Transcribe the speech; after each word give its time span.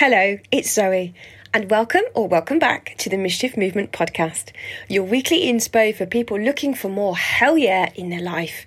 Hello, 0.00 0.38
it's 0.50 0.72
Zoe, 0.72 1.12
and 1.52 1.70
welcome 1.70 2.00
or 2.14 2.26
welcome 2.26 2.58
back 2.58 2.94
to 2.96 3.10
the 3.10 3.18
Mischief 3.18 3.54
Movement 3.54 3.92
podcast, 3.92 4.50
your 4.88 5.02
weekly 5.02 5.42
inspo 5.42 5.94
for 5.94 6.06
people 6.06 6.40
looking 6.40 6.72
for 6.72 6.88
more 6.88 7.18
hell 7.18 7.58
yeah 7.58 7.92
in 7.96 8.08
their 8.08 8.22
life. 8.22 8.64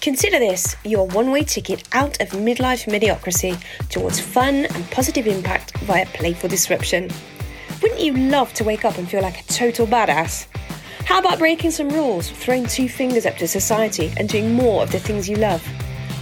Consider 0.00 0.40
this 0.40 0.74
your 0.84 1.06
one 1.06 1.30
way 1.30 1.44
ticket 1.44 1.84
out 1.92 2.20
of 2.20 2.30
midlife 2.30 2.90
mediocrity 2.90 3.54
towards 3.90 4.18
fun 4.18 4.66
and 4.74 4.90
positive 4.90 5.28
impact 5.28 5.78
via 5.82 6.04
playful 6.06 6.48
disruption. 6.48 7.12
Wouldn't 7.80 8.00
you 8.00 8.14
love 8.14 8.52
to 8.54 8.64
wake 8.64 8.84
up 8.84 8.98
and 8.98 9.08
feel 9.08 9.22
like 9.22 9.42
a 9.42 9.44
total 9.44 9.86
badass? 9.86 10.48
How 11.04 11.20
about 11.20 11.38
breaking 11.38 11.70
some 11.70 11.90
rules, 11.90 12.28
throwing 12.28 12.66
two 12.66 12.88
fingers 12.88 13.24
up 13.24 13.36
to 13.36 13.46
society, 13.46 14.12
and 14.16 14.28
doing 14.28 14.52
more 14.52 14.82
of 14.82 14.90
the 14.90 14.98
things 14.98 15.28
you 15.28 15.36
love? 15.36 15.64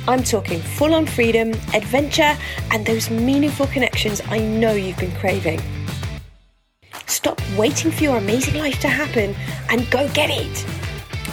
I'm 0.06 0.22
talking 0.22 0.60
full 0.60 0.94
on 0.94 1.06
freedom, 1.06 1.52
adventure, 1.72 2.36
and 2.70 2.84
those 2.84 3.08
meaningful 3.08 3.66
connections 3.68 4.20
I 4.28 4.38
know 4.38 4.72
you've 4.72 4.98
been 4.98 5.16
craving. 5.16 5.62
Stop 7.06 7.40
waiting 7.56 7.90
for 7.90 8.02
your 8.02 8.18
amazing 8.18 8.58
life 8.58 8.78
to 8.80 8.88
happen 8.88 9.34
and 9.70 9.90
go 9.90 10.06
get 10.12 10.28
it. 10.30 10.66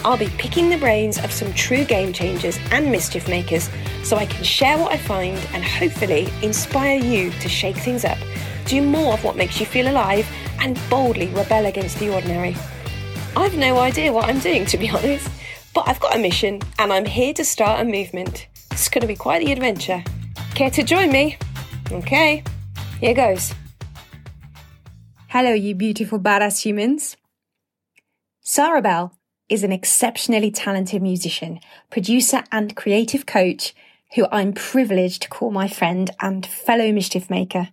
I'll 0.04 0.16
be 0.16 0.30
picking 0.38 0.70
the 0.70 0.78
brains 0.78 1.18
of 1.18 1.30
some 1.30 1.52
true 1.52 1.84
game 1.84 2.14
changers 2.14 2.58
and 2.70 2.90
mischief 2.90 3.28
makers 3.28 3.68
so 4.02 4.16
I 4.16 4.24
can 4.24 4.42
share 4.42 4.78
what 4.78 4.90
I 4.90 4.96
find 4.96 5.36
and 5.52 5.62
hopefully 5.62 6.28
inspire 6.42 6.98
you 6.98 7.30
to 7.30 7.48
shake 7.50 7.76
things 7.76 8.06
up, 8.06 8.18
do 8.64 8.80
more 8.80 9.12
of 9.12 9.22
what 9.22 9.36
makes 9.36 9.60
you 9.60 9.66
feel 9.66 9.88
alive, 9.88 10.26
and 10.60 10.80
boldly 10.88 11.28
rebel 11.28 11.66
against 11.66 11.98
the 11.98 12.12
ordinary. 12.12 12.56
I've 13.36 13.56
no 13.56 13.78
idea 13.78 14.12
what 14.12 14.30
I'm 14.30 14.38
doing, 14.38 14.64
to 14.66 14.78
be 14.78 14.88
honest, 14.90 15.30
but 15.74 15.86
I've 15.86 16.00
got 16.00 16.16
a 16.16 16.18
mission 16.18 16.60
and 16.78 16.90
I'm 16.90 17.04
here 17.04 17.34
to 17.34 17.44
start 17.44 17.80
a 17.80 17.84
movement. 17.84 18.46
It's 18.72 18.88
going 18.88 19.02
to 19.02 19.06
be 19.06 19.14
quite 19.14 19.44
the 19.44 19.52
adventure. 19.52 20.02
Care 20.54 20.70
to 20.70 20.82
join 20.82 21.12
me? 21.12 21.36
Okay, 21.90 22.42
here 23.00 23.12
goes. 23.12 23.52
Hello, 25.28 25.52
you 25.52 25.74
beautiful 25.74 26.18
badass 26.18 26.62
humans. 26.62 27.18
Sara 28.40 28.80
Belle 28.80 29.12
is 29.50 29.62
an 29.62 29.72
exceptionally 29.72 30.50
talented 30.50 31.02
musician, 31.02 31.60
producer, 31.90 32.44
and 32.50 32.74
creative 32.74 33.26
coach 33.26 33.74
who 34.14 34.26
I'm 34.32 34.54
privileged 34.54 35.20
to 35.22 35.28
call 35.28 35.50
my 35.50 35.68
friend 35.68 36.10
and 36.20 36.46
fellow 36.46 36.92
mischief 36.92 37.28
maker. 37.28 37.68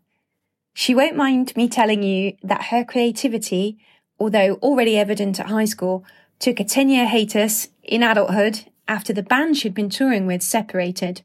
She 0.73 0.93
won't 0.93 1.15
mind 1.15 1.55
me 1.55 1.69
telling 1.69 2.03
you 2.03 2.35
that 2.43 2.65
her 2.65 2.83
creativity, 2.83 3.77
although 4.19 4.55
already 4.55 4.97
evident 4.97 5.39
at 5.39 5.47
high 5.47 5.63
school, 5.63 6.03
took 6.39 6.59
a 6.59 6.65
10 6.65 6.89
year 6.89 7.07
hiatus 7.07 7.69
in 7.83 8.03
adulthood 8.03 8.65
after 8.89 9.13
the 9.13 9.23
band 9.23 9.55
she'd 9.55 9.73
been 9.73 9.89
touring 9.89 10.25
with 10.25 10.41
separated. 10.41 11.21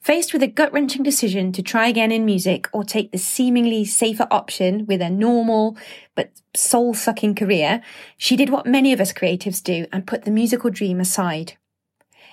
Faced 0.00 0.32
with 0.32 0.42
a 0.42 0.48
gut 0.48 0.72
wrenching 0.72 1.02
decision 1.02 1.52
to 1.52 1.62
try 1.62 1.88
again 1.88 2.12
in 2.12 2.24
music 2.24 2.68
or 2.72 2.84
take 2.84 3.10
the 3.10 3.18
seemingly 3.18 3.84
safer 3.84 4.26
option 4.30 4.84
with 4.86 5.00
a 5.00 5.10
normal 5.10 5.76
but 6.14 6.30
soul 6.54 6.94
sucking 6.94 7.34
career, 7.34 7.80
she 8.16 8.36
did 8.36 8.50
what 8.50 8.66
many 8.66 8.92
of 8.92 9.00
us 9.00 9.12
creatives 9.12 9.62
do 9.62 9.86
and 9.92 10.06
put 10.06 10.24
the 10.24 10.30
musical 10.30 10.70
dream 10.70 11.00
aside. 11.00 11.54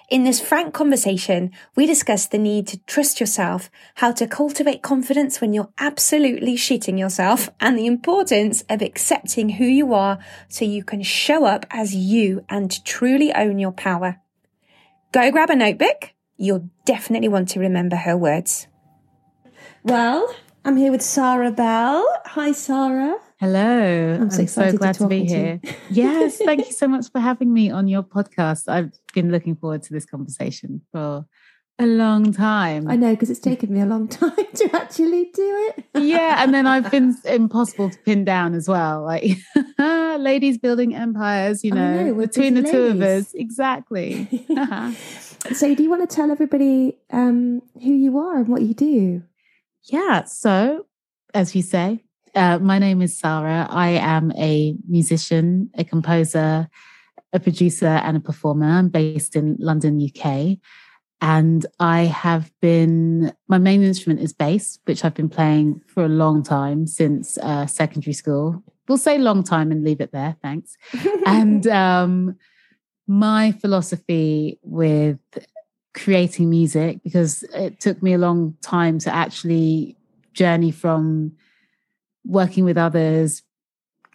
In 0.07 0.23
this 0.23 0.39
frank 0.39 0.71
conversation, 0.73 1.51
we 1.75 1.87
discuss 1.87 2.27
the 2.27 2.37
need 2.37 2.67
to 2.67 2.77
trust 2.85 3.19
yourself, 3.19 3.71
how 3.95 4.11
to 4.11 4.27
cultivate 4.27 4.83
confidence 4.83 5.41
when 5.41 5.51
you're 5.51 5.71
absolutely 5.79 6.55
shitting 6.55 6.99
yourself, 6.99 7.49
and 7.59 7.75
the 7.75 7.87
importance 7.87 8.63
of 8.69 8.83
accepting 8.83 9.49
who 9.49 9.65
you 9.65 9.95
are 9.95 10.19
so 10.47 10.63
you 10.63 10.83
can 10.83 11.01
show 11.01 11.45
up 11.45 11.65
as 11.71 11.95
you 11.95 12.45
and 12.49 12.85
truly 12.85 13.33
own 13.33 13.57
your 13.57 13.71
power. 13.71 14.17
Go 15.11 15.31
grab 15.31 15.49
a 15.49 15.55
notebook. 15.55 16.11
You'll 16.37 16.69
definitely 16.85 17.29
want 17.29 17.49
to 17.49 17.59
remember 17.59 17.95
her 17.95 18.15
words. 18.15 18.67
Well, 19.83 20.35
I'm 20.63 20.77
here 20.77 20.91
with 20.91 21.01
Sara 21.01 21.49
Belle. 21.51 22.05
Hi, 22.25 22.51
Sara. 22.51 23.17
Hello. 23.37 24.17
I'm 24.21 24.29
so, 24.29 24.43
I'm 24.43 24.47
so 24.47 24.77
glad 24.77 24.93
to, 24.93 24.99
to 24.99 25.07
be 25.07 25.25
here. 25.25 25.59
yes, 25.89 26.37
thank 26.37 26.65
you 26.67 26.71
so 26.71 26.87
much 26.87 27.11
for 27.11 27.19
having 27.19 27.51
me 27.51 27.69
on 27.69 27.89
your 27.89 28.01
podcast. 28.01 28.69
I've 28.69 28.93
been 29.13 29.29
looking 29.29 29.57
forward 29.57 29.83
to 29.83 29.93
this 29.93 30.05
conversation 30.05 30.81
for 30.93 31.25
a 31.77 31.85
long 31.85 32.31
time. 32.31 32.89
I 32.89 32.95
know 32.95 33.11
because 33.11 33.29
it's 33.29 33.41
taken 33.41 33.73
me 33.73 33.81
a 33.81 33.85
long 33.85 34.07
time 34.07 34.31
to 34.31 34.69
actually 34.73 35.31
do 35.33 35.73
it. 35.75 35.85
yeah, 35.95 36.41
and 36.41 36.53
then 36.53 36.65
I've 36.65 36.89
been 36.89 37.13
impossible 37.25 37.89
to 37.89 37.97
pin 37.99 38.23
down 38.23 38.53
as 38.53 38.69
well. 38.69 39.03
Like 39.03 39.37
ladies 39.77 40.57
building 40.57 40.95
empires, 40.95 41.61
you 41.61 41.71
know, 41.71 42.05
know 42.05 42.13
between 42.13 42.53
the 42.53 42.61
ladies. 42.61 42.71
two 42.71 42.83
of 42.83 43.01
us. 43.01 43.33
Exactly. 43.33 44.45
so, 45.53 45.75
do 45.75 45.83
you 45.83 45.89
want 45.89 46.09
to 46.09 46.15
tell 46.15 46.31
everybody 46.31 46.97
um, 47.11 47.61
who 47.83 47.91
you 47.91 48.17
are 48.17 48.37
and 48.37 48.47
what 48.47 48.61
you 48.61 48.73
do? 48.73 49.23
Yeah. 49.83 50.23
So, 50.23 50.85
as 51.33 51.53
you 51.53 51.61
say, 51.61 52.04
uh, 52.35 52.59
my 52.59 52.79
name 52.79 53.01
is 53.01 53.17
Sara. 53.17 53.67
I 53.69 53.89
am 53.89 54.31
a 54.37 54.75
musician, 54.87 55.69
a 55.77 55.83
composer, 55.83 56.67
a 57.33 57.39
producer, 57.39 57.87
and 57.87 58.17
a 58.17 58.19
performer. 58.19 58.67
I'm 58.67 58.89
based 58.89 59.35
in 59.35 59.55
London, 59.59 59.99
UK. 59.99 60.57
And 61.21 61.65
I 61.79 62.01
have 62.01 62.51
been, 62.61 63.33
my 63.47 63.57
main 63.57 63.83
instrument 63.83 64.19
is 64.19 64.33
bass, 64.33 64.79
which 64.85 65.05
I've 65.05 65.13
been 65.13 65.29
playing 65.29 65.81
for 65.87 66.05
a 66.05 66.09
long 66.09 66.43
time 66.43 66.87
since 66.87 67.37
uh, 67.37 67.65
secondary 67.65 68.13
school. 68.13 68.61
We'll 68.87 68.97
say 68.97 69.17
long 69.17 69.41
time 69.41 69.71
and 69.71 69.83
leave 69.83 70.01
it 70.01 70.11
there. 70.11 70.35
Thanks. 70.41 70.77
and 71.25 71.65
um, 71.67 72.35
my 73.07 73.53
philosophy 73.53 74.59
with 74.61 75.19
creating 75.93 76.49
music, 76.49 77.01
because 77.03 77.43
it 77.53 77.79
took 77.79 78.03
me 78.03 78.13
a 78.13 78.17
long 78.17 78.57
time 78.61 78.99
to 78.99 79.13
actually 79.13 79.95
journey 80.33 80.71
from 80.71 81.31
working 82.25 82.65
with 82.65 82.77
others, 82.77 83.43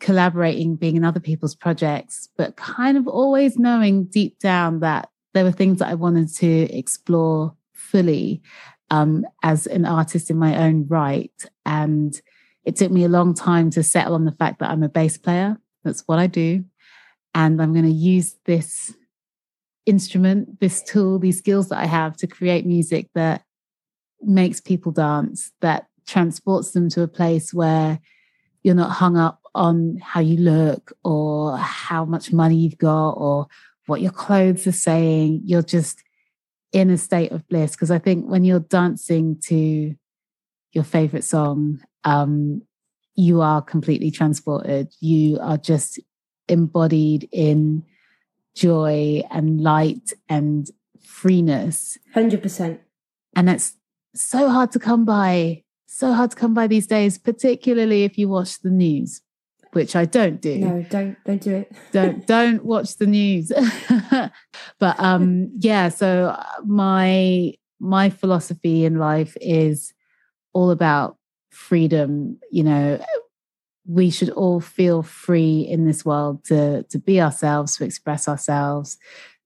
collaborating, 0.01 0.77
being 0.77 0.97
in 0.97 1.05
other 1.05 1.21
people's 1.21 1.55
projects, 1.55 2.29
but 2.37 2.57
kind 2.57 2.97
of 2.97 3.07
always 3.07 3.59
knowing 3.59 4.05
deep 4.05 4.39
down 4.39 4.81
that 4.81 5.09
there 5.35 5.45
were 5.45 5.53
things 5.53 5.79
that 5.79 5.89
I 5.89 5.95
wanted 5.95 6.35
to 6.37 6.77
explore 6.77 7.55
fully 7.73 8.43
um, 8.91 9.25
as 9.43 9.67
an 9.67 9.85
artist 9.85 10.31
in 10.31 10.37
my 10.37 10.57
own 10.57 10.87
right. 10.89 11.33
And 11.65 12.21
it 12.65 12.77
took 12.77 12.91
me 12.91 13.05
a 13.05 13.09
long 13.09 13.35
time 13.35 13.71
to 13.71 13.83
settle 13.83 14.15
on 14.15 14.25
the 14.25 14.33
fact 14.33 14.59
that 14.59 14.71
I'm 14.71 14.83
a 14.83 14.89
bass 14.89 15.17
player. 15.17 15.57
That's 15.85 16.03
what 16.07 16.19
I 16.19 16.27
do. 16.27 16.65
And 17.35 17.63
I'm 17.63 17.73
going 17.73 17.85
to 17.85 17.91
use 17.91 18.37
this 18.45 18.95
instrument, 19.87 20.61
this 20.61 20.83
tool, 20.83 21.19
these 21.19 21.39
skills 21.39 21.69
that 21.69 21.79
I 21.79 21.87
have 21.87 22.17
to 22.19 22.27
create 22.27 22.67
music 22.67 23.09
that 23.15 23.43
makes 24.21 24.61
people 24.61 24.93
dance, 24.93 25.53
that 25.61 25.87
transports 26.11 26.73
them 26.73 26.89
to 26.91 27.03
a 27.03 27.09
place 27.09 27.55
where 27.55 28.01
you're 28.63 28.75
not 28.75 28.91
hung 28.91 29.17
up 29.17 29.41
on 29.55 29.99
how 30.03 30.21
you 30.21 30.37
look 30.37 30.93
or 31.05 31.57
how 31.57 32.05
much 32.05 32.33
money 32.33 32.57
you've 32.57 32.79
got 32.79 33.11
or 33.13 33.47
what 33.87 34.01
your 34.01 34.11
clothes 34.11 34.67
are 34.67 34.73
saying. 34.73 35.43
You're 35.45 35.63
just 35.63 36.03
in 36.73 36.91
a 36.91 36.99
state 36.99 37.33
of 37.33 37.47
bliss. 37.49 37.73
Because 37.73 37.91
I 37.91 37.99
think 37.99 38.27
when 38.27 38.45
you're 38.45 38.61
dancing 38.61 39.39
to 39.45 39.95
your 40.73 40.85
favorite 40.85 41.25
song, 41.25 41.81
um, 42.05 42.63
you 43.15 43.41
are 43.41 43.63
completely 43.63 44.11
transported. 44.11 44.93
You 45.01 45.39
are 45.41 45.59
just 45.59 45.99
embodied 46.49 47.29
in 47.33 47.85
joy 48.55 49.23
and 49.31 49.61
light 49.61 50.13
and 50.29 50.69
freeness. 51.01 51.99
100%. 52.15 52.79
And 53.37 53.49
that's 53.49 53.75
so 54.15 54.49
hard 54.49 54.73
to 54.73 54.79
come 54.79 55.05
by 55.05 55.63
so 55.93 56.13
hard 56.13 56.31
to 56.31 56.37
come 56.37 56.55
by 56.55 56.69
these 56.69 56.87
days, 56.87 57.19
particularly 57.19 58.05
if 58.05 58.17
you 58.17 58.29
watch 58.29 58.61
the 58.61 58.71
news, 58.71 59.23
which 59.73 59.97
I 59.97 60.05
don't 60.05 60.41
do. 60.41 60.57
No, 60.57 60.83
don't 60.89 61.17
don't 61.25 61.43
do 61.43 61.57
it. 61.57 61.73
don't 61.91 62.25
don't 62.37 62.65
watch 62.65 62.97
the 62.97 63.07
news. 63.07 63.51
but 64.79 65.01
um 65.01 65.51
yeah, 65.59 65.89
so 65.89 66.29
uh, 66.29 66.45
my 66.65 67.55
my 67.81 68.09
philosophy 68.09 68.85
in 68.85 68.99
life 68.99 69.37
is 69.41 69.93
all 70.53 70.71
about 70.71 71.17
freedom, 71.51 72.39
you 72.53 72.63
know, 72.63 73.05
we 73.85 74.11
should 74.11 74.31
all 74.31 74.61
feel 74.61 75.03
free 75.03 75.63
in 75.69 75.87
this 75.87 76.05
world 76.05 76.45
to 76.45 76.85
to 76.85 76.99
be 77.01 77.21
ourselves, 77.21 77.77
to 77.77 77.85
express 77.85 78.29
ourselves, 78.29 78.97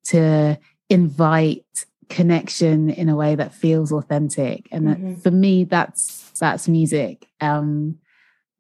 to 0.05 0.59
invite 0.91 1.87
connection 2.09 2.91
in 2.91 3.09
a 3.09 3.17
way 3.17 3.35
that 3.35 3.55
feels 3.55 3.93
authentic. 3.93 4.69
And 4.71 4.87
mm-hmm. 4.89 5.15
for 5.17 5.31
me 5.31 5.65
that's 5.65 6.31
that's 6.39 6.69
music. 6.69 7.29
Um 7.41 7.99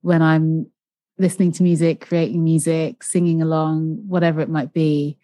when 0.00 0.20
i'm 0.20 0.66
listening 1.16 1.50
to 1.50 1.62
music 1.62 2.06
creating 2.06 2.44
music 2.44 3.02
singing 3.02 3.40
along 3.40 3.96
whatever 4.06 4.40
it 4.40 4.50
might 4.50 4.72
be 4.74 5.16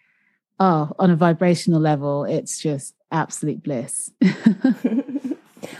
oh 0.59 0.91
on 0.97 1.11
a 1.11 1.15
vibrational 1.15 1.79
level 1.79 2.23
it's 2.23 2.59
just 2.59 2.95
absolute 3.11 3.61
bliss. 3.61 4.09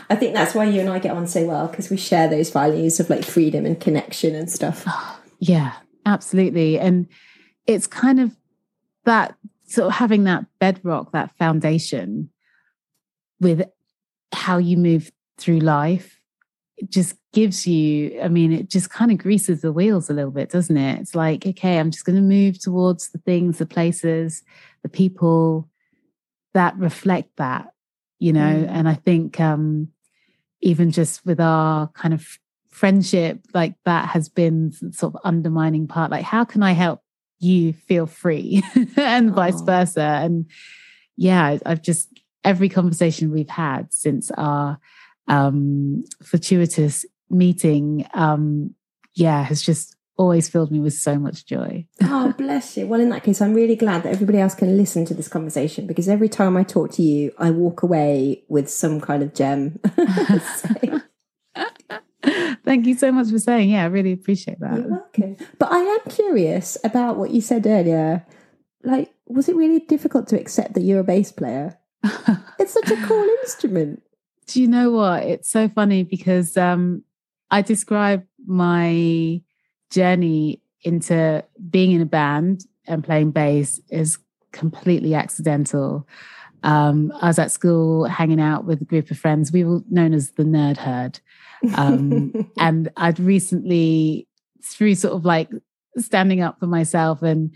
I 0.08 0.14
think 0.14 0.34
that's 0.34 0.54
why 0.54 0.66
you 0.66 0.80
and 0.80 0.88
i 0.88 1.00
get 1.00 1.16
on 1.16 1.26
so 1.26 1.44
well 1.46 1.66
because 1.66 1.90
we 1.90 1.96
share 1.96 2.28
those 2.28 2.50
values 2.50 3.00
of 3.00 3.10
like 3.10 3.24
freedom 3.24 3.66
and 3.66 3.80
connection 3.80 4.34
and 4.34 4.50
stuff. 4.50 4.86
Yeah 5.44 5.72
absolutely. 6.06 6.78
And 6.78 7.08
it's 7.66 7.86
kind 7.86 8.20
of 8.20 8.36
that 9.04 9.36
sort 9.72 9.88
of 9.88 9.94
having 9.94 10.24
that 10.24 10.44
bedrock, 10.58 11.12
that 11.12 11.36
foundation 11.38 12.30
with 13.40 13.62
how 14.32 14.58
you 14.58 14.76
move 14.76 15.10
through 15.38 15.58
life 15.58 16.22
it 16.82 16.90
just 16.90 17.14
gives 17.32 17.64
you, 17.64 18.20
I 18.20 18.26
mean, 18.26 18.52
it 18.52 18.68
just 18.68 18.90
kind 18.90 19.12
of 19.12 19.18
greases 19.18 19.60
the 19.60 19.72
wheels 19.72 20.10
a 20.10 20.14
little 20.14 20.32
bit, 20.32 20.50
doesn't 20.50 20.76
it? 20.76 21.00
It's 21.00 21.14
like, 21.14 21.46
okay, 21.46 21.78
I'm 21.78 21.92
just 21.92 22.04
going 22.04 22.16
to 22.16 22.22
move 22.22 22.58
towards 22.58 23.10
the 23.10 23.18
things, 23.18 23.58
the 23.58 23.66
places, 23.66 24.42
the 24.82 24.88
people 24.88 25.68
that 26.54 26.76
reflect 26.76 27.36
that, 27.36 27.72
you 28.18 28.32
know? 28.32 28.40
Mm. 28.40 28.68
And 28.68 28.88
I 28.88 28.94
think 28.94 29.38
um, 29.38 29.88
even 30.60 30.90
just 30.90 31.24
with 31.24 31.40
our 31.40 31.86
kind 31.88 32.12
of 32.12 32.26
friendship, 32.68 33.40
like 33.54 33.74
that 33.84 34.08
has 34.08 34.28
been 34.28 34.72
sort 34.92 35.14
of 35.14 35.20
undermining 35.22 35.86
part. 35.86 36.10
Like, 36.10 36.24
how 36.24 36.44
can 36.44 36.64
I 36.64 36.72
help 36.72 37.00
you 37.42 37.72
feel 37.72 38.06
free 38.06 38.62
and 38.96 39.30
oh. 39.30 39.34
vice 39.34 39.60
versa? 39.60 40.20
And 40.22 40.46
yeah, 41.16 41.58
I've 41.64 41.82
just, 41.82 42.08
every 42.44 42.68
conversation 42.68 43.30
we've 43.30 43.48
had 43.48 43.92
since 43.92 44.30
our 44.32 44.78
um, 45.28 46.04
fortuitous 46.22 47.06
meeting, 47.30 48.06
um, 48.14 48.74
yeah, 49.14 49.42
has 49.42 49.62
just 49.62 49.96
always 50.16 50.48
filled 50.48 50.70
me 50.70 50.78
with 50.80 50.94
so 50.94 51.18
much 51.18 51.46
joy. 51.46 51.86
oh, 52.02 52.34
bless 52.38 52.76
you. 52.76 52.86
Well, 52.86 53.00
in 53.00 53.10
that 53.10 53.24
case, 53.24 53.40
I'm 53.40 53.54
really 53.54 53.76
glad 53.76 54.02
that 54.02 54.12
everybody 54.12 54.38
else 54.38 54.54
can 54.54 54.76
listen 54.76 55.04
to 55.06 55.14
this 55.14 55.28
conversation 55.28 55.86
because 55.86 56.08
every 56.08 56.28
time 56.28 56.56
I 56.56 56.62
talk 56.62 56.90
to 56.92 57.02
you, 57.02 57.32
I 57.38 57.50
walk 57.50 57.82
away 57.82 58.44
with 58.48 58.70
some 58.70 59.00
kind 59.00 59.22
of 59.22 59.34
gem. 59.34 59.80
Thank 62.64 62.86
you 62.86 62.94
so 62.94 63.10
much 63.10 63.30
for 63.30 63.38
saying. 63.38 63.70
Yeah, 63.70 63.84
I 63.84 63.86
really 63.86 64.12
appreciate 64.12 64.60
that. 64.60 64.76
You're 64.76 64.88
welcome. 64.88 65.36
But 65.58 65.72
I 65.72 65.78
am 65.78 66.00
curious 66.08 66.78
about 66.84 67.16
what 67.16 67.30
you 67.30 67.40
said 67.40 67.66
earlier. 67.66 68.24
Like, 68.84 69.12
was 69.26 69.48
it 69.48 69.56
really 69.56 69.80
difficult 69.80 70.28
to 70.28 70.40
accept 70.40 70.74
that 70.74 70.82
you're 70.82 71.00
a 71.00 71.04
bass 71.04 71.32
player? 71.32 71.78
it's 72.58 72.72
such 72.72 72.90
a 72.90 73.06
cool 73.06 73.24
instrument. 73.42 74.02
Do 74.46 74.60
you 74.60 74.68
know 74.68 74.90
what? 74.90 75.22
It's 75.22 75.50
so 75.50 75.68
funny 75.68 76.04
because 76.04 76.56
um, 76.56 77.04
I 77.50 77.62
describe 77.62 78.24
my 78.46 79.42
journey 79.90 80.62
into 80.82 81.44
being 81.70 81.92
in 81.92 82.00
a 82.00 82.06
band 82.06 82.64
and 82.86 83.04
playing 83.04 83.30
bass 83.30 83.80
as 83.90 84.18
completely 84.52 85.14
accidental. 85.14 86.06
Um, 86.62 87.12
I 87.20 87.28
was 87.28 87.38
at 87.38 87.50
school 87.50 88.04
hanging 88.04 88.40
out 88.40 88.64
with 88.64 88.82
a 88.82 88.84
group 88.84 89.10
of 89.10 89.18
friends. 89.18 89.52
We 89.52 89.64
were 89.64 89.80
known 89.90 90.12
as 90.12 90.32
the 90.32 90.44
Nerd 90.44 90.76
Herd. 90.76 91.20
Um, 91.76 92.50
and 92.58 92.90
I'd 92.96 93.20
recently, 93.20 94.28
through 94.64 94.94
sort 94.94 95.14
of 95.14 95.24
like 95.24 95.50
standing 95.98 96.40
up 96.40 96.58
for 96.58 96.66
myself 96.66 97.22
and 97.22 97.54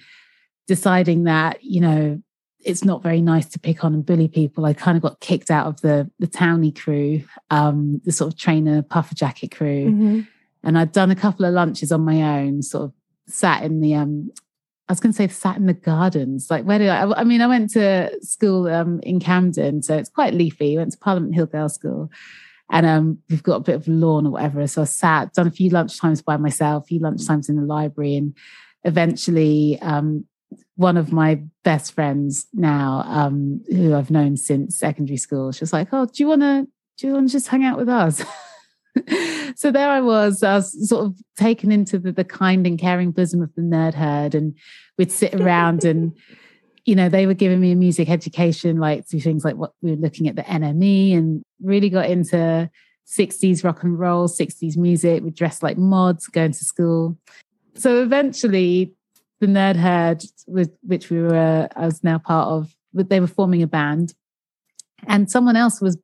deciding 0.67 1.25
that, 1.25 1.62
you 1.62 1.81
know, 1.81 2.20
it's 2.67 2.85
not 2.85 3.03
very 3.03 3.20
nice 3.20 3.47
to 3.47 3.61
pick 3.61 3.85
on 3.85 3.94
and 3.94 4.05
bully 4.05 4.29
people. 4.29 4.67
I 4.67 4.75
kind 4.75 4.97
of 4.97 5.03
got 5.03 5.20
kicked 5.20 5.50
out 5.50 5.67
of 5.67 5.81
the 5.82 6.11
the 6.19 6.26
towny 6.26 6.73
crew, 6.73 7.23
um, 7.50 8.00
the 8.05 8.12
sort 8.12 8.32
of 8.32 8.38
trainer 8.38 8.82
puffer 8.82 9.14
jacket 9.14 9.53
crew, 9.53 9.87
mm-hmm. 9.87 10.20
and 10.64 10.76
I'd 10.76 10.93
done 10.93 11.12
a 11.12 11.17
couple 11.17 11.44
of 11.44 11.55
lunches 11.55 11.93
on 11.93 12.00
my 12.00 12.41
own, 12.41 12.62
sort 12.62 12.85
of 12.87 12.93
sat 13.29 13.62
in 13.62 13.81
the 13.81 13.94
um, 13.94 14.31
I 14.88 14.93
was 14.93 15.00
going 15.00 15.12
to 15.12 15.17
say 15.17 15.29
sat 15.29 15.56
in 15.56 15.67
the 15.67 15.75
gardens. 15.75 16.50
Like 16.50 16.64
where 16.64 16.79
did 16.79 16.88
I? 16.88 17.11
I 17.12 17.25
mean, 17.25 17.41
I 17.41 17.47
went 17.47 17.70
to 17.70 18.11
school 18.20 18.69
um, 18.69 19.00
in 19.05 19.20
Camden, 19.20 19.82
so 19.82 19.97
it's 19.97 20.11
quite 20.11 20.35
leafy. 20.35 20.76
Went 20.76 20.93
to 20.93 20.99
Parliament 20.99 21.35
Hill 21.35 21.47
Girls 21.47 21.75
School, 21.75 22.11
and 22.70 22.86
um, 22.86 23.18
we've 23.30 23.42
got 23.42 23.56
a 23.56 23.60
bit 23.60 23.76
of 23.76 23.88
lawn 23.88 24.26
or 24.26 24.30
whatever. 24.30 24.66
So 24.66 24.82
I 24.82 24.86
sat, 24.86 25.32
done 25.34 25.46
a 25.46 25.52
few 25.52 25.70
lunchtimes 25.70 26.24
by 26.24 26.36
myself, 26.36 26.84
a 26.84 26.86
few 26.86 27.00
lunchtimes 27.00 27.48
in 27.48 27.56
the 27.56 27.62
library, 27.62 28.16
and 28.16 28.36
eventually 28.84 29.78
um, 29.82 30.26
one 30.74 30.96
of 30.96 31.12
my 31.12 31.42
best 31.64 31.92
friends 31.92 32.46
now, 32.52 33.04
um, 33.06 33.62
who 33.68 33.94
I've 33.94 34.10
known 34.10 34.36
since 34.36 34.78
secondary 34.78 35.16
school, 35.16 35.52
she 35.52 35.62
was 35.62 35.72
like, 35.72 35.88
"Oh, 35.92 36.06
do 36.06 36.22
you 36.22 36.28
want 36.28 36.42
to? 36.42 36.66
Do 36.98 37.06
you 37.06 37.12
want 37.14 37.28
to 37.28 37.32
just 37.32 37.48
hang 37.48 37.64
out 37.64 37.78
with 37.78 37.88
us?" 37.88 38.24
so 39.54 39.70
there 39.70 39.88
I 39.88 40.00
was. 40.00 40.42
I 40.42 40.56
was 40.56 40.88
sort 40.88 41.06
of 41.06 41.16
taken 41.36 41.70
into 41.70 41.98
the, 41.98 42.12
the 42.12 42.24
kind 42.24 42.66
and 42.66 42.78
caring 42.78 43.12
bosom 43.12 43.42
of 43.42 43.54
the 43.54 43.62
nerd 43.62 43.94
herd, 43.94 44.34
and 44.34 44.56
we'd 44.98 45.12
sit 45.12 45.34
around 45.34 45.84
and. 45.84 46.16
You 46.87 46.94
know, 46.94 47.09
they 47.09 47.27
were 47.27 47.35
giving 47.35 47.61
me 47.61 47.73
a 47.73 47.77
music 47.77 48.09
education, 48.09 48.79
like 48.79 49.06
through 49.06 49.21
things 49.21 49.44
like 49.44 49.56
what 49.56 49.73
we 49.83 49.91
were 49.91 49.97
looking 49.97 50.29
at 50.29 50.37
the 50.37 50.43
NME 50.43 51.17
and 51.17 51.43
really 51.61 51.91
got 51.91 52.09
into 52.09 52.71
60s 53.06 53.65
rock 53.65 53.83
and 53.83 53.99
roll, 53.99 54.29
60s 54.29 54.77
music. 54.77 55.23
We 55.23 55.31
dressed 55.31 55.62
like 55.62 55.77
mods, 55.77 56.29
going 56.29 56.53
to 56.53 56.65
school. 56.65 57.19
So 57.75 58.03
eventually, 58.03 58.94
the 59.41 59.47
Nerd 59.47 59.77
Herd, 59.77 60.23
which 60.47 61.11
we 61.11 61.21
were, 61.21 61.69
I 61.77 61.85
was 61.85 62.03
now 62.03 62.19
part 62.19 62.49
of, 62.49 62.75
they 62.94 63.21
were 63.21 63.27
forming 63.27 63.62
a 63.62 63.67
band, 63.67 64.15
and 65.06 65.31
someone 65.31 65.56
else 65.56 65.81
was 65.81 65.99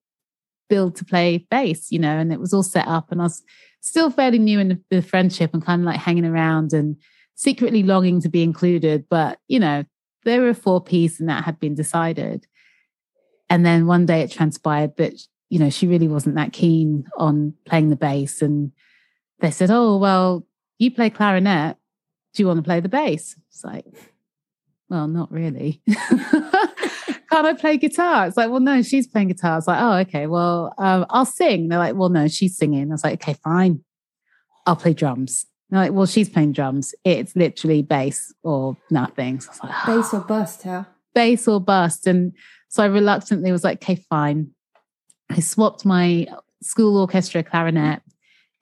billed 0.68 0.96
to 0.96 1.04
play 1.04 1.46
bass, 1.50 1.90
you 1.90 1.98
know, 1.98 2.18
and 2.18 2.32
it 2.32 2.40
was 2.40 2.52
all 2.52 2.62
set 2.62 2.86
up, 2.86 3.10
and 3.10 3.20
I 3.20 3.24
was 3.24 3.42
still 3.80 4.10
fairly 4.10 4.38
new 4.38 4.60
in 4.60 4.84
the 4.90 5.00
friendship 5.00 5.54
and 5.54 5.64
kind 5.64 5.80
of 5.80 5.86
like 5.86 5.98
hanging 5.98 6.26
around 6.26 6.72
and 6.72 6.96
secretly 7.34 7.82
longing 7.82 8.20
to 8.20 8.28
be 8.28 8.42
included, 8.42 9.06
but 9.08 9.38
you 9.48 9.58
know, 9.58 9.84
they 10.24 10.38
were 10.38 10.54
four 10.54 10.82
piece, 10.82 11.20
and 11.20 11.28
that 11.28 11.44
had 11.44 11.58
been 11.58 11.74
decided. 11.74 12.46
And 13.50 13.66
then 13.66 13.86
one 13.86 14.06
day 14.06 14.22
it 14.22 14.30
transpired 14.30 14.96
that 14.96 15.20
you 15.48 15.58
know 15.58 15.70
she 15.70 15.86
really 15.86 16.08
wasn't 16.08 16.36
that 16.36 16.52
keen 16.52 17.06
on 17.16 17.54
playing 17.64 17.90
the 17.90 17.96
bass, 17.96 18.42
and 18.42 18.72
they 19.40 19.50
said, 19.50 19.70
"Oh 19.70 19.98
well, 19.98 20.46
you 20.78 20.90
play 20.90 21.10
clarinet." 21.10 21.76
do 22.32 22.42
you 22.42 22.46
want 22.46 22.58
to 22.58 22.62
play 22.62 22.80
the 22.80 22.88
bass? 22.88 23.36
It's 23.48 23.64
like, 23.64 23.86
well, 24.88 25.06
not 25.06 25.30
really. 25.30 25.82
Can't 25.88 27.46
I 27.46 27.54
play 27.54 27.76
guitar? 27.78 28.26
It's 28.26 28.36
like, 28.36 28.50
well, 28.50 28.60
no, 28.60 28.82
she's 28.82 29.06
playing 29.06 29.28
guitar. 29.28 29.58
It's 29.58 29.66
like, 29.66 29.80
oh, 29.80 29.98
okay, 30.00 30.26
well, 30.26 30.74
um, 30.78 31.06
I'll 31.10 31.24
sing. 31.24 31.68
They're 31.68 31.78
like, 31.78 31.94
well, 31.94 32.10
no, 32.10 32.28
she's 32.28 32.56
singing. 32.56 32.90
I 32.90 32.94
was 32.94 33.04
like, 33.04 33.22
okay, 33.22 33.34
fine. 33.42 33.82
I'll 34.66 34.76
play 34.76 34.92
drums. 34.92 35.46
Like, 35.72 35.92
well, 35.92 36.06
she's 36.06 36.28
playing 36.28 36.52
drums. 36.52 36.94
It's 37.04 37.34
literally 37.34 37.82
bass 37.82 38.32
or 38.42 38.76
nothing. 38.90 39.40
So 39.40 39.48
I 39.48 39.52
was 39.52 39.62
like, 39.62 39.72
oh. 39.74 39.96
bass 39.96 40.14
or 40.14 40.20
bust, 40.20 40.62
huh? 40.62 40.84
Bass 41.14 41.48
or 41.48 41.60
bust. 41.60 42.06
And 42.06 42.32
so 42.68 42.82
I 42.82 42.86
reluctantly 42.86 43.52
was 43.52 43.64
like, 43.64 43.82
okay, 43.82 43.96
fine. 44.08 44.50
I 45.30 45.40
swapped 45.40 45.84
my 45.84 46.26
school 46.62 46.98
orchestra 46.98 47.42
clarinet 47.42 48.02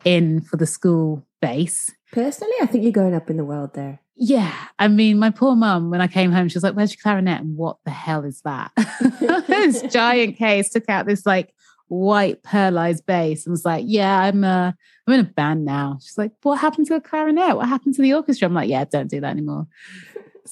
in 0.05 0.41
for 0.41 0.57
the 0.57 0.67
school 0.67 1.27
bass 1.43 1.91
Personally, 2.12 2.55
I 2.61 2.67
think 2.67 2.83
you're 2.83 2.93
going 2.93 3.15
up 3.15 3.31
in 3.31 3.37
the 3.37 3.45
world 3.45 3.75
there. 3.75 4.01
Yeah. 4.17 4.53
I 4.79 4.89
mean, 4.89 5.19
my 5.19 5.31
poor 5.31 5.55
mum, 5.55 5.91
when 5.91 6.01
I 6.01 6.09
came 6.09 6.33
home, 6.33 6.49
she 6.49 6.57
was 6.57 6.65
like, 6.65 6.75
Where's 6.75 6.93
your 6.93 7.01
clarinet? 7.03 7.41
And 7.41 7.57
what 7.57 7.77
the 7.85 7.91
hell 7.91 8.25
is 8.25 8.41
that? 8.43 8.73
this 9.47 9.83
giant 9.83 10.37
case 10.37 10.71
took 10.71 10.89
out 10.89 11.07
this 11.07 11.25
like 11.25 11.55
white 11.91 12.43
pearlized 12.43 13.05
bass 13.05 13.45
and 13.45 13.51
was 13.51 13.65
like, 13.65 13.85
Yeah, 13.87 14.21
I'm 14.21 14.43
uh 14.45 14.73
I'm 15.07 15.15
in 15.15 15.21
a 15.21 15.25
band 15.25 15.65
now. 15.65 15.99
She's 16.01 16.17
like, 16.17 16.33
What 16.43 16.59
happened 16.59 16.87
to 16.87 16.95
a 16.95 17.00
clarinet? 17.00 17.57
What 17.57 17.69
happened 17.69 17.95
to 17.95 18.03
the 18.03 18.14
orchestra? 18.14 18.49
I'm 18.49 18.55
like, 18.55 18.71
Yeah, 18.71 18.85
don't 18.85 19.11
do 19.11 19.21
that 19.21 19.31
anymore 19.31 19.67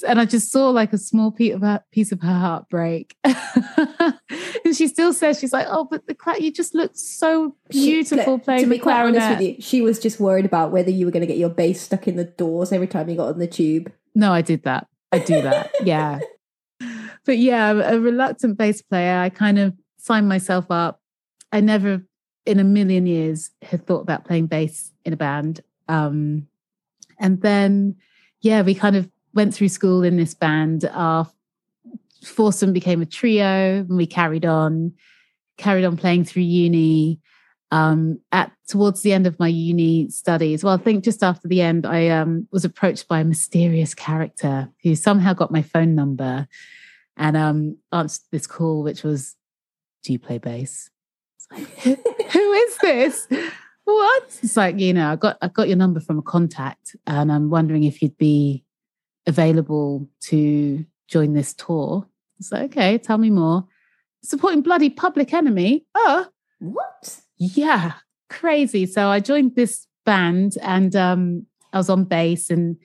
and 0.07 0.21
I 0.21 0.25
just 0.25 0.51
saw 0.51 0.71
like 0.71 0.93
a 0.93 0.99
small 0.99 1.31
piece 1.31 1.55
of 1.55 1.61
her, 1.63 1.83
piece 1.93 2.13
of 2.13 2.21
her 2.23 2.35
heart 2.35 2.69
break. 2.69 3.17
and 3.25 4.75
she 4.75 4.87
still 4.89 5.13
says 5.13 5.39
she's 5.39 5.53
like, 5.53 5.67
"Oh, 5.69 5.85
but 5.85 6.07
the 6.07 6.15
cla- 6.15 6.39
you 6.39 6.53
just 6.53 6.75
looked 6.75 6.99
so 6.99 7.57
beautiful 7.71 8.39
she, 8.39 8.45
playing 8.45 8.65
to 8.65 8.71
be 8.71 8.79
quite 8.79 9.03
honest 9.03 9.31
with 9.31 9.41
you, 9.41 9.57
she 9.61 9.81
was 9.81 9.99
just 9.99 10.21
worried 10.21 10.45
about 10.45 10.71
whether 10.71 10.91
you 10.91 11.07
were 11.07 11.13
going 11.13 11.23
to 11.23 11.27
get 11.27 11.39
your 11.39 11.49
bass 11.49 11.81
stuck 11.81 12.07
in 12.09 12.17
the 12.17 12.25
doors 12.25 12.73
every 12.73 12.87
time 12.87 13.09
you 13.09 13.17
got 13.17 13.29
on 13.29 13.39
the 13.39 13.47
tube. 13.47 13.93
No, 14.15 14.33
I 14.33 14.43
did 14.43 14.63
that. 14.65 14.87
I 15.13 15.19
do 15.19 15.41
that. 15.43 15.71
yeah, 15.83 16.21
but 17.25 17.39
yeah, 17.39 17.71
a 17.71 17.99
reluctant 17.99 18.59
bass 18.59 18.83
player. 18.83 19.19
I 19.19 19.31
kind 19.31 19.59
of 19.59 19.75
signed 19.99 20.29
myself 20.29 20.67
up. 20.71 21.01
I 21.53 21.61
never, 21.61 22.03
in 22.47 22.59
a 22.59 22.65
million 22.65 23.07
years, 23.07 23.51
had 23.63 23.87
thought 23.87 24.01
about 24.01 24.25
playing 24.25 24.47
bass 24.47 24.93
in 25.05 25.13
a 25.13 25.17
band. 25.17 25.61
Um, 25.89 26.47
and 27.19 27.41
then, 27.43 27.97
yeah, 28.41 28.63
we 28.63 28.75
kind 28.75 28.97
of 28.97 29.11
went 29.35 29.55
through 29.55 29.69
school 29.69 30.03
in 30.03 30.17
this 30.17 30.35
band. 30.35 30.89
Our 30.93 31.29
foursome 32.25 32.73
became 32.73 33.03
a 33.03 33.07
trio, 33.07 33.79
and 33.81 33.97
we 33.97 34.07
carried 34.07 34.45
on, 34.45 34.93
carried 35.57 35.85
on 35.85 35.97
playing 35.97 36.25
through 36.25 36.43
uni. 36.43 37.21
Um, 37.71 38.21
at 38.33 38.51
towards 38.67 39.03
the 39.03 39.13
end 39.13 39.27
of 39.27 39.39
my 39.39 39.49
uni 39.49 40.09
studies, 40.09 40.65
well, 40.65 40.73
I 40.73 40.79
think 40.79 41.05
just 41.05 41.23
after 41.23 41.49
the 41.49 41.61
end, 41.61 41.85
I 41.85 42.09
um, 42.09 42.49
was 42.51 42.65
approached 42.65 43.09
by 43.09 43.21
a 43.21 43.25
mysterious 43.25 43.95
character 43.95 44.71
who 44.83 44.95
somehow 44.95 45.35
got 45.35 45.51
my 45.51 45.61
phone 45.61 45.95
number 45.95 46.49
and 47.19 47.37
um, 47.37 47.77
answered 47.93 48.25
this 48.31 48.47
call, 48.47 48.83
which 48.83 49.03
was, 49.03 49.37
"Do 50.03 50.15
you 50.15 50.19
play 50.19 50.39
bass?" 50.39 50.89
Like, 51.51 51.67
who 52.33 52.53
is 52.53 52.79
this? 52.79 53.29
what? 53.85 54.39
It's 54.43 54.57
like 54.57 54.79
you 54.79 54.93
know, 54.93 55.13
I 55.13 55.17
got 55.17 55.39
I 55.41 55.49
got 55.49 55.69
your 55.69 55.77
number 55.77 56.01
from 56.01 56.19
a 56.19 56.23
contact, 56.23 56.97
and 57.07 57.33
I'm 57.33 57.51
wondering 57.51 57.85
if 57.85 58.03
you'd 58.03 58.19
be 58.19 58.65
available 59.27 60.09
to 60.23 60.85
join 61.07 61.35
this 61.35 61.55
tour. 61.55 62.07
So, 62.41 62.57
okay, 62.57 62.99
tell 62.99 63.19
me 63.19 63.31
more. 63.31 63.67
Supporting 64.23 64.63
bloody 64.63 64.91
Public 64.91 65.33
Enemy. 65.33 65.85
Oh, 65.95 66.27
what? 66.61 67.21
Yeah, 67.37 67.93
crazy. 68.29 68.87
So 68.87 69.09
I 69.09 69.21
joined 69.21 69.55
this 69.55 69.87
band 70.05 70.55
and 70.63 70.95
um, 70.97 71.47
I 71.73 71.79
was 71.79 71.91
on 71.91 72.05
bass 72.05 72.51
and 72.51 72.77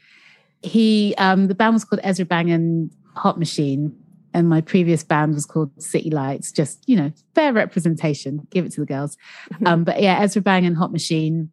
he, 0.61 1.13
um, 1.17 1.47
the 1.47 1.55
band 1.55 1.73
was 1.73 1.85
called 1.85 2.01
Ezra 2.03 2.25
Bang 2.25 2.51
and 2.51 2.91
Hot 3.15 3.39
Machine. 3.39 3.95
And 4.33 4.49
my 4.49 4.61
previous 4.61 5.03
band 5.03 5.33
was 5.33 5.45
called 5.45 5.71
City 5.81 6.09
Lights. 6.09 6.51
Just 6.51 6.83
you 6.87 6.95
know, 6.95 7.11
fair 7.35 7.53
representation. 7.53 8.47
Give 8.49 8.65
it 8.65 8.71
to 8.73 8.81
the 8.81 8.85
girls. 8.85 9.17
Mm-hmm. 9.53 9.67
Um, 9.67 9.83
but 9.83 10.01
yeah, 10.01 10.19
Ezra 10.21 10.41
Bang 10.41 10.65
and 10.65 10.77
Hot 10.77 10.91
Machine. 10.91 11.51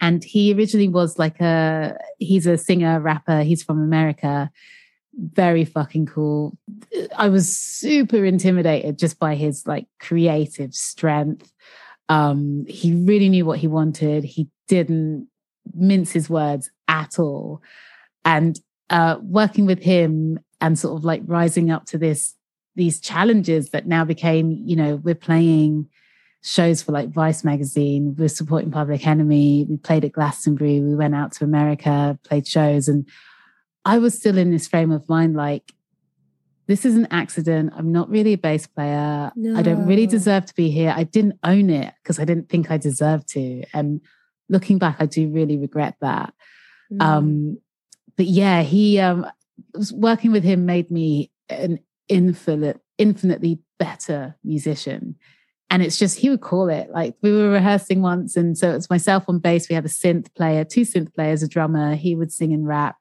And 0.00 0.22
he 0.22 0.54
originally 0.54 0.88
was 0.88 1.18
like 1.18 1.40
a 1.40 1.96
he's 2.18 2.46
a 2.46 2.56
singer 2.56 3.00
rapper. 3.00 3.42
He's 3.42 3.62
from 3.62 3.80
America. 3.80 4.50
Very 5.14 5.64
fucking 5.64 6.06
cool. 6.06 6.56
I 7.16 7.28
was 7.28 7.54
super 7.54 8.24
intimidated 8.24 8.98
just 8.98 9.18
by 9.18 9.34
his 9.34 9.66
like 9.66 9.86
creative 10.00 10.74
strength. 10.74 11.52
Um, 12.08 12.64
he 12.68 12.94
really 12.94 13.28
knew 13.28 13.44
what 13.44 13.58
he 13.58 13.66
wanted. 13.66 14.24
He 14.24 14.48
didn't 14.68 15.28
mince 15.74 16.12
his 16.12 16.30
words 16.30 16.70
at 16.88 17.18
all. 17.18 17.62
And 18.24 18.58
uh, 18.90 19.16
working 19.22 19.66
with 19.66 19.82
him 19.82 20.38
and 20.62 20.78
sort 20.78 20.96
of 20.96 21.04
like 21.04 21.20
rising 21.26 21.70
up 21.70 21.84
to 21.84 21.98
this 21.98 22.34
these 22.74 23.00
challenges 23.00 23.70
that 23.70 23.86
now 23.86 24.04
became 24.04 24.46
you 24.64 24.76
know 24.76 24.96
we're 24.96 25.14
playing 25.14 25.86
shows 26.42 26.82
for 26.82 26.92
like 26.92 27.10
vice 27.10 27.44
magazine 27.44 28.14
we're 28.18 28.28
supporting 28.28 28.70
public 28.70 29.06
enemy 29.06 29.66
we 29.68 29.76
played 29.76 30.04
at 30.04 30.12
glastonbury 30.12 30.80
we 30.80 30.94
went 30.94 31.14
out 31.14 31.30
to 31.32 31.44
america 31.44 32.18
played 32.24 32.46
shows 32.46 32.88
and 32.88 33.06
i 33.84 33.98
was 33.98 34.16
still 34.16 34.38
in 34.38 34.50
this 34.50 34.66
frame 34.66 34.90
of 34.90 35.06
mind 35.08 35.36
like 35.36 35.72
this 36.68 36.84
is 36.84 36.96
an 36.96 37.06
accident 37.10 37.72
i'm 37.76 37.92
not 37.92 38.08
really 38.08 38.32
a 38.32 38.38
bass 38.38 38.66
player 38.66 39.30
i 39.56 39.62
don't 39.62 39.86
really 39.86 40.06
deserve 40.06 40.44
to 40.46 40.54
be 40.54 40.70
here 40.70 40.92
i 40.96 41.04
didn't 41.04 41.38
own 41.44 41.68
it 41.70 41.92
because 42.02 42.18
i 42.18 42.24
didn't 42.24 42.48
think 42.48 42.70
i 42.70 42.76
deserved 42.78 43.28
to 43.28 43.62
and 43.74 44.00
looking 44.48 44.78
back 44.78 44.96
i 44.98 45.06
do 45.06 45.28
really 45.28 45.58
regret 45.58 45.96
that 46.00 46.32
Mm. 46.92 47.02
um 47.02 47.58
but 48.16 48.26
yeah 48.26 48.60
he 48.62 48.98
um 48.98 49.24
working 49.92 50.32
with 50.32 50.44
him 50.44 50.66
made 50.66 50.90
me 50.90 51.30
an 51.48 51.78
infinite 52.08 52.80
infinitely 52.98 53.58
better 53.78 54.36
musician. 54.44 55.16
And 55.70 55.82
it's 55.82 55.98
just 55.98 56.18
he 56.18 56.28
would 56.28 56.42
call 56.42 56.68
it 56.68 56.90
like 56.90 57.16
we 57.22 57.32
were 57.32 57.48
rehearsing 57.48 58.02
once 58.02 58.36
and 58.36 58.56
so 58.56 58.74
it's 58.74 58.90
myself 58.90 59.24
on 59.26 59.38
bass 59.38 59.68
we 59.68 59.74
had 59.74 59.86
a 59.86 59.88
synth 59.88 60.32
player 60.34 60.64
two 60.64 60.82
synth 60.82 61.14
players 61.14 61.42
a 61.42 61.48
drummer 61.48 61.94
he 61.94 62.14
would 62.14 62.30
sing 62.30 62.52
and 62.52 62.66
rap. 62.66 62.96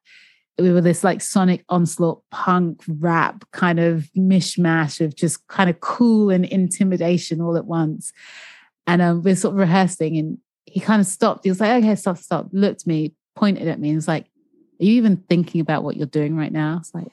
We 0.57 0.71
were 0.71 0.81
this 0.81 1.03
like 1.03 1.21
sonic 1.21 1.65
onslaught 1.69 2.23
punk 2.31 2.83
rap 2.87 3.45
kind 3.51 3.79
of 3.79 4.09
mishmash 4.17 5.03
of 5.03 5.15
just 5.15 5.45
kind 5.47 5.69
of 5.69 5.79
cool 5.81 6.29
and 6.29 6.45
intimidation 6.45 7.41
all 7.41 7.57
at 7.57 7.65
once. 7.65 8.13
And 8.87 9.01
um, 9.01 9.21
we're 9.21 9.35
sort 9.35 9.53
of 9.53 9.59
rehearsing 9.59 10.17
and 10.17 10.37
he 10.65 10.79
kind 10.79 11.01
of 11.01 11.07
stopped 11.07 11.43
he 11.43 11.49
was 11.49 11.59
like 11.59 11.83
okay 11.83 11.95
stop 11.95 12.17
stop 12.17 12.47
looked 12.51 12.81
at 12.81 12.87
me 12.87 13.13
pointed 13.35 13.67
at 13.67 13.79
me 13.79 13.89
and 13.89 13.97
was 13.97 14.07
like 14.07 14.30
are 14.81 14.85
you 14.85 14.93
even 14.93 15.17
thinking 15.29 15.61
about 15.61 15.83
what 15.83 15.95
you're 15.95 16.07
doing 16.07 16.35
right 16.35 16.51
now? 16.51 16.77
It's 16.79 16.93
like 16.93 17.11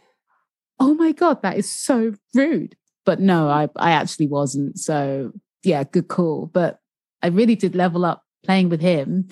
oh 0.80 0.94
my 0.94 1.12
god 1.12 1.42
that 1.42 1.56
is 1.56 1.70
so 1.70 2.14
rude. 2.34 2.76
But 3.04 3.20
no 3.20 3.48
i 3.48 3.68
i 3.76 3.92
actually 3.92 4.28
wasn't. 4.28 4.78
So 4.78 5.32
yeah 5.62 5.84
good 5.84 6.08
call. 6.08 6.46
But 6.46 6.80
i 7.22 7.28
really 7.28 7.56
did 7.56 7.74
level 7.74 8.04
up 8.04 8.24
playing 8.44 8.68
with 8.68 8.80
him. 8.80 9.28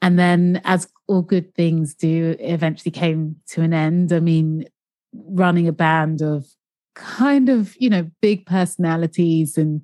And 0.00 0.18
then 0.18 0.60
as 0.64 0.88
all 1.06 1.22
good 1.22 1.54
things 1.54 1.94
do 1.94 2.30
it 2.30 2.40
eventually 2.40 2.90
came 2.90 3.36
to 3.48 3.62
an 3.62 3.72
end. 3.74 4.12
I 4.12 4.20
mean 4.20 4.66
running 5.12 5.68
a 5.68 5.72
band 5.72 6.22
of 6.22 6.46
kind 6.94 7.48
of 7.48 7.74
you 7.78 7.88
know 7.88 8.10
big 8.20 8.46
personalities 8.46 9.56
and 9.56 9.82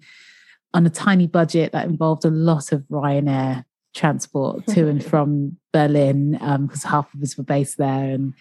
on 0.75 0.87
a 0.87 0.91
tiny 0.91 1.27
budget 1.27 1.73
that 1.73 1.87
involved 1.87 2.25
a 2.25 2.31
lot 2.31 2.73
of 2.73 2.83
ryanair 2.91 3.65
transport 3.95 4.67
to 4.67 4.89
and 4.89 5.05
from 5.13 5.57
berlin 5.73 6.39
um, 6.41 6.67
because 6.67 6.85
half 6.85 7.13
of 7.15 7.23
us 7.23 7.37
were 7.37 7.45
based 7.45 7.79
there 7.79 8.05
and 8.05 8.35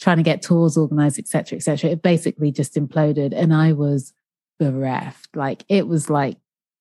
trying 0.00 0.16
to 0.16 0.22
get 0.22 0.42
tours 0.42 0.76
organized 0.76 1.18
etc 1.18 1.56
etc 1.56 1.90
it 1.90 2.02
basically 2.02 2.50
just 2.50 2.74
imploded 2.74 3.32
and 3.34 3.54
i 3.54 3.72
was 3.72 4.12
bereft 4.58 5.34
like 5.34 5.64
it 5.68 5.86
was 5.86 6.10
like 6.10 6.36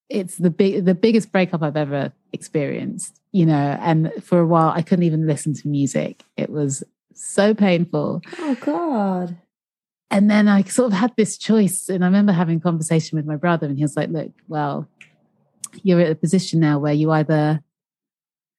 it's 0.10 0.38
the 0.38 0.50
big 0.50 0.86
the 0.86 0.96
biggest 0.96 1.32
breakup 1.32 1.62
i've 1.62 1.78
ever 1.78 2.12
experienced 2.34 3.20
you 3.32 3.46
know 3.46 3.78
and 3.82 4.12
for 4.24 4.40
a 4.40 4.46
while 4.46 4.70
i 4.70 4.82
couldn't 4.82 5.06
even 5.06 5.28
listen 5.28 5.54
to 5.54 5.68
music 5.68 6.24
it 6.38 6.50
was 6.50 6.84
so 7.18 7.54
painful 7.54 8.22
oh 8.40 8.56
God. 8.62 9.38
and 10.12 10.30
then 10.30 10.48
I 10.48 10.64
sort 10.64 10.92
of 10.92 10.98
had 10.98 11.14
this 11.18 11.38
choice. 11.38 11.90
And 11.90 12.04
I 12.04 12.08
remember 12.08 12.32
having 12.32 12.58
a 12.58 12.62
conversation 12.62 13.18
with 13.18 13.26
my 13.26 13.36
brother, 13.36 13.68
and 13.68 13.78
he 13.78 13.84
was 13.84 13.98
like, 13.98 14.10
Look, 14.10 14.32
well, 14.48 14.88
you're 15.84 16.00
at 16.00 16.12
a 16.12 16.16
position 16.16 16.60
now 16.60 16.80
where 16.80 16.94
you 16.94 17.12
either 17.12 17.62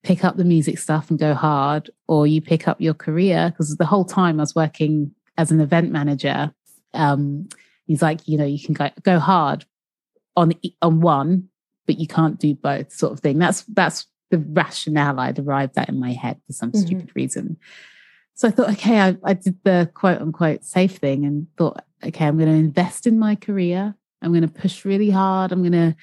pick 0.03 0.25
up 0.25 0.37
the 0.37 0.45
music 0.45 0.79
stuff 0.79 1.11
and 1.11 1.19
go 1.19 1.35
hard, 1.35 1.91
or 2.07 2.27
you 2.27 2.41
pick 2.41 2.69
up 2.69 2.81
your 2.81 2.95
career. 2.95 3.51
Because 3.51 3.77
the 3.77 3.87
whole 3.87 4.05
time 4.05 4.39
I 4.41 4.43
was 4.43 4.55
working 4.55 5.13
as 5.37 5.51
an 5.51 5.61
event 5.61 5.91
manager, 5.91 6.53
um, 6.95 7.49
he's 7.87 8.03
like, 8.03 8.27
You 8.27 8.39
know, 8.39 8.47
you 8.47 8.65
can 8.65 8.75
go, 8.75 8.91
go 9.03 9.19
hard 9.19 9.65
on, 10.37 10.53
on 10.83 11.01
one, 11.01 11.49
but 11.87 11.99
you 11.99 12.07
can't 12.07 12.39
do 12.39 12.55
both, 12.55 12.93
sort 12.93 13.13
of 13.13 13.21
thing. 13.21 13.39
That's, 13.39 13.63
that's, 13.63 14.07
the 14.31 14.39
rationale 14.39 15.19
I'd 15.21 15.39
arrived 15.39 15.79
at 15.79 15.89
in 15.89 15.99
my 15.99 16.13
head 16.13 16.41
for 16.47 16.53
some 16.53 16.73
Mhm. 16.73 16.87
stupid 16.87 17.11
reason. 17.15 17.57
So 18.35 18.49
I 18.49 18.51
thought, 18.51 18.71
okay, 18.73 19.01
I, 19.01 19.17
I 19.25 19.35
did 19.35 19.57
the 19.65 19.91
quote 19.95 20.21
unquote 20.21 20.65
safe 20.65 20.97
thing 20.97 21.25
and 21.25 21.47
thought, 21.57 21.83
okay, 22.05 22.27
I'm 22.27 22.37
going 22.37 22.51
to 22.51 22.55
invest 22.55 23.07
in 23.07 23.19
my 23.19 23.35
career. 23.35 23.95
I'm 24.23 24.33
going 24.33 24.47
to 24.47 24.49
push 24.49 24.85
really 24.85 25.11
hard. 25.11 25.51
I'm 25.51 25.63
going 25.63 25.73
to 25.73 25.97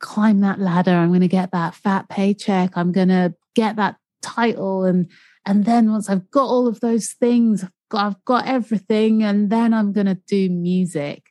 climb 0.00 0.40
that 0.40 0.58
ladder. 0.58 0.92
I'm 0.92 1.08
going 1.08 1.20
to 1.20 1.28
get 1.28 1.52
that 1.52 1.74
fat 1.74 2.08
paycheck. 2.08 2.76
I'm 2.76 2.92
going 2.92 3.08
to 3.08 3.34
get 3.54 3.76
that 3.76 3.96
title. 4.22 4.84
And, 4.84 5.10
and 5.46 5.64
then 5.64 5.90
once 5.90 6.10
I've 6.10 6.30
got 6.30 6.46
all 6.46 6.66
of 6.66 6.80
those 6.80 7.12
things, 7.12 7.62
I've 7.62 7.70
got, 7.90 8.06
I've 8.06 8.24
got 8.24 8.46
everything. 8.46 9.22
And 9.22 9.50
then 9.50 9.72
I'm 9.72 9.92
going 9.92 10.06
to 10.06 10.18
do 10.26 10.50
music. 10.50 11.26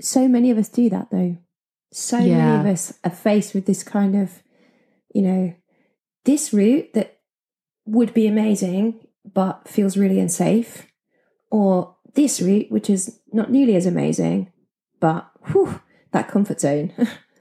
So 0.00 0.28
many 0.28 0.50
of 0.50 0.58
us 0.58 0.68
do 0.68 0.90
that 0.90 1.08
though. 1.10 1.38
So 1.92 2.18
many 2.18 2.60
of 2.60 2.66
us 2.66 2.92
are 3.04 3.10
faced 3.10 3.54
with 3.54 3.66
this 3.66 3.82
kind 3.82 4.16
of, 4.16 4.42
you 5.14 5.22
know, 5.22 5.54
this 6.24 6.52
route 6.52 6.92
that 6.94 7.18
would 7.86 8.12
be 8.12 8.26
amazing 8.26 9.00
but 9.24 9.68
feels 9.68 9.96
really 9.96 10.20
unsafe, 10.20 10.86
or 11.50 11.96
this 12.14 12.42
route 12.42 12.70
which 12.70 12.90
is 12.90 13.20
not 13.32 13.50
nearly 13.50 13.74
as 13.74 13.86
amazing, 13.86 14.52
but 15.00 15.30
whew, 15.46 15.80
that 16.14 16.28
comfort 16.28 16.60
zone 16.60 16.92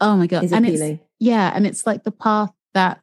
Oh 0.01 0.17
my 0.17 0.27
God. 0.27 0.43
and 0.51 0.65
it's, 0.67 1.01
yeah. 1.19 1.51
And 1.55 1.65
it's 1.65 1.87
like 1.87 2.03
the 2.03 2.11
path 2.11 2.51
that 2.73 2.99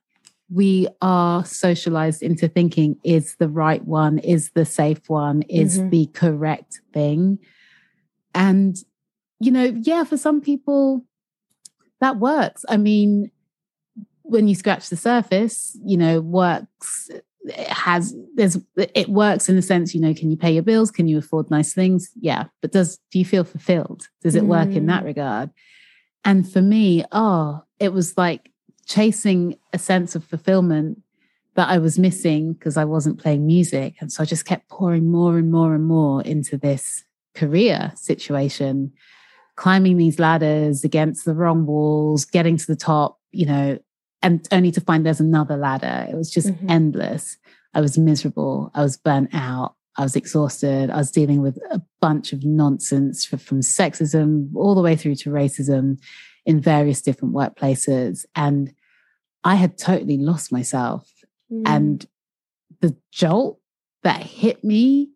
we 0.52 0.86
are 1.00 1.44
socialized 1.46 2.22
into 2.22 2.46
thinking 2.46 2.98
is 3.04 3.36
the 3.36 3.48
right 3.48 3.82
one, 3.86 4.18
is 4.18 4.50
the 4.54 4.66
safe 4.66 5.08
one, 5.08 5.40
is 5.42 5.78
Mhm. 5.78 5.90
the 5.90 6.06
correct 6.12 6.80
thing. 6.92 7.38
And, 8.34 8.76
you 9.38 9.50
know, 9.50 9.64
yeah, 9.64 10.04
for 10.04 10.18
some 10.18 10.40
people, 10.42 11.06
that 12.00 12.18
works. 12.18 12.64
I 12.68 12.76
mean, 12.76 13.30
when 14.22 14.46
you 14.48 14.54
scratch 14.54 14.90
the 14.90 14.96
surface, 14.96 15.78
you 15.84 15.96
know, 15.96 16.20
works 16.20 17.08
it 17.44 17.68
has 17.68 18.14
there's 18.34 18.58
it 18.76 19.08
works 19.08 19.48
in 19.48 19.56
the 19.56 19.62
sense, 19.62 19.94
you 19.94 20.00
know, 20.00 20.14
can 20.14 20.30
you 20.30 20.36
pay 20.36 20.52
your 20.52 20.62
bills? 20.62 20.90
Can 20.90 21.08
you 21.08 21.18
afford 21.18 21.50
nice 21.50 21.72
things? 21.72 22.10
Yeah. 22.20 22.44
But 22.60 22.72
does 22.72 22.98
do 23.10 23.18
you 23.18 23.24
feel 23.24 23.44
fulfilled? 23.44 24.08
Does 24.22 24.34
it 24.34 24.44
work 24.44 24.70
in 24.70 24.86
that 24.86 25.02
Mm. 25.02 25.06
regard? 25.06 25.50
And 26.24 26.50
for 26.50 26.60
me, 26.60 27.04
oh, 27.12 27.62
it 27.78 27.92
was 27.92 28.16
like 28.18 28.50
chasing 28.86 29.56
a 29.72 29.78
sense 29.78 30.14
of 30.14 30.24
fulfillment 30.24 31.02
that 31.54 31.68
I 31.68 31.78
was 31.78 31.98
missing 31.98 32.52
because 32.52 32.76
I 32.76 32.84
wasn't 32.84 33.20
playing 33.20 33.46
music. 33.46 33.96
And 34.00 34.12
so 34.12 34.22
I 34.22 34.26
just 34.26 34.44
kept 34.44 34.68
pouring 34.68 35.10
more 35.10 35.38
and 35.38 35.50
more 35.50 35.74
and 35.74 35.86
more 35.86 36.22
into 36.22 36.56
this 36.56 37.04
career 37.34 37.92
situation, 37.96 38.92
climbing 39.56 39.96
these 39.96 40.18
ladders 40.18 40.84
against 40.84 41.24
the 41.24 41.34
wrong 41.34 41.66
walls, 41.66 42.24
getting 42.24 42.56
to 42.56 42.66
the 42.66 42.76
top, 42.76 43.18
you 43.32 43.46
know, 43.46 43.78
and 44.22 44.46
only 44.52 44.70
to 44.72 44.80
find 44.80 45.04
there's 45.04 45.20
another 45.20 45.56
ladder. 45.56 46.06
It 46.10 46.16
was 46.16 46.30
just 46.30 46.48
Mhm. 46.48 46.70
endless. 46.70 47.36
I 47.74 47.80
was 47.80 47.96
miserable. 47.98 48.70
I 48.74 48.82
was 48.82 48.96
burnt 48.96 49.30
out. 49.32 49.74
I 49.96 50.02
was 50.02 50.16
exhausted. 50.16 50.90
I 50.90 50.96
was 50.96 51.10
dealing 51.10 51.42
with 51.42 51.56
a 51.70 51.82
bunch 52.00 52.32
of 52.32 52.44
nonsense 52.44 53.24
fr- 53.24 53.36
from 53.36 53.60
sexism 53.60 54.50
all 54.54 54.74
the 54.74 54.82
way 54.82 54.96
through 54.96 55.16
to 55.16 55.30
racism 55.30 55.98
in 56.46 56.60
various 56.60 57.02
different 57.02 57.34
workplaces. 57.34 58.24
And 58.34 58.72
I 59.44 59.54
had 59.56 59.76
totally 59.78 60.16
lost 60.18 60.52
myself. 60.52 61.12
Mm. 61.50 61.62
And 61.66 62.06
the 62.80 62.96
jolt 63.10 63.60
that 64.02 64.22
hit 64.22 64.64
me 64.64 65.10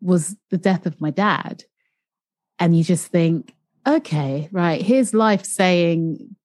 was 0.00 0.36
the 0.50 0.58
death 0.58 0.86
of 0.86 1.00
my 1.00 1.10
dad. 1.10 1.64
And 2.58 2.76
you 2.76 2.84
just 2.84 3.06
think, 3.08 3.54
okay, 3.86 4.48
right, 4.52 4.80
here's 4.80 5.14
life 5.14 5.44
saying, 5.44 6.36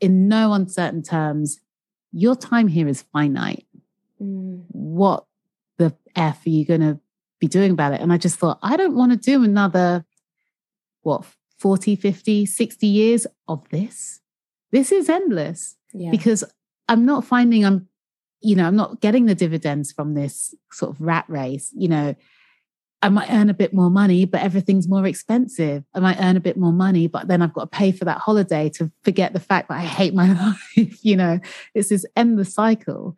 in 0.00 0.28
no 0.28 0.52
uncertain 0.52 1.02
terms, 1.02 1.60
your 2.12 2.34
time 2.34 2.68
here 2.68 2.88
is 2.88 3.02
finite. 3.12 3.66
Mm. 4.20 4.64
What 4.68 5.24
the 5.78 5.94
F 6.16 6.46
are 6.46 6.50
you 6.50 6.64
going 6.64 6.80
to 6.80 6.98
be 7.38 7.48
doing 7.48 7.70
about 7.70 7.92
it? 7.92 8.00
And 8.00 8.12
I 8.12 8.18
just 8.18 8.38
thought, 8.38 8.58
I 8.62 8.76
don't 8.76 8.96
want 8.96 9.12
to 9.12 9.18
do 9.18 9.44
another, 9.44 10.04
what, 11.02 11.24
40, 11.58 11.96
50, 11.96 12.46
60 12.46 12.86
years 12.86 13.26
of 13.46 13.68
this. 13.68 14.20
This 14.72 14.92
is 14.92 15.08
endless 15.08 15.76
yeah. 15.92 16.10
because 16.10 16.44
I'm 16.88 17.04
not 17.04 17.24
finding 17.24 17.64
I'm, 17.64 17.88
you 18.40 18.56
know, 18.56 18.66
I'm 18.66 18.76
not 18.76 19.00
getting 19.00 19.26
the 19.26 19.34
dividends 19.34 19.92
from 19.92 20.14
this 20.14 20.54
sort 20.72 20.92
of 20.92 21.00
rat 21.00 21.26
race. 21.28 21.70
You 21.76 21.88
know, 21.88 22.14
I 23.02 23.08
might 23.08 23.30
earn 23.30 23.48
a 23.48 23.54
bit 23.54 23.72
more 23.72 23.90
money, 23.90 24.26
but 24.26 24.42
everything's 24.42 24.86
more 24.86 25.06
expensive. 25.06 25.84
I 25.94 26.00
might 26.00 26.20
earn 26.20 26.36
a 26.36 26.40
bit 26.40 26.58
more 26.58 26.72
money, 26.72 27.06
but 27.06 27.28
then 27.28 27.40
I've 27.40 27.54
got 27.54 27.72
to 27.72 27.78
pay 27.78 27.92
for 27.92 28.04
that 28.04 28.18
holiday 28.18 28.68
to 28.70 28.90
forget 29.02 29.32
the 29.32 29.40
fact 29.40 29.68
that 29.68 29.78
I 29.78 29.82
hate 29.82 30.14
my 30.14 30.32
life. 30.76 31.04
you 31.04 31.16
know, 31.16 31.40
it's 31.74 31.88
this 31.88 32.04
endless 32.14 32.52
cycle. 32.52 33.16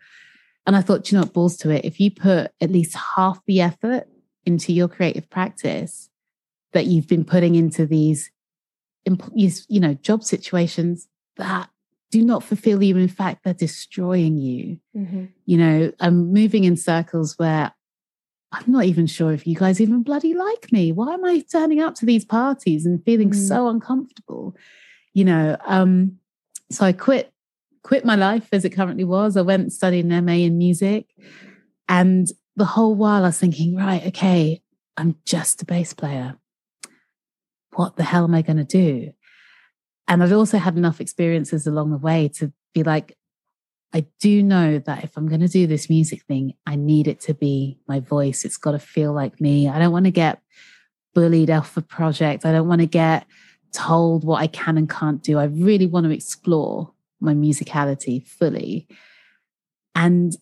And 0.67 0.77
I 0.77 0.83
thought, 0.83 1.11
you 1.11 1.19
know, 1.19 1.23
what, 1.23 1.33
balls 1.33 1.57
to 1.59 1.71
it. 1.71 1.85
If 1.85 1.99
you 1.99 2.13
put 2.13 2.53
at 2.61 2.71
least 2.71 2.97
half 3.17 3.45
the 3.47 3.61
effort 3.61 4.05
into 4.47 4.73
your 4.73 4.87
creative 4.87 5.29
practice 5.29 6.09
that 6.73 6.87
you've 6.87 7.09
been 7.09 7.25
putting 7.25 7.57
into 7.57 7.85
these, 7.85 8.31
you 9.05 9.81
know, 9.81 9.95
job 9.95 10.23
situations 10.23 11.09
that 11.37 11.69
do 12.13 12.23
not 12.23 12.45
fulfill 12.45 12.83
you. 12.83 12.97
In 12.97 13.09
fact, 13.09 13.43
they're 13.43 13.55
destroying 13.55 14.37
you. 14.37 14.79
Mm-hmm. 14.97 15.25
You 15.47 15.57
know, 15.57 15.93
I'm 15.99 16.33
moving 16.33 16.65
in 16.65 16.77
circles 16.77 17.39
where 17.39 17.73
I'm 18.53 18.71
not 18.71 18.85
even 18.85 19.07
sure 19.07 19.33
if 19.33 19.47
you 19.47 19.57
guys 19.57 19.81
even 19.81 20.03
bloody 20.03 20.35
like 20.35 20.71
me. 20.73 20.93
Why 20.93 21.15
am 21.15 21.25
I 21.25 21.41
turning 21.51 21.81
up 21.81 21.95
to 21.97 22.07
these 22.07 22.25
parties 22.25 22.85
and 22.85 23.03
feeling 23.05 23.31
mm. 23.31 23.35
so 23.35 23.69
uncomfortable? 23.69 24.55
You 25.15 25.25
know, 25.25 25.57
um, 25.65 26.19
so 26.71 26.85
I 26.85 26.93
quit 26.93 27.33
quit 27.83 28.05
my 28.05 28.15
life 28.15 28.49
as 28.53 28.65
it 28.65 28.71
currently 28.71 29.05
was. 29.05 29.37
I 29.37 29.43
went 29.43 29.63
and 29.63 29.73
studied 29.73 30.05
an 30.05 30.25
MA 30.25 30.33
in 30.33 30.59
music. 30.59 31.07
And 31.89 32.29
the 32.57 32.65
whole 32.65 32.95
while 32.95 33.25
I 33.25 33.29
was 33.29 33.39
thinking, 33.39 33.75
right, 33.75 34.07
okay, 34.09 34.63
I'm 34.97 35.17
just 35.25 35.63
a 35.63 35.65
bass 35.65 35.93
player. 35.93 36.37
What 37.75 37.97
the 37.97 38.05
hell 38.05 38.25
am 38.25 38.35
I 38.35 38.43
going 38.43 38.59
to 38.59 38.65
do? 38.65 39.13
And 40.07 40.23
I'd 40.23 40.33
also 40.33 40.59
had 40.59 40.77
enough 40.77 41.01
experiences 41.01 41.67
along 41.67 41.91
the 41.91 41.97
way 41.97 42.29
to 42.37 42.53
be 42.75 42.83
like, 42.83 43.17
I 43.95 44.07
do 44.21 44.43
know 44.43 44.79
that 44.79 45.05
if 45.05 45.17
I'm 45.17 45.29
going 45.29 45.41
to 45.41 45.49
do 45.49 45.67
this 45.67 45.91
music 45.91 46.23
thing, 46.23 46.55
I 46.67 46.77
need 46.77 47.09
it 47.09 47.21
to 47.23 47.35
be 47.35 47.79
my 47.87 48.01
voice. 48.01 48.45
It's 48.45 48.57
got 48.57 48.73
to 48.73 48.79
feel 48.79 49.13
like 49.13 49.41
me. 49.41 49.69
I 49.69 49.79
don't 49.79 49.93
want 49.93 50.07
to 50.07 50.11
get 50.11 50.41
bullied 51.15 51.51
off 51.51 51.77
a 51.77 51.83
project. 51.83 52.47
I 52.47 52.53
don't 52.53 52.69
want 52.69 52.81
to 52.81 52.87
get 52.87 53.27
told 53.73 54.25
what 54.25 54.41
I 54.41 54.47
can 54.47 54.79
and 54.79 54.89
can't 54.89 55.23
do. 55.23 55.39
I 55.39 55.45
really 55.45 55.87
want 55.87 56.05
to 56.05 56.11
explore 56.11 56.93
my 57.21 57.35
musicality 57.35 58.27
fully. 58.27 58.89
And 59.95 60.35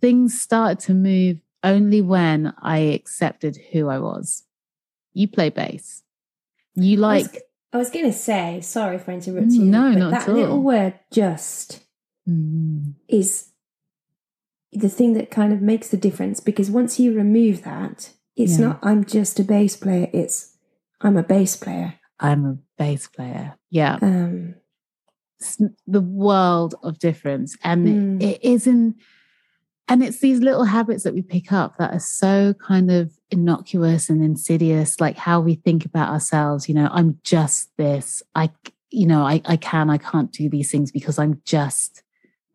things 0.00 0.40
started 0.40 0.80
to 0.86 0.94
move 0.94 1.38
only 1.62 2.00
when 2.00 2.54
I 2.62 2.78
accepted 2.78 3.58
who 3.72 3.88
I 3.88 3.98
was. 3.98 4.44
You 5.12 5.28
play 5.28 5.50
bass. 5.50 6.02
You 6.74 6.96
like. 6.96 7.44
I 7.72 7.78
was, 7.78 7.88
was 7.88 7.90
going 7.90 8.06
to 8.06 8.12
say, 8.12 8.60
sorry 8.62 8.98
for 8.98 9.10
interrupting 9.10 9.52
you. 9.52 9.64
No, 9.66 9.90
not 9.90 10.10
that 10.12 10.22
at 10.22 10.28
all. 10.28 10.34
little 10.34 10.62
word, 10.62 10.94
just 11.10 11.80
mm. 12.28 12.94
is 13.08 13.52
the 14.72 14.88
thing 14.88 15.14
that 15.14 15.30
kind 15.30 15.52
of 15.52 15.60
makes 15.60 15.88
the 15.88 15.96
difference 15.96 16.40
because 16.40 16.70
once 16.70 17.00
you 17.00 17.14
remove 17.14 17.62
that, 17.64 18.10
it's 18.36 18.58
yeah. 18.58 18.66
not 18.66 18.78
I'm 18.82 19.04
just 19.04 19.40
a 19.40 19.44
bass 19.44 19.76
player, 19.76 20.08
it's 20.12 20.56
I'm 21.00 21.16
a 21.16 21.22
bass 21.22 21.56
player. 21.56 21.94
I'm 22.18 22.44
a 22.44 22.58
bass 22.78 23.06
player. 23.06 23.54
Yeah. 23.70 23.98
Um 24.02 24.56
it's 25.38 25.60
the 25.86 26.00
world 26.00 26.74
of 26.82 26.98
difference. 26.98 27.56
And 27.62 28.20
mm. 28.20 28.22
it 28.22 28.42
isn't 28.42 28.96
and 29.88 30.02
it's 30.02 30.18
these 30.18 30.40
little 30.40 30.64
habits 30.64 31.04
that 31.04 31.14
we 31.14 31.22
pick 31.22 31.52
up 31.52 31.76
that 31.76 31.92
are 31.92 32.00
so 32.00 32.54
kind 32.54 32.90
of 32.90 33.16
innocuous 33.30 34.10
and 34.10 34.22
insidious, 34.22 35.00
like 35.00 35.16
how 35.16 35.40
we 35.40 35.54
think 35.54 35.84
about 35.84 36.10
ourselves. 36.10 36.68
You 36.68 36.74
know, 36.74 36.88
I'm 36.90 37.20
just 37.22 37.70
this. 37.76 38.22
I, 38.34 38.50
you 38.90 39.06
know, 39.06 39.22
I, 39.22 39.40
I 39.44 39.56
can, 39.56 39.88
I 39.88 39.98
can't 39.98 40.32
do 40.32 40.48
these 40.48 40.72
things 40.72 40.90
because 40.90 41.20
I'm 41.20 41.40
just 41.44 42.02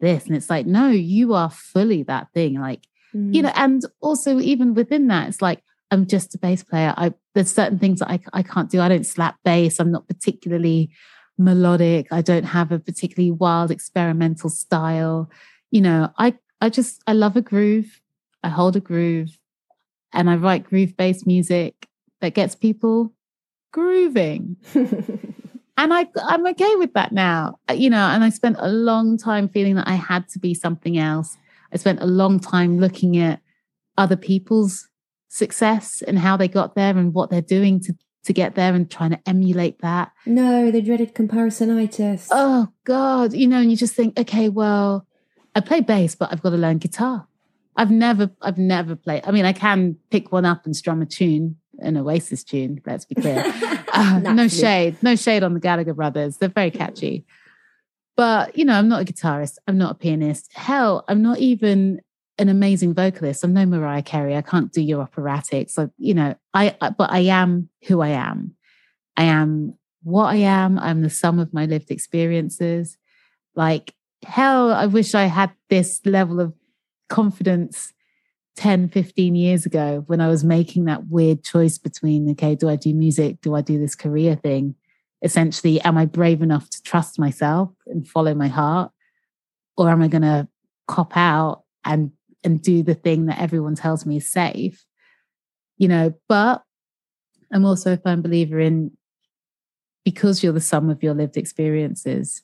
this. 0.01 0.25
And 0.25 0.36
it's 0.36 0.50
like, 0.50 0.65
no, 0.65 0.89
you 0.89 1.34
are 1.34 1.50
fully 1.50 2.03
that 2.03 2.27
thing. 2.34 2.60
Like, 2.60 2.86
mm. 3.15 3.34
you 3.34 3.41
know, 3.41 3.51
and 3.55 3.81
also 4.01 4.39
even 4.39 4.74
within 4.74 5.08
that, 5.08 5.29
it's 5.29 5.41
like, 5.41 5.63
I'm 5.91 6.08
just 6.08 6.36
a 6.36 6.38
bass 6.38 6.63
player. 6.63 6.93
I 6.98 7.13
there's 7.36 7.53
certain 7.53 7.79
things 7.79 8.00
that 8.00 8.10
I, 8.10 8.20
I 8.34 8.43
can't 8.43 8.70
do. 8.70 8.81
I 8.81 8.89
don't 8.89 9.05
slap 9.05 9.36
bass. 9.43 9.79
I'm 9.79 9.91
not 9.91 10.08
particularly 10.08 10.89
melodic. 11.38 12.08
I 12.12 12.22
don't 12.22 12.43
have 12.43 12.72
a 12.72 12.79
particularly 12.79 13.31
wild 13.31 13.72
experimental 13.72 14.50
style. 14.50 15.29
You 15.70 15.81
know, 15.81 16.10
I 16.17 16.36
I 16.62 16.70
just 16.70 17.01
I 17.08 17.13
love 17.13 17.36
a 17.36 17.41
groove. 17.41 18.01
I 18.43 18.50
hold 18.50 18.75
a 18.75 18.79
groove 18.79 19.37
and 20.14 20.29
I 20.29 20.35
write 20.35 20.64
groove 20.64 20.96
based 20.98 21.27
music 21.27 21.87
that 22.22 22.33
gets 22.33 22.55
people 22.55 23.14
grooving. 23.72 24.57
and 25.81 25.94
I, 25.94 26.07
I'm 26.24 26.46
okay 26.48 26.75
with 26.75 26.94
that 26.94 27.11
now, 27.11 27.57
uh, 27.67 27.74
you 27.74 27.89
know. 27.89 28.05
And 28.05 28.24
I 28.24 28.29
spent 28.29 28.57
a 28.59 28.70
long 28.70 29.17
time 29.17 29.50
feeling 29.50 29.75
that 29.75 29.87
I 29.87 29.96
had 29.96 30.29
to 30.29 30.39
be 30.39 30.53
something 30.53 30.98
else. 30.98 31.37
I 31.74 31.77
spent 31.77 32.01
a 32.01 32.05
long 32.05 32.39
time 32.39 32.79
looking 32.79 33.17
at 33.17 33.41
other 33.98 34.15
people's 34.15 34.87
success 35.29 36.03
and 36.05 36.20
how 36.20 36.37
they 36.37 36.48
got 36.48 36.75
there 36.75 36.96
and 36.96 37.13
what 37.13 37.31
they're 37.31 37.41
doing 37.41 37.79
to 37.81 37.94
to 38.24 38.33
get 38.33 38.53
there 38.53 38.75
and 38.75 38.91
trying 38.91 39.09
to 39.09 39.20
emulate 39.25 39.81
that. 39.81 40.11
No, 40.27 40.70
the 40.70 40.81
dreaded 40.83 41.15
comparisonitis. 41.15 42.27
Oh 42.29 42.67
God, 42.83 43.33
you 43.33 43.48
know, 43.48 43.57
and 43.57 43.72
you 43.72 43.75
just 43.75 43.96
think, 43.96 44.20
okay, 44.20 44.48
well, 44.48 45.07
I 45.55 45.61
play 45.61 45.81
bass, 45.81 46.13
but 46.13 46.31
I've 46.31 46.44
got 46.44 46.51
to 46.51 46.57
learn 46.57 46.77
guitar. 46.77 47.27
I've 47.75 47.89
never, 47.89 48.29
I've 48.39 48.59
never 48.59 48.96
played. 48.96 49.24
I 49.25 49.31
mean, 49.31 49.46
I 49.46 49.53
can 49.53 49.98
pick 50.11 50.31
one 50.31 50.46
up 50.46 50.67
and 50.67 50.75
strum 50.75 51.01
a 51.01 51.07
tune, 51.07 51.55
an 51.79 51.98
Oasis 51.98 52.44
tune. 52.44 52.79
Let's 52.85 53.05
be 53.05 53.15
clear. 53.15 53.44
Uh, 53.92 54.20
no 54.34 54.48
shade, 54.48 54.96
no 55.01 55.16
shade 55.16 55.44
on 55.44 55.54
the 55.54 55.60
Gallagher 55.60 55.94
brothers. 55.94 56.38
They're 56.38 56.50
very 56.50 56.72
catchy. 56.72 57.25
But, 58.18 58.58
you 58.58 58.66
know, 58.66 58.74
I'm 58.74 58.88
not 58.88 59.01
a 59.01 59.06
guitarist. 59.06 59.58
I'm 59.68 59.77
not 59.77 59.92
a 59.92 59.96
pianist. 59.96 60.51
Hell, 60.54 61.04
I'm 61.08 61.22
not 61.22 61.40
even 61.40 62.01
an 62.38 62.50
amazing 62.50 62.94
vocalist. 62.94 63.44
I'm 63.44 63.54
no 63.54 63.66
Mariah 63.66 64.01
Carey. 64.01 64.36
I 64.36 64.42
can't 64.42 64.72
do 64.72 64.82
your 64.82 65.06
operatics. 65.06 65.72
So, 65.72 65.92
you 65.98 66.14
know, 66.14 66.36
I, 66.54 66.75
but 66.80 67.12
I 67.12 67.20
am 67.20 67.70
who 67.88 68.01
I 68.01 68.10
am. 68.10 68.56
I 69.16 69.24
am 69.24 69.77
what 70.04 70.25
I 70.25 70.38
am. 70.38 70.80
I'm 70.80 71.01
the 71.01 71.10
sum 71.10 71.40
of 71.40 71.54
my 71.54 71.66
lived 71.66 71.92
experiences. 71.92 72.98
Like, 73.56 73.94
hell, 74.24 74.72
I 74.72 74.86
wish 74.88 75.16
I 75.16 75.25
had 75.25 75.51
this 75.70 76.01
level 76.06 76.40
of 76.40 76.54
confidence 77.10 77.94
10, 78.55 78.90
15 78.90 79.35
years 79.35 79.66
ago 79.66 80.03
when 80.07 80.22
I 80.22 80.27
was 80.27 80.44
making 80.44 80.85
that 80.85 81.07
weird 81.07 81.44
choice 81.44 81.77
between, 81.77 82.29
okay, 82.31 82.55
do 82.55 82.70
I 82.70 82.75
do 82.75 82.94
music? 82.94 83.42
Do 83.42 83.55
I 83.55 83.61
do 83.61 83.79
this 83.79 83.96
career 83.96 84.35
thing? 84.35 84.75
Essentially, 85.22 85.79
am 85.81 85.98
I 85.98 86.05
brave 86.05 86.42
enough 86.42 86.70
to 86.70 86.81
trust 86.83 87.20
myself 87.20 87.70
and 87.87 88.07
follow 88.07 88.33
my 88.33 88.48
heart? 88.48 88.92
Or 89.77 89.90
am 89.90 90.01
I 90.01 90.07
going 90.07 90.24
to 90.24 90.48
cop 90.87 91.16
out 91.16 91.64
and, 91.85 92.11
and 92.44 92.61
do 92.61 92.83
the 92.83 92.96
thing 92.96 93.27
that 93.27 93.40
everyone 93.40 93.75
tells 93.75 94.05
me 94.05 94.18
is 94.18 94.27
safe? 94.27 94.85
You 95.77 95.87
know, 95.87 96.14
but 96.27 96.64
I'm 97.51 97.66
also 97.66 97.94
a 97.94 97.98
firm 97.98 98.22
believer 98.22 98.59
in 98.59 98.92
because 100.03 100.44
you're 100.44 100.53
the 100.53 100.61
sum 100.61 100.90
of 100.90 101.03
your 101.03 101.14
lived 101.14 101.37
experiences, 101.37 102.42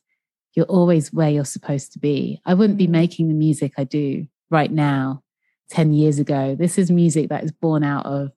you're 0.53 0.65
always 0.65 1.11
where 1.11 1.29
you're 1.29 1.45
supposed 1.45 1.91
to 1.93 1.99
be. 1.99 2.41
I 2.45 2.53
wouldn't 2.53 2.77
be 2.77 2.87
mm. 2.87 2.91
making 2.91 3.27
the 3.27 3.33
music 3.33 3.73
I 3.77 3.83
do 3.83 4.27
right 4.49 4.71
now 4.71 5.23
10 5.69 5.93
years 5.93 6.19
ago. 6.19 6.55
This 6.55 6.77
is 6.77 6.91
music 6.91 7.29
that 7.29 7.43
is 7.43 7.51
born 7.51 7.83
out 7.83 8.05
of 8.05 8.31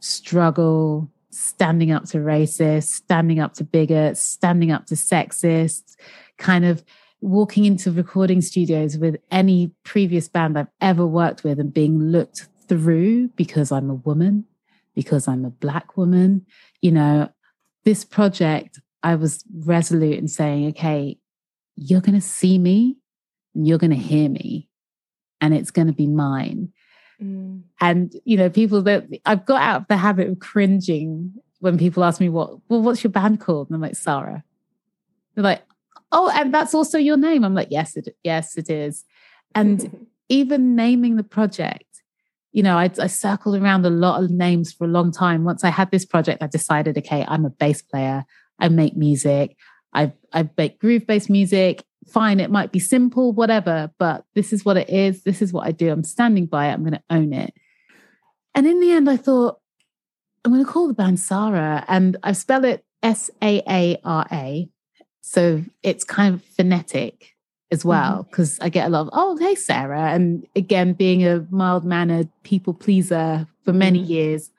struggle, 0.00 1.10
standing 1.30 1.90
up 1.90 2.04
to 2.06 2.18
racists, 2.18 2.88
standing 2.88 3.40
up 3.40 3.54
to 3.54 3.64
bigots, 3.64 4.20
standing 4.20 4.70
up 4.70 4.86
to 4.86 4.94
sexists, 4.94 5.96
kind 6.36 6.64
of 6.64 6.84
walking 7.20 7.64
into 7.64 7.90
recording 7.90 8.40
studios 8.40 8.96
with 8.96 9.16
any 9.30 9.72
previous 9.84 10.28
band 10.28 10.58
I've 10.58 10.68
ever 10.80 11.06
worked 11.06 11.42
with 11.42 11.58
and 11.58 11.72
being 11.74 11.98
looked 11.98 12.46
through 12.68 13.28
because 13.28 13.72
I'm 13.72 13.90
a 13.90 13.94
woman, 13.94 14.44
because 14.94 15.26
I'm 15.26 15.44
a 15.44 15.50
black 15.50 15.96
woman. 15.96 16.46
You 16.80 16.92
know, 16.92 17.28
this 17.84 18.04
project, 18.04 18.80
I 19.02 19.16
was 19.16 19.44
resolute 19.64 20.18
in 20.18 20.28
saying, 20.28 20.68
okay, 20.68 21.18
you're 21.74 22.00
going 22.00 22.18
to 22.18 22.26
see 22.26 22.58
me 22.58 22.96
and 23.54 23.66
you're 23.66 23.78
going 23.78 23.90
to 23.90 23.96
hear 23.96 24.28
me 24.28 24.67
and 25.40 25.54
it's 25.54 25.70
going 25.70 25.86
to 25.86 25.92
be 25.92 26.06
mine. 26.06 26.72
Mm. 27.22 27.62
And, 27.80 28.14
you 28.24 28.36
know, 28.36 28.50
people 28.50 28.82
that 28.82 29.06
I've 29.26 29.44
got 29.44 29.62
out 29.62 29.80
of 29.82 29.88
the 29.88 29.96
habit 29.96 30.28
of 30.28 30.38
cringing 30.38 31.32
when 31.60 31.78
people 31.78 32.04
ask 32.04 32.20
me, 32.20 32.28
what, 32.28 32.58
well, 32.68 32.82
what's 32.82 33.02
your 33.02 33.10
band 33.10 33.40
called? 33.40 33.68
And 33.68 33.74
I'm 33.74 33.80
like, 33.80 33.92
Saara. 33.92 34.42
They're 35.34 35.44
like, 35.44 35.62
oh, 36.12 36.30
and 36.34 36.52
that's 36.52 36.74
also 36.74 36.98
your 36.98 37.16
name. 37.16 37.44
I'm 37.44 37.54
like, 37.54 37.68
yes, 37.70 37.96
it, 37.96 38.16
yes, 38.22 38.56
it 38.56 38.70
is. 38.70 39.04
And 39.54 40.06
even 40.28 40.76
naming 40.76 41.16
the 41.16 41.24
project, 41.24 41.84
you 42.52 42.62
know, 42.62 42.78
I, 42.78 42.90
I 42.98 43.06
circled 43.06 43.56
around 43.56 43.84
a 43.84 43.90
lot 43.90 44.22
of 44.22 44.30
names 44.30 44.72
for 44.72 44.84
a 44.84 44.88
long 44.88 45.12
time. 45.12 45.44
Once 45.44 45.64
I 45.64 45.70
had 45.70 45.90
this 45.90 46.04
project, 46.04 46.42
I 46.42 46.46
decided, 46.46 46.96
okay, 46.98 47.24
I'm 47.28 47.44
a 47.44 47.50
bass 47.50 47.82
player. 47.82 48.24
I 48.58 48.68
make 48.68 48.96
music. 48.96 49.56
I 49.92 50.12
I 50.32 50.48
make 50.56 50.78
groove 50.80 51.06
based 51.06 51.30
music 51.30 51.82
fine, 52.08 52.40
it 52.40 52.50
might 52.50 52.72
be 52.72 52.78
simple, 52.78 53.32
whatever, 53.32 53.90
but 53.98 54.24
this 54.34 54.52
is 54.52 54.64
what 54.64 54.76
it 54.76 54.88
is. 54.90 55.22
This 55.22 55.42
is 55.42 55.52
what 55.52 55.66
I 55.66 55.72
do. 55.72 55.90
I'm 55.90 56.04
standing 56.04 56.46
by 56.46 56.68
it. 56.68 56.72
I'm 56.72 56.82
going 56.82 56.92
to 56.94 57.02
own 57.10 57.32
it. 57.32 57.54
And 58.54 58.66
in 58.66 58.80
the 58.80 58.90
end, 58.90 59.08
I 59.08 59.16
thought, 59.16 59.58
I'm 60.44 60.52
going 60.52 60.64
to 60.64 60.70
call 60.70 60.88
the 60.88 60.94
band 60.94 61.18
Saara, 61.18 61.84
and 61.88 62.16
I 62.22 62.32
spell 62.32 62.64
it 62.64 62.84
S 63.02 63.30
A 63.42 63.62
A 63.68 63.98
R 64.04 64.26
A. 64.32 64.68
So 65.20 65.62
it's 65.82 66.04
kind 66.04 66.34
of 66.34 66.42
phonetic 66.42 67.34
as 67.70 67.84
well, 67.84 68.22
because 68.22 68.54
mm-hmm. 68.54 68.64
I 68.64 68.68
get 68.70 68.86
a 68.86 68.90
lot 68.90 69.02
of, 69.02 69.10
oh, 69.12 69.36
hey, 69.36 69.54
Sarah. 69.54 70.10
And 70.12 70.46
again, 70.56 70.94
being 70.94 71.26
a 71.26 71.46
mild 71.50 71.84
mannered 71.84 72.30
people 72.42 72.72
pleaser 72.72 73.46
for 73.64 73.72
many 73.72 74.00
mm-hmm. 74.00 74.12
years, 74.12 74.50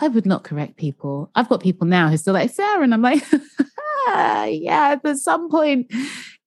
I 0.00 0.08
would 0.08 0.26
not 0.26 0.44
correct 0.44 0.76
people. 0.76 1.30
I've 1.34 1.48
got 1.48 1.62
people 1.62 1.86
now 1.86 2.08
who 2.08 2.16
still 2.16 2.34
like 2.34 2.50
Sarah, 2.50 2.82
and 2.82 2.94
I'm 2.94 3.02
like, 3.02 3.22
yeah, 4.08 4.96
at 5.04 5.18
some 5.18 5.50
point 5.50 5.92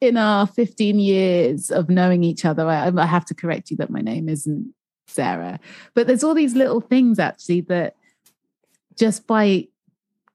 in 0.01 0.17
our 0.17 0.47
15 0.47 0.99
years 0.99 1.71
of 1.71 1.89
knowing 1.89 2.23
each 2.23 2.45
other, 2.45 2.67
I, 2.67 2.91
I 2.95 3.05
have 3.05 3.25
to 3.25 3.33
correct 3.33 3.69
you 3.69 3.77
that 3.77 3.89
my 3.89 4.01
name 4.01 4.29
isn't 4.29 4.73
Sarah. 5.07 5.59
But 5.93 6.07
there's 6.07 6.23
all 6.23 6.33
these 6.33 6.55
little 6.55 6.81
things 6.81 7.19
actually 7.19 7.61
that 7.61 7.95
just 8.97 9.27
by 9.27 9.67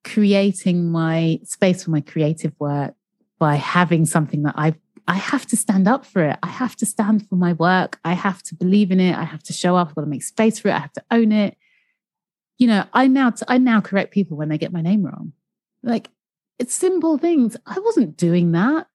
creating 0.02 0.90
my 0.90 1.40
space 1.44 1.84
for 1.84 1.90
my 1.90 2.00
creative 2.00 2.52
work, 2.58 2.94
by 3.38 3.56
having 3.56 4.04
something 4.04 4.42
that 4.42 4.54
I 4.56 4.74
I 5.06 5.16
have 5.16 5.44
to 5.48 5.56
stand 5.56 5.86
up 5.86 6.06
for 6.06 6.22
it. 6.30 6.38
I 6.42 6.46
have 6.46 6.76
to 6.76 6.86
stand 6.86 7.28
for 7.28 7.36
my 7.36 7.52
work. 7.52 8.00
I 8.06 8.14
have 8.14 8.42
to 8.44 8.54
believe 8.54 8.90
in 8.90 9.00
it. 9.00 9.14
I 9.14 9.24
have 9.24 9.42
to 9.44 9.52
show 9.52 9.76
up. 9.76 9.88
I've 9.88 9.94
got 9.94 10.00
to 10.00 10.06
make 10.06 10.22
space 10.22 10.58
for 10.58 10.68
it. 10.68 10.72
I 10.72 10.78
have 10.78 10.94
to 10.94 11.04
own 11.10 11.30
it. 11.30 11.58
You 12.56 12.68
know, 12.68 12.84
I 12.94 13.06
now 13.06 13.30
t- 13.30 13.44
I 13.46 13.58
now 13.58 13.80
correct 13.80 14.12
people 14.12 14.36
when 14.36 14.48
they 14.48 14.58
get 14.58 14.72
my 14.72 14.80
name 14.80 15.04
wrong. 15.04 15.32
Like 15.82 16.08
it's 16.58 16.74
simple 16.74 17.18
things. 17.18 17.56
I 17.66 17.78
wasn't 17.80 18.16
doing 18.16 18.52
that 18.52 18.86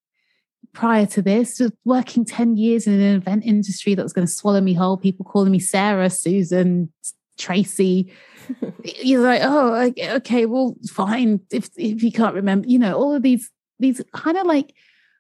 prior 0.74 1.06
to 1.08 1.22
this, 1.22 1.58
just 1.58 1.74
working 1.86 2.26
10 2.26 2.58
years 2.58 2.88
in 2.88 2.94
an 2.94 3.16
event 3.16 3.46
industry 3.46 3.96
that 3.96 4.04
was 4.04 4.14
going 4.14 4.28
to 4.28 4.32
swallow 4.32 4.62
me 4.62 4.74
whole, 4.74 4.98
people 4.98 5.26
calling 5.26 5.52
me 5.52 5.60
Sarah, 5.60 6.10
Susan, 6.10 6.92
Tracy. 7.38 8.12
You're 8.84 9.22
like, 9.22 9.42
oh, 9.44 9.92
okay, 10.16 10.46
well, 10.46 10.76
fine. 10.90 11.42
If 11.52 11.70
if 11.78 12.04
you 12.04 12.12
can't 12.12 12.36
remember, 12.36 12.68
you 12.68 12.80
know, 12.80 12.98
all 12.98 13.14
of 13.14 13.22
these 13.22 13.50
these 13.80 14.02
kind 14.14 14.38
of 14.38 14.46
like 14.46 14.74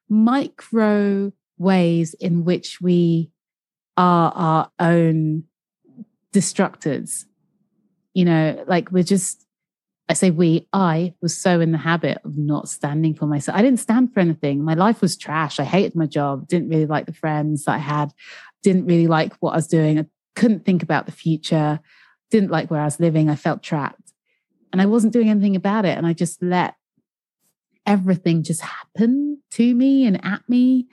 micro 0.10 1.32
ways 1.58 2.14
in 2.16 2.44
which 2.44 2.82
we 2.82 3.32
are 3.98 4.32
our 4.34 4.72
own 4.80 5.44
destructors. 6.34 7.26
You 8.14 8.26
know, 8.26 8.64
like 8.68 8.92
we're 8.92 9.04
just 9.04 9.46
I 10.10 10.14
say 10.14 10.32
we, 10.32 10.68
I 10.74 11.14
was 11.22 11.38
so 11.38 11.62
in 11.62 11.72
the 11.72 11.78
habit 11.78 12.18
of 12.26 12.36
not 12.36 12.68
standing 12.68 13.14
for 13.14 13.28
myself. 13.28 13.56
I 13.56 13.62
didn't 13.62 13.80
stand 13.80 14.12
for 14.12 14.20
anything. 14.20 14.64
My 14.64 14.74
life 14.74 15.02
was 15.02 15.16
trash. 15.16 15.60
I 15.60 15.64
hated 15.64 15.96
my 15.96 16.08
job, 16.08 16.48
didn't 16.48 16.70
really 16.70 16.88
like 16.88 17.06
the 17.06 17.14
friends 17.14 17.66
that 17.66 17.74
I 17.74 17.78
had, 17.78 18.12
didn't 18.64 18.88
really 18.88 19.06
like 19.06 19.36
what 19.36 19.52
I 19.52 19.58
was 19.58 19.68
doing. 19.68 20.00
I 20.00 20.06
couldn't 20.36 20.66
think 20.66 20.82
about 20.82 21.06
the 21.06 21.12
future, 21.12 21.80
didn't 22.32 22.50
like 22.50 22.72
where 22.72 22.82
I 22.82 22.86
was 22.86 23.00
living. 23.00 23.30
I 23.30 23.36
felt 23.36 23.62
trapped 23.62 24.14
and 24.74 24.82
I 24.82 24.88
wasn't 24.88 25.14
doing 25.14 25.30
anything 25.30 25.56
about 25.56 25.86
it. 25.86 25.96
And 25.96 26.08
I 26.08 26.14
just 26.14 26.42
let 26.42 26.74
everything 27.86 28.42
just 28.42 28.62
happen 28.62 29.44
to 29.52 29.76
me 29.76 30.08
and 30.08 30.24
at 30.26 30.42
me. 30.50 30.88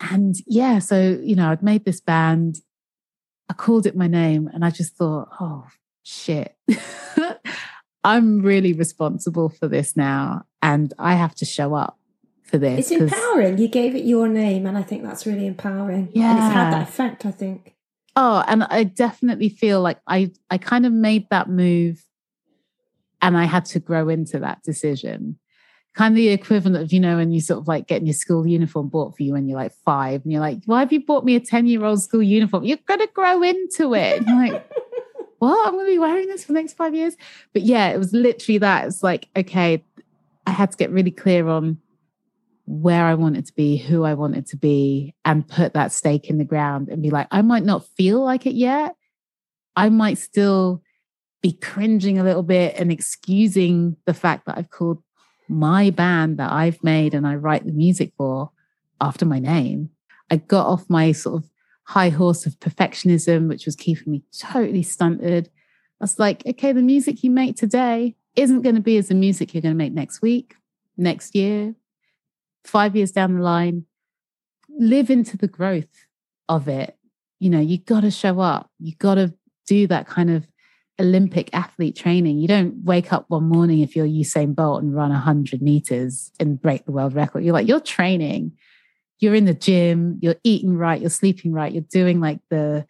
And 0.00 0.34
yeah, 0.46 0.78
so, 0.78 1.18
you 1.22 1.36
know, 1.36 1.50
I'd 1.50 1.62
made 1.62 1.84
this 1.84 2.00
band. 2.00 2.60
I 3.50 3.52
called 3.52 3.84
it 3.84 3.96
my 3.96 4.06
name 4.06 4.48
and 4.50 4.64
I 4.64 4.70
just 4.70 4.96
thought, 4.96 5.28
oh, 5.40 5.66
shit. 6.04 6.56
I'm 8.08 8.40
really 8.40 8.72
responsible 8.72 9.50
for 9.50 9.68
this 9.68 9.94
now 9.94 10.46
and 10.62 10.94
I 10.98 11.14
have 11.14 11.34
to 11.36 11.44
show 11.44 11.74
up 11.74 11.98
for 12.42 12.56
this. 12.56 12.90
It's 12.90 13.02
empowering. 13.02 13.58
You 13.58 13.68
gave 13.68 13.94
it 13.94 14.04
your 14.04 14.28
name 14.28 14.64
and 14.64 14.78
I 14.78 14.82
think 14.82 15.02
that's 15.02 15.26
really 15.26 15.46
empowering. 15.46 16.08
Yeah. 16.14 16.30
And 16.30 16.38
it's 16.38 16.54
had 16.54 16.72
that 16.72 16.88
effect, 16.88 17.26
I 17.26 17.30
think. 17.32 17.74
Oh, 18.16 18.42
and 18.48 18.64
I 18.64 18.84
definitely 18.84 19.50
feel 19.50 19.82
like 19.82 19.98
I 20.06 20.32
I 20.48 20.56
kind 20.56 20.86
of 20.86 20.92
made 20.92 21.26
that 21.28 21.50
move 21.50 22.02
and 23.20 23.36
I 23.36 23.44
had 23.44 23.66
to 23.66 23.78
grow 23.78 24.08
into 24.08 24.38
that 24.38 24.62
decision. 24.62 25.38
Kind 25.94 26.12
of 26.12 26.16
the 26.16 26.28
equivalent 26.28 26.82
of, 26.82 26.92
you 26.92 27.00
know, 27.00 27.16
when 27.16 27.30
you 27.30 27.42
sort 27.42 27.60
of 27.60 27.68
like 27.68 27.86
getting 27.88 28.06
your 28.06 28.14
school 28.14 28.46
uniform 28.46 28.88
bought 28.88 29.18
for 29.18 29.22
you 29.22 29.34
when 29.34 29.48
you're 29.48 29.58
like 29.58 29.74
five 29.84 30.22
and 30.22 30.32
you're 30.32 30.40
like, 30.40 30.60
why 30.64 30.80
have 30.80 30.92
you 30.94 31.04
bought 31.04 31.26
me 31.26 31.36
a 31.36 31.40
10 31.40 31.66
year 31.66 31.84
old 31.84 32.02
school 32.02 32.22
uniform? 32.22 32.64
You're 32.64 32.78
going 32.86 33.00
to 33.00 33.08
grow 33.12 33.42
into 33.42 33.94
it. 33.94 34.18
And 34.18 34.26
you're 34.26 34.52
like, 34.52 34.70
what? 35.38 35.66
I'm 35.66 35.74
going 35.74 35.86
to 35.86 35.92
be 35.92 35.98
wearing 35.98 36.26
this 36.26 36.44
for 36.44 36.52
the 36.52 36.58
next 36.58 36.74
five 36.74 36.94
years. 36.94 37.16
But 37.52 37.62
yeah, 37.62 37.88
it 37.88 37.98
was 37.98 38.12
literally 38.12 38.58
that. 38.58 38.86
It's 38.86 39.02
like, 39.02 39.28
okay, 39.36 39.84
I 40.46 40.50
had 40.50 40.70
to 40.70 40.76
get 40.76 40.90
really 40.90 41.10
clear 41.10 41.48
on 41.48 41.78
where 42.66 43.04
I 43.04 43.14
wanted 43.14 43.46
to 43.46 43.54
be, 43.54 43.76
who 43.76 44.04
I 44.04 44.14
wanted 44.14 44.46
to 44.48 44.56
be, 44.56 45.14
and 45.24 45.46
put 45.48 45.74
that 45.74 45.92
stake 45.92 46.28
in 46.28 46.38
the 46.38 46.44
ground 46.44 46.88
and 46.88 47.02
be 47.02 47.10
like, 47.10 47.28
I 47.30 47.42
might 47.42 47.64
not 47.64 47.86
feel 47.86 48.22
like 48.22 48.46
it 48.46 48.54
yet. 48.54 48.94
I 49.74 49.88
might 49.88 50.18
still 50.18 50.82
be 51.40 51.52
cringing 51.52 52.18
a 52.18 52.24
little 52.24 52.42
bit 52.42 52.74
and 52.76 52.90
excusing 52.90 53.96
the 54.06 54.14
fact 54.14 54.46
that 54.46 54.58
I've 54.58 54.70
called 54.70 55.02
my 55.48 55.90
band 55.90 56.38
that 56.38 56.52
I've 56.52 56.82
made 56.82 57.14
and 57.14 57.26
I 57.26 57.36
write 57.36 57.64
the 57.64 57.72
music 57.72 58.12
for 58.16 58.50
after 59.00 59.24
my 59.24 59.38
name. 59.38 59.90
I 60.30 60.36
got 60.36 60.66
off 60.66 60.90
my 60.90 61.12
sort 61.12 61.42
of 61.42 61.50
high 61.88 62.10
horse 62.10 62.44
of 62.44 62.60
perfectionism, 62.60 63.48
which 63.48 63.64
was 63.64 63.74
keeping 63.74 64.12
me 64.12 64.22
totally 64.38 64.82
stunted. 64.82 65.48
I 65.48 66.04
was 66.04 66.18
like, 66.18 66.44
okay, 66.46 66.72
the 66.72 66.82
music 66.82 67.24
you 67.24 67.30
make 67.30 67.56
today 67.56 68.14
isn't 68.36 68.60
going 68.60 68.74
to 68.74 68.82
be 68.82 68.98
as 68.98 69.08
the 69.08 69.14
music 69.14 69.54
you're 69.54 69.62
going 69.62 69.74
to 69.74 69.78
make 69.78 69.94
next 69.94 70.20
week, 70.20 70.54
next 70.98 71.34
year, 71.34 71.74
five 72.62 72.94
years 72.94 73.10
down 73.10 73.36
the 73.36 73.42
line. 73.42 73.86
Live 74.68 75.08
into 75.08 75.38
the 75.38 75.48
growth 75.48 76.04
of 76.46 76.68
it. 76.68 76.94
You 77.40 77.48
know, 77.48 77.60
you 77.60 77.78
got 77.78 78.02
to 78.02 78.10
show 78.10 78.38
up. 78.38 78.70
You 78.78 78.94
got 78.96 79.14
to 79.14 79.32
do 79.66 79.86
that 79.86 80.06
kind 80.06 80.28
of 80.28 80.46
Olympic 81.00 81.48
athlete 81.54 81.96
training. 81.96 82.38
You 82.38 82.48
don't 82.48 82.84
wake 82.84 83.14
up 83.14 83.24
one 83.28 83.44
morning 83.44 83.80
if 83.80 83.96
you're 83.96 84.06
Usain 84.06 84.54
Bolt 84.54 84.82
and 84.82 84.94
run 84.94 85.10
100 85.10 85.62
meters 85.62 86.32
and 86.38 86.60
break 86.60 86.84
the 86.84 86.92
world 86.92 87.14
record. 87.14 87.44
You're 87.44 87.54
like, 87.54 87.66
you're 87.66 87.80
training 87.80 88.52
you're 89.18 89.34
in 89.34 89.44
the 89.44 89.54
gym, 89.54 90.18
you're 90.20 90.36
eating 90.44 90.76
right, 90.76 91.00
you're 91.00 91.10
sleeping 91.10 91.52
right, 91.52 91.72
you're 91.72 91.82
doing 91.82 92.20
like 92.20 92.40
the 92.50 92.86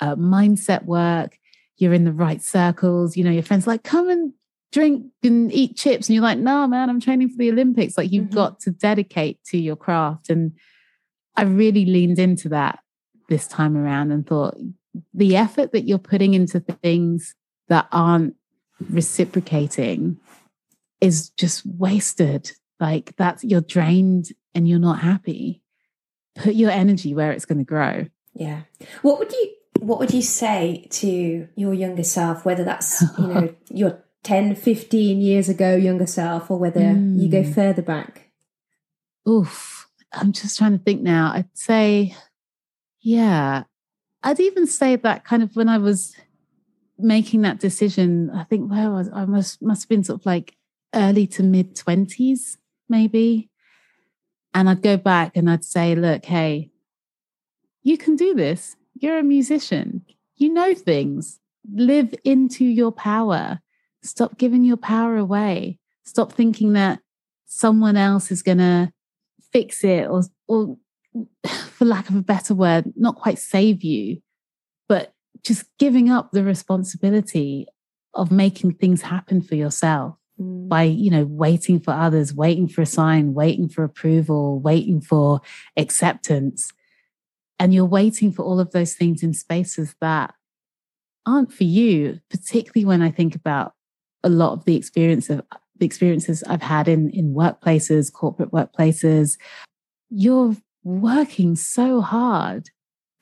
uh, 0.00 0.16
mindset 0.16 0.84
work, 0.84 1.38
you're 1.78 1.94
in 1.94 2.04
the 2.04 2.12
right 2.12 2.42
circles. 2.42 3.16
You 3.16 3.24
know, 3.24 3.30
your 3.30 3.42
friends 3.42 3.66
like, 3.66 3.82
come 3.82 4.08
and 4.08 4.32
drink 4.72 5.06
and 5.22 5.52
eat 5.52 5.76
chips. 5.76 6.08
And 6.08 6.14
you're 6.14 6.22
like, 6.22 6.38
no, 6.38 6.66
man, 6.66 6.90
I'm 6.90 7.00
training 7.00 7.30
for 7.30 7.38
the 7.38 7.50
Olympics. 7.50 7.96
Like, 7.96 8.12
you've 8.12 8.26
mm-hmm. 8.26 8.34
got 8.34 8.60
to 8.60 8.70
dedicate 8.70 9.42
to 9.46 9.58
your 9.58 9.76
craft. 9.76 10.30
And 10.30 10.52
I 11.36 11.42
really 11.42 11.86
leaned 11.86 12.18
into 12.18 12.50
that 12.50 12.80
this 13.28 13.46
time 13.46 13.76
around 13.76 14.12
and 14.12 14.26
thought 14.26 14.56
the 15.14 15.36
effort 15.36 15.72
that 15.72 15.86
you're 15.86 15.98
putting 15.98 16.34
into 16.34 16.60
things 16.60 17.34
that 17.68 17.86
aren't 17.92 18.34
reciprocating 18.90 20.18
is 21.00 21.30
just 21.30 21.64
wasted. 21.64 22.52
Like, 22.78 23.14
that's 23.16 23.44
you're 23.44 23.60
drained 23.60 24.32
and 24.54 24.68
you're 24.68 24.78
not 24.78 25.00
happy 25.00 25.62
put 26.36 26.54
your 26.54 26.70
energy 26.70 27.14
where 27.14 27.32
it's 27.32 27.44
going 27.44 27.58
to 27.58 27.64
grow. 27.64 28.06
Yeah. 28.34 28.62
What 29.02 29.18
would 29.18 29.32
you 29.32 29.54
what 29.80 29.98
would 29.98 30.12
you 30.12 30.22
say 30.22 30.86
to 30.90 31.48
your 31.56 31.72
younger 31.72 32.04
self 32.04 32.44
whether 32.44 32.64
that's, 32.64 33.02
you 33.18 33.26
know, 33.26 33.54
your 33.70 34.04
10, 34.24 34.54
15 34.54 35.20
years 35.20 35.48
ago 35.48 35.74
younger 35.74 36.06
self 36.06 36.50
or 36.50 36.58
whether 36.58 36.80
mm. 36.80 37.18
you 37.18 37.30
go 37.30 37.42
hmm. 37.42 37.52
further 37.52 37.82
back? 37.82 38.30
Oof. 39.28 39.88
I'm 40.12 40.32
just 40.32 40.58
trying 40.58 40.76
to 40.76 40.84
think 40.84 41.00
now. 41.00 41.32
I'd 41.34 41.48
say 41.54 42.14
yeah. 43.00 43.64
I'd 44.22 44.40
even 44.40 44.66
say 44.66 44.96
that 44.96 45.24
kind 45.24 45.42
of 45.42 45.56
when 45.56 45.68
I 45.68 45.78
was 45.78 46.14
making 46.98 47.42
that 47.42 47.58
decision, 47.58 48.30
I 48.30 48.44
think 48.44 48.70
where 48.70 48.90
was 48.90 49.08
I 49.12 49.24
must 49.24 49.62
must 49.62 49.84
have 49.84 49.88
been 49.88 50.04
sort 50.04 50.20
of 50.20 50.26
like 50.26 50.56
early 50.94 51.26
to 51.26 51.42
mid 51.42 51.76
20s 51.76 52.56
maybe 52.88 53.49
and 54.54 54.68
I'd 54.68 54.82
go 54.82 54.96
back 54.96 55.36
and 55.36 55.48
I'd 55.48 55.64
say, 55.64 55.94
look, 55.94 56.24
hey, 56.24 56.70
you 57.82 57.96
can 57.96 58.16
do 58.16 58.34
this. 58.34 58.76
You're 58.94 59.18
a 59.18 59.22
musician. 59.22 60.04
You 60.36 60.52
know 60.52 60.74
things. 60.74 61.38
Live 61.72 62.14
into 62.24 62.64
your 62.64 62.92
power. 62.92 63.60
Stop 64.02 64.38
giving 64.38 64.64
your 64.64 64.76
power 64.76 65.16
away. 65.16 65.78
Stop 66.04 66.32
thinking 66.32 66.72
that 66.72 67.00
someone 67.46 67.96
else 67.96 68.30
is 68.30 68.42
going 68.42 68.58
to 68.58 68.92
fix 69.52 69.84
it 69.84 70.08
or, 70.08 70.22
or, 70.48 70.76
for 71.46 71.84
lack 71.84 72.08
of 72.08 72.16
a 72.16 72.22
better 72.22 72.54
word, 72.54 72.92
not 72.96 73.16
quite 73.16 73.38
save 73.38 73.82
you, 73.82 74.20
but 74.88 75.12
just 75.42 75.64
giving 75.78 76.10
up 76.10 76.30
the 76.30 76.44
responsibility 76.44 77.66
of 78.14 78.30
making 78.30 78.74
things 78.74 79.02
happen 79.02 79.40
for 79.40 79.54
yourself 79.54 80.19
Mm. 80.40 80.68
by 80.68 80.84
you 80.84 81.10
know 81.10 81.26
waiting 81.26 81.80
for 81.80 81.90
others 81.92 82.32
waiting 82.32 82.66
for 82.66 82.80
a 82.80 82.86
sign 82.86 83.34
waiting 83.34 83.68
for 83.68 83.84
approval 83.84 84.58
waiting 84.60 85.00
for 85.00 85.40
acceptance. 85.76 86.72
And 87.58 87.74
you're 87.74 87.84
waiting 87.84 88.32
for 88.32 88.42
all 88.42 88.58
of 88.58 88.70
those 88.70 88.94
things 88.94 89.22
in 89.22 89.34
spaces 89.34 89.94
that 90.00 90.32
aren't 91.26 91.52
for 91.52 91.64
you 91.64 92.20
particularly 92.30 92.86
when 92.86 93.02
i 93.02 93.10
think 93.10 93.34
about 93.34 93.74
a 94.24 94.30
lot 94.30 94.54
of 94.54 94.64
the 94.64 94.76
experience 94.76 95.28
of 95.28 95.42
the 95.76 95.84
experiences 95.84 96.42
i've 96.44 96.62
had 96.62 96.88
in 96.88 97.10
in 97.10 97.34
workplaces 97.34 98.10
corporate 98.10 98.50
workplaces. 98.50 99.36
You're 100.08 100.56
working 100.82 101.54
so 101.54 102.00
hard 102.00 102.70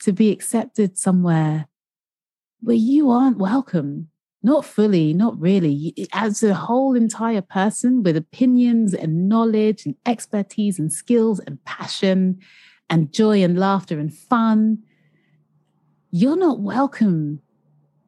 to 0.03 0.13
be 0.13 0.31
accepted 0.31 0.97
somewhere 0.97 1.67
where 2.61 2.77
you 2.77 3.11
aren't 3.11 3.39
welcome 3.39 4.09
not 4.49 4.65
fully, 4.65 5.13
not 5.13 5.39
really. 5.39 5.95
As 6.15 6.43
a 6.43 6.55
whole 6.55 6.97
entire 6.97 7.43
person 7.43 8.03
with 8.03 8.17
opinions 8.17 8.95
and 8.95 9.29
knowledge 9.29 9.85
and 9.85 9.95
expertise 10.07 10.79
and 10.79 10.91
skills 10.91 11.39
and 11.41 11.63
passion 11.67 12.41
and 12.89 13.13
joy 13.13 13.43
and 13.43 13.59
laughter 13.59 14.01
and 14.01 14.13
fun, 14.13 14.79
you're 16.11 16.39
not 16.39 16.61
welcome 16.61 17.41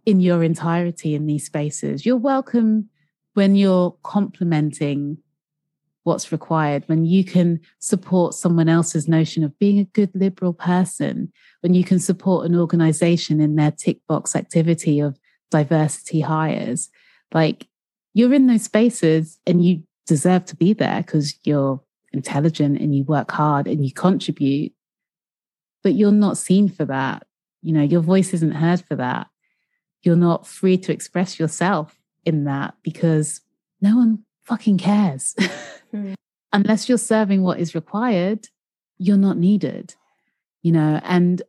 in 0.07 0.20
your 0.20 0.42
entirety 0.42 1.14
in 1.14 1.26
these 1.26 1.44
spaces. 1.44 2.07
You're 2.07 2.16
welcome 2.16 2.88
when 3.35 3.55
you're 3.55 3.94
complementing 4.03 5.18
what's 6.05 6.33
required, 6.33 6.85
when 6.87 7.05
you 7.05 7.22
can 7.22 7.61
support 7.81 8.33
someone 8.33 8.70
else's 8.70 9.07
notion 9.07 9.44
of 9.44 9.59
being 9.59 9.79
a 9.79 9.85
good 9.85 10.11
liberal 10.14 10.55
person, 10.55 11.31
when 11.61 11.74
you 11.74 11.85
can 11.85 11.98
support 11.98 12.46
an 12.46 12.57
organization 12.57 13.42
in 13.42 13.57
their 13.57 13.70
tick 13.70 13.98
box 14.09 14.35
activity 14.35 15.00
of 15.00 15.19
diversity 15.50 16.20
hires. 16.20 16.90
Like 17.32 17.66
you're 18.14 18.34
in 18.34 18.46
those 18.46 18.64
spaces 18.64 19.38
and 19.46 19.64
you 19.64 19.82
deserve 20.06 20.44
to 20.46 20.56
be 20.56 20.72
there 20.72 21.02
because 21.02 21.34
you're 21.44 21.80
intelligent 22.12 22.80
and 22.80 22.94
you 22.94 23.04
work 23.04 23.30
hard 23.30 23.66
and 23.66 23.84
you 23.84 23.92
contribute, 23.92 24.72
but 25.82 25.94
you're 25.94 26.12
not 26.12 26.38
seen 26.38 26.68
for 26.68 26.84
that. 26.86 27.26
You 27.62 27.72
know, 27.72 27.82
your 27.82 28.00
voice 28.00 28.34
isn't 28.34 28.52
heard 28.52 28.82
for 28.82 28.96
that. 28.96 29.28
You're 30.02 30.16
not 30.16 30.46
free 30.46 30.78
to 30.78 30.92
express 30.92 31.38
yourself 31.38 31.98
in 32.24 32.44
that 32.44 32.74
because 32.82 33.40
no 33.80 33.96
one 33.96 34.24
fucking 34.42 34.78
cares. 34.78 35.34
mm. 35.94 36.14
Unless 36.52 36.88
you're 36.88 36.98
serving 36.98 37.42
what 37.42 37.60
is 37.60 37.74
required, 37.74 38.48
you're 38.98 39.16
not 39.16 39.36
needed, 39.36 39.94
you 40.62 40.72
know. 40.72 41.00
And 41.04 41.40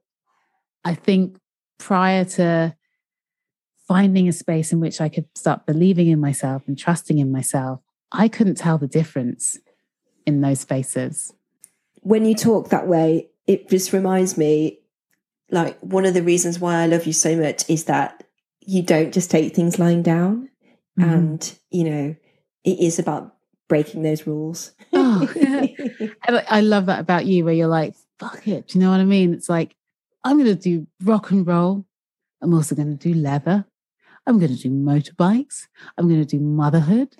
I 0.85 0.93
think 0.93 1.37
prior 1.79 2.23
to 2.25 2.75
finding 3.91 4.29
a 4.29 4.31
space 4.31 4.71
in 4.71 4.79
which 4.79 5.01
I 5.01 5.09
could 5.09 5.25
start 5.35 5.65
believing 5.65 6.07
in 6.07 6.17
myself 6.17 6.63
and 6.65 6.79
trusting 6.79 7.17
in 7.17 7.29
myself, 7.29 7.81
I 8.09 8.29
couldn't 8.29 8.55
tell 8.55 8.77
the 8.77 8.87
difference 8.87 9.57
in 10.25 10.39
those 10.39 10.61
spaces. 10.61 11.33
When 11.99 12.23
you 12.23 12.33
talk 12.33 12.69
that 12.69 12.87
way, 12.87 13.31
it 13.47 13.67
just 13.67 13.91
reminds 13.91 14.37
me 14.37 14.79
like 15.49 15.77
one 15.81 16.05
of 16.05 16.13
the 16.13 16.23
reasons 16.23 16.57
why 16.57 16.81
I 16.81 16.87
love 16.87 17.05
you 17.05 17.11
so 17.11 17.35
much 17.35 17.69
is 17.69 17.83
that 17.83 18.23
you 18.61 18.81
don't 18.81 19.13
just 19.13 19.29
take 19.29 19.53
things 19.53 19.77
lying 19.77 20.03
down. 20.03 20.47
Mm-hmm. 20.97 21.09
And, 21.09 21.59
you 21.69 21.83
know, 21.83 22.15
it 22.63 22.79
is 22.79 22.97
about 22.97 23.35
breaking 23.67 24.03
those 24.03 24.25
rules. 24.25 24.71
oh, 24.93 25.29
I 26.49 26.61
love 26.61 26.85
that 26.85 27.01
about 27.01 27.25
you, 27.25 27.43
where 27.43 27.53
you're 27.53 27.67
like, 27.67 27.95
fuck 28.19 28.47
it. 28.47 28.69
Do 28.69 28.79
you 28.79 28.85
know 28.85 28.91
what 28.91 29.01
I 29.01 29.03
mean? 29.03 29.33
It's 29.33 29.49
like, 29.49 29.75
I'm 30.23 30.37
going 30.37 30.45
to 30.45 30.55
do 30.55 30.87
rock 31.03 31.31
and 31.31 31.45
roll. 31.45 31.83
I'm 32.41 32.53
also 32.53 32.73
going 32.73 32.97
to 32.97 33.13
do 33.13 33.19
leather. 33.19 33.65
I'm 34.27 34.39
going 34.39 34.55
to 34.55 34.61
do 34.61 34.69
motorbikes. 34.69 35.67
I'm 35.97 36.07
going 36.07 36.21
to 36.21 36.25
do 36.25 36.39
motherhood. 36.39 37.15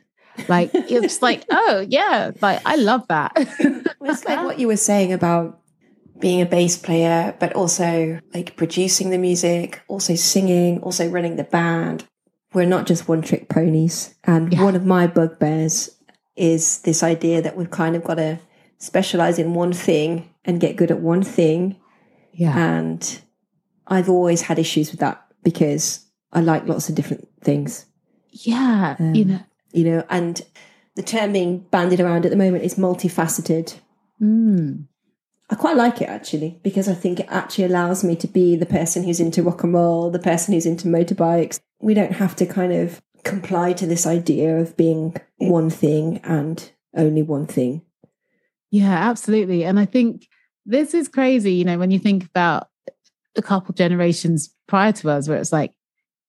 Like 0.47 0.71
it's 0.73 1.21
like, 1.21 1.45
oh 1.51 1.85
yeah, 1.87 2.31
like 2.41 2.61
I 2.65 2.75
love 2.75 3.07
that. 3.09 3.33
it's 3.35 4.25
like 4.25 4.45
what 4.45 4.59
you 4.59 4.67
were 4.67 4.77
saying 4.77 5.13
about 5.13 5.59
being 6.19 6.41
a 6.41 6.45
bass 6.45 6.77
player, 6.77 7.35
but 7.39 7.53
also 7.53 8.19
like 8.33 8.55
producing 8.55 9.09
the 9.09 9.17
music, 9.17 9.81
also 9.87 10.15
singing, 10.15 10.79
also 10.81 11.09
running 11.09 11.35
the 11.35 11.43
band. 11.43 12.07
We're 12.53 12.65
not 12.65 12.85
just 12.85 13.07
one 13.07 13.21
trick 13.21 13.49
ponies. 13.49 14.15
And 14.23 14.53
yeah. 14.53 14.63
one 14.63 14.75
of 14.75 14.85
my 14.85 15.07
bugbears 15.07 15.89
is 16.35 16.79
this 16.81 17.03
idea 17.03 17.41
that 17.41 17.57
we've 17.57 17.71
kind 17.71 17.95
of 17.95 18.03
got 18.03 18.15
to 18.15 18.39
specialize 18.77 19.39
in 19.39 19.53
one 19.53 19.73
thing 19.73 20.29
and 20.45 20.59
get 20.59 20.75
good 20.75 20.91
at 20.91 20.99
one 20.99 21.23
thing. 21.23 21.79
Yeah. 22.33 22.57
And 22.57 23.21
I've 23.87 24.09
always 24.09 24.43
had 24.43 24.59
issues 24.59 24.91
with 24.91 24.99
that 24.99 25.25
because 25.43 26.05
I 26.33 26.41
like 26.41 26.67
lots 26.67 26.89
of 26.89 26.95
different 26.95 27.27
things. 27.41 27.85
Yeah. 28.29 28.95
Um, 28.99 29.15
you 29.15 29.25
know, 29.25 29.39
you 29.73 29.83
know, 29.83 30.05
and 30.09 30.41
the 30.95 31.03
term 31.03 31.33
being 31.33 31.59
bandied 31.71 31.99
around 31.99 32.25
at 32.25 32.31
the 32.31 32.37
moment 32.37 32.63
is 32.63 32.75
multifaceted. 32.75 33.75
Mm. 34.21 34.87
I 35.49 35.55
quite 35.55 35.75
like 35.75 36.01
it 36.01 36.07
actually 36.07 36.59
because 36.63 36.87
I 36.87 36.93
think 36.93 37.19
it 37.19 37.27
actually 37.29 37.65
allows 37.65 38.03
me 38.03 38.15
to 38.17 38.27
be 38.27 38.55
the 38.55 38.65
person 38.65 39.03
who's 39.03 39.19
into 39.19 39.43
rock 39.43 39.63
and 39.63 39.73
roll, 39.73 40.09
the 40.09 40.19
person 40.19 40.53
who's 40.53 40.65
into 40.65 40.87
motorbikes. 40.87 41.59
We 41.81 41.93
don't 41.93 42.13
have 42.13 42.35
to 42.37 42.45
kind 42.45 42.71
of 42.71 43.01
comply 43.23 43.73
to 43.73 43.85
this 43.85 44.07
idea 44.07 44.57
of 44.57 44.77
being 44.77 45.15
one 45.37 45.69
thing 45.69 46.19
and 46.23 46.71
only 46.95 47.21
one 47.21 47.47
thing. 47.47 47.81
Yeah, 48.69 48.93
absolutely. 49.09 49.65
And 49.65 49.77
I 49.77 49.85
think 49.85 50.27
this 50.65 50.93
is 50.93 51.09
crazy, 51.09 51.53
you 51.53 51.65
know, 51.65 51.77
when 51.77 51.91
you 51.91 51.99
think 51.99 52.25
about 52.25 52.69
a 53.35 53.41
couple 53.41 53.73
generations 53.73 54.55
prior 54.67 54.93
to 54.93 55.09
us, 55.09 55.27
where 55.27 55.37
it's 55.37 55.51
like, 55.51 55.73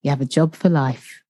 you 0.03 0.11
have 0.11 0.21
a 0.21 0.27
job 0.27 0.55
for 0.55 0.69
life, 0.69 1.23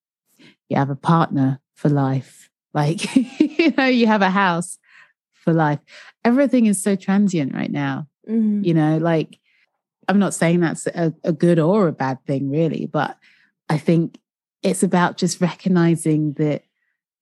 you 0.68 0.76
have 0.76 0.90
a 0.90 0.96
partner 0.96 1.60
for 1.74 1.88
life. 1.88 2.48
Like, 2.74 3.14
you 3.38 3.72
know, 3.76 3.86
you 3.86 4.06
have 4.06 4.22
a 4.22 4.30
house 4.30 4.78
for 5.32 5.52
life. 5.52 5.80
Everything 6.24 6.66
is 6.66 6.82
so 6.82 6.96
transient 6.96 7.54
right 7.54 7.70
now. 7.70 8.06
Mm. 8.28 8.64
You 8.64 8.74
know, 8.74 8.98
like, 8.98 9.38
I'm 10.08 10.18
not 10.18 10.34
saying 10.34 10.60
that's 10.60 10.86
a, 10.86 11.12
a 11.22 11.32
good 11.32 11.58
or 11.58 11.88
a 11.88 11.92
bad 11.92 12.24
thing, 12.26 12.50
really, 12.50 12.86
but 12.86 13.18
I 13.68 13.78
think 13.78 14.18
it's 14.62 14.82
about 14.82 15.16
just 15.16 15.40
recognizing 15.40 16.34
that 16.34 16.62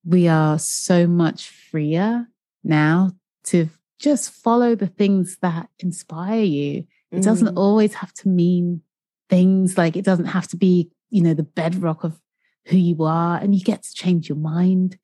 we 0.05 0.29
are 0.29 0.59
so 0.59 1.07
much 1.07 1.49
freer 1.49 2.27
now 2.65 3.13
to 3.45 3.69
just 3.99 4.31
follow 4.31 4.75
the 4.75 4.87
things 4.87 5.39
that 5.43 5.69
inspire 5.79 6.43
you. 6.43 6.85
It 7.13 7.23
doesn't 7.23 7.57
always 7.57 7.95
have 7.95 8.13
to 8.15 8.29
mean 8.29 8.83
things 9.29 9.77
like 9.77 9.97
it 9.97 10.05
doesn't 10.05 10.27
have 10.27 10.47
to 10.49 10.57
be, 10.57 10.91
you 11.11 11.23
know, 11.23 11.35
the 11.35 11.43
bedrock 11.43 12.05
of 12.05 12.19
who 12.67 12.77
you 12.77 13.03
are 13.03 13.39
and 13.39 13.55
you 13.55 13.63
get 13.63 13.83
to 13.83 13.95
change 13.95 14.29
your 14.29 14.39
mind. 14.39 14.99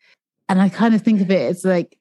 And 0.48 0.60
I 0.60 0.68
kind 0.68 0.94
of 0.94 1.02
think 1.02 1.20
of 1.20 1.30
it 1.30 1.42
as 1.42 1.64
like, 1.64 1.98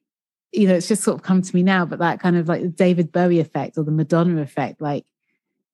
you 0.52 0.68
know, 0.68 0.76
it's 0.76 0.88
just 0.88 1.04
sort 1.04 1.16
of 1.16 1.24
come 1.24 1.42
to 1.42 1.56
me 1.56 1.64
now, 1.64 1.86
but 1.86 2.00
that 2.00 2.20
kind 2.20 2.38
of 2.38 2.48
like 2.48 2.62
the 2.62 2.70
David 2.70 3.12
Bowie 3.12 3.40
effect 3.40 3.78
or 3.78 3.84
the 3.84 3.92
Madonna 3.92 4.42
effect, 4.42 4.82
like 4.82 5.06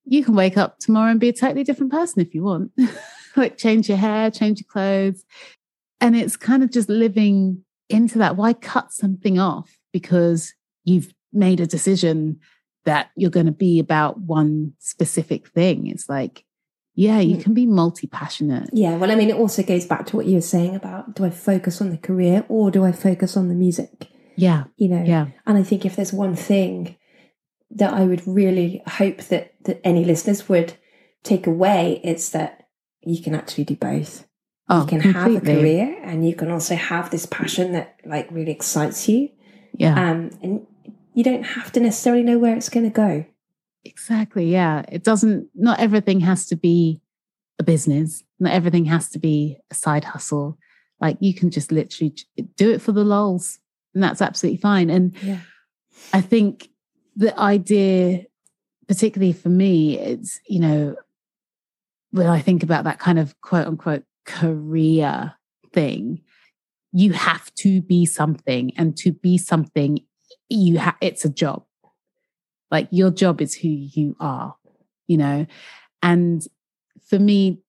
you 0.05 0.23
can 0.23 0.35
wake 0.35 0.57
up 0.57 0.79
tomorrow 0.79 1.11
and 1.11 1.19
be 1.19 1.29
a 1.29 1.33
totally 1.33 1.63
different 1.63 1.91
person 1.91 2.21
if 2.21 2.33
you 2.33 2.43
want. 2.43 2.71
like 3.35 3.57
change 3.57 3.87
your 3.87 3.97
hair, 3.97 4.31
change 4.31 4.59
your 4.59 4.67
clothes. 4.71 5.23
And 5.99 6.15
it's 6.15 6.35
kind 6.35 6.63
of 6.63 6.71
just 6.71 6.89
living 6.89 7.63
into 7.89 8.17
that. 8.17 8.35
Why 8.35 8.53
cut 8.53 8.91
something 8.91 9.39
off 9.39 9.77
because 9.93 10.53
you've 10.83 11.13
made 11.31 11.59
a 11.59 11.67
decision 11.67 12.39
that 12.85 13.11
you're 13.15 13.29
going 13.29 13.45
to 13.45 13.51
be 13.51 13.79
about 13.79 14.19
one 14.19 14.73
specific 14.79 15.47
thing? 15.49 15.87
It's 15.87 16.09
like, 16.09 16.43
yeah, 16.93 17.19
you 17.19 17.35
hmm. 17.35 17.41
can 17.41 17.53
be 17.53 17.65
multi 17.65 18.07
passionate. 18.07 18.69
Yeah. 18.73 18.97
Well, 18.97 19.11
I 19.11 19.15
mean, 19.15 19.29
it 19.29 19.35
also 19.35 19.63
goes 19.63 19.85
back 19.85 20.05
to 20.07 20.17
what 20.17 20.25
you 20.25 20.35
were 20.35 20.41
saying 20.41 20.75
about 20.75 21.15
do 21.15 21.25
I 21.25 21.29
focus 21.29 21.81
on 21.81 21.89
the 21.89 21.97
career 21.97 22.45
or 22.49 22.71
do 22.71 22.83
I 22.83 22.91
focus 22.91 23.37
on 23.37 23.47
the 23.47 23.55
music? 23.55 24.09
Yeah. 24.35 24.65
You 24.77 24.89
know, 24.89 25.03
yeah. 25.03 25.27
And 25.45 25.57
I 25.57 25.63
think 25.63 25.85
if 25.85 25.95
there's 25.95 26.13
one 26.13 26.35
thing 26.35 26.97
that 27.71 27.93
I 27.93 28.03
would 28.03 28.27
really 28.27 28.81
hope 28.85 29.21
that, 29.25 29.53
that 29.63 29.79
any 29.85 30.03
listeners 30.03 30.49
would 30.49 30.73
take 31.23 31.47
away, 31.47 32.01
it's 32.03 32.29
that 32.29 32.67
you 33.01 33.21
can 33.21 33.35
actually 33.35 33.63
do 33.63 33.75
both. 33.75 34.27
Oh, 34.67 34.81
you 34.81 34.87
can 34.87 35.01
completely. 35.01 35.33
have 35.33 35.43
a 35.43 35.61
career 35.61 35.97
and 36.03 36.27
you 36.27 36.35
can 36.35 36.51
also 36.51 36.75
have 36.75 37.09
this 37.09 37.25
passion 37.25 37.73
that 37.73 37.99
like 38.05 38.29
really 38.31 38.51
excites 38.51 39.07
you. 39.07 39.29
Yeah. 39.73 39.93
Um, 39.93 40.31
and 40.41 40.67
you 41.13 41.23
don't 41.23 41.43
have 41.43 41.71
to 41.73 41.79
necessarily 41.79 42.23
know 42.23 42.37
where 42.37 42.55
it's 42.55 42.69
going 42.69 42.85
to 42.85 42.89
go. 42.89 43.25
Exactly. 43.83 44.51
Yeah. 44.51 44.83
It 44.89 45.03
doesn't, 45.03 45.47
not 45.55 45.79
everything 45.79 46.19
has 46.21 46.45
to 46.47 46.55
be 46.55 47.01
a 47.59 47.63
business, 47.63 48.23
not 48.39 48.53
everything 48.53 48.85
has 48.85 49.09
to 49.09 49.19
be 49.19 49.57
a 49.71 49.75
side 49.75 50.03
hustle. 50.03 50.57
Like 50.99 51.17
you 51.19 51.33
can 51.33 51.49
just 51.49 51.71
literally 51.71 52.15
do 52.57 52.71
it 52.71 52.81
for 52.81 52.91
the 52.91 53.03
lols, 53.03 53.59
and 53.95 54.03
that's 54.03 54.21
absolutely 54.21 54.61
fine. 54.61 54.89
And 54.89 55.15
yeah. 55.23 55.39
I 56.13 56.21
think 56.21 56.69
the 57.15 57.37
idea, 57.39 58.25
particularly 58.87 59.33
for 59.33 59.49
me, 59.49 59.97
it's, 59.97 60.39
you 60.47 60.59
know, 60.59 60.95
when 62.11 62.27
I 62.27 62.39
think 62.39 62.61
about 62.61 62.83
that 62.83 62.99
kind 62.99 63.17
of 63.17 63.39
quote 63.41 63.65
unquote 63.65 64.03
career 64.25 65.33
thing, 65.73 66.21
you 66.93 67.13
have 67.13 67.51
to 67.55 67.81
be 67.81 68.05
something, 68.05 68.71
and 68.77 68.95
to 68.97 69.11
be 69.11 69.39
something, 69.39 69.99
you 70.49 70.77
have 70.77 70.97
it's 71.01 71.25
a 71.25 71.29
job 71.29 71.63
like 72.71 72.87
your 72.89 73.11
job 73.11 73.41
is 73.41 73.53
who 73.53 73.67
you 73.67 74.15
are, 74.19 74.55
you 75.07 75.17
know? 75.17 75.45
And 76.01 76.45
for 77.07 77.19
me, 77.19 77.59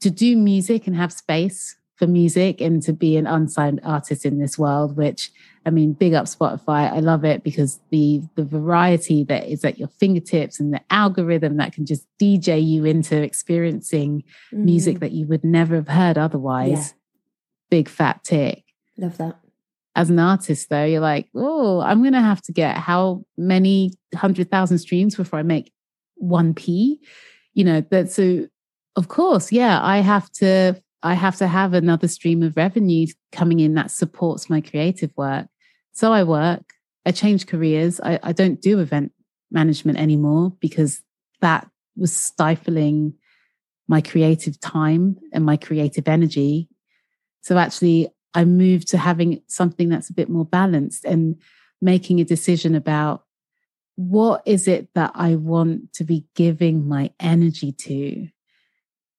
to 0.00 0.10
do 0.10 0.36
music 0.36 0.86
and 0.86 0.94
have 0.94 1.12
space 1.12 1.76
for 1.96 2.06
music 2.06 2.60
and 2.60 2.82
to 2.82 2.92
be 2.92 3.16
an 3.16 3.26
unsigned 3.26 3.80
artist 3.82 4.26
in 4.26 4.38
this 4.38 4.58
world, 4.58 4.96
which 4.96 5.30
I 5.64 5.70
mean, 5.70 5.94
big 5.94 6.12
up 6.12 6.26
Spotify. 6.26 6.92
I 6.92 6.98
love 6.98 7.24
it 7.24 7.42
because 7.42 7.80
the 7.90 8.20
the 8.34 8.44
variety 8.44 9.24
that 9.24 9.48
is 9.48 9.64
at 9.64 9.78
your 9.78 9.88
fingertips 9.88 10.60
and 10.60 10.74
the 10.74 10.82
algorithm 10.90 11.56
that 11.56 11.72
can 11.72 11.86
just 11.86 12.06
DJ 12.20 12.62
you 12.62 12.84
into 12.84 13.22
experiencing 13.22 14.24
mm. 14.52 14.58
music 14.58 15.00
that 15.00 15.12
you 15.12 15.26
would 15.26 15.44
never 15.44 15.76
have 15.76 15.88
heard 15.88 16.18
otherwise. 16.18 16.68
Yeah. 16.70 16.98
Big 17.70 17.88
fat 17.88 18.22
tick. 18.24 18.64
Love 18.98 19.16
that 19.16 19.43
as 19.96 20.10
an 20.10 20.18
artist 20.18 20.68
though 20.68 20.84
you're 20.84 21.00
like 21.00 21.28
oh 21.34 21.80
i'm 21.80 22.00
going 22.00 22.12
to 22.12 22.20
have 22.20 22.42
to 22.42 22.52
get 22.52 22.76
how 22.76 23.24
many 23.36 23.92
hundred 24.14 24.50
thousand 24.50 24.78
streams 24.78 25.16
before 25.16 25.38
i 25.38 25.42
make 25.42 25.72
1p 26.22 26.98
you 27.54 27.64
know 27.64 27.80
that 27.90 28.10
so 28.10 28.46
of 28.96 29.08
course 29.08 29.52
yeah 29.52 29.80
i 29.82 29.98
have 29.98 30.30
to 30.30 30.74
i 31.02 31.14
have 31.14 31.36
to 31.36 31.46
have 31.46 31.74
another 31.74 32.08
stream 32.08 32.42
of 32.42 32.56
revenue 32.56 33.06
coming 33.32 33.60
in 33.60 33.74
that 33.74 33.90
supports 33.90 34.48
my 34.48 34.60
creative 34.60 35.10
work 35.16 35.46
so 35.92 36.12
i 36.12 36.22
work 36.22 36.62
i 37.06 37.10
change 37.10 37.46
careers 37.46 38.00
i, 38.00 38.18
I 38.22 38.32
don't 38.32 38.60
do 38.60 38.80
event 38.80 39.12
management 39.50 39.98
anymore 39.98 40.52
because 40.60 41.02
that 41.40 41.68
was 41.96 42.14
stifling 42.14 43.14
my 43.88 44.00
creative 44.00 44.58
time 44.60 45.16
and 45.32 45.44
my 45.44 45.56
creative 45.56 46.08
energy. 46.08 46.68
So 47.42 47.58
actually, 47.58 48.08
I 48.34 48.44
moved 48.44 48.88
to 48.88 48.98
having 48.98 49.42
something 49.46 49.88
that's 49.88 50.10
a 50.10 50.14
bit 50.14 50.28
more 50.28 50.44
balanced 50.44 51.04
and 51.04 51.36
making 51.80 52.20
a 52.20 52.24
decision 52.24 52.74
about 52.74 53.24
what 53.96 54.42
is 54.44 54.66
it 54.66 54.88
that 54.94 55.12
I 55.14 55.36
want 55.36 55.92
to 55.94 56.04
be 56.04 56.26
giving 56.34 56.88
my 56.88 57.12
energy 57.20 57.72
to? 57.72 58.28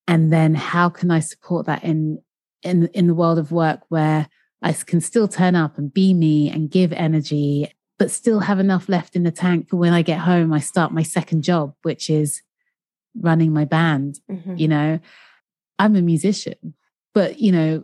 And 0.08 0.32
then 0.32 0.54
how 0.54 0.90
can 0.90 1.12
I 1.12 1.20
support 1.20 1.66
that 1.68 1.84
in 1.84 2.22
in 2.62 2.88
in 2.88 3.08
the 3.08 3.16
world 3.16 3.40
of 3.40 3.52
work 3.52 3.82
where 3.90 4.28
I 4.62 4.74
can 4.74 5.00
still 5.00 5.28
turn 5.28 5.56
up 5.56 5.78
and 5.78 5.94
be 5.94 6.14
me 6.14 6.50
and 6.50 6.70
give 6.70 6.92
energy, 6.92 7.72
but 7.98 8.12
still 8.12 8.42
have 8.42 8.60
enough 8.60 8.90
left 8.90 9.16
in 9.16 9.24
the 9.24 9.32
tank 9.32 9.70
for 9.70 9.78
when 9.78 9.94
I 9.94 10.02
get 10.02 10.20
home, 10.20 10.52
I 10.52 10.60
start 10.60 10.92
my 10.92 11.04
second 11.04 11.44
job, 11.44 11.76
which 11.84 12.10
is 12.10 12.42
running 13.16 13.54
my 13.54 13.66
band. 13.66 14.20
Mm-hmm. 14.30 14.56
You 14.58 14.68
know, 14.68 15.00
I'm 15.80 15.96
a 15.96 16.02
musician, 16.02 16.74
but 17.14 17.40
you 17.40 17.52
know, 17.52 17.84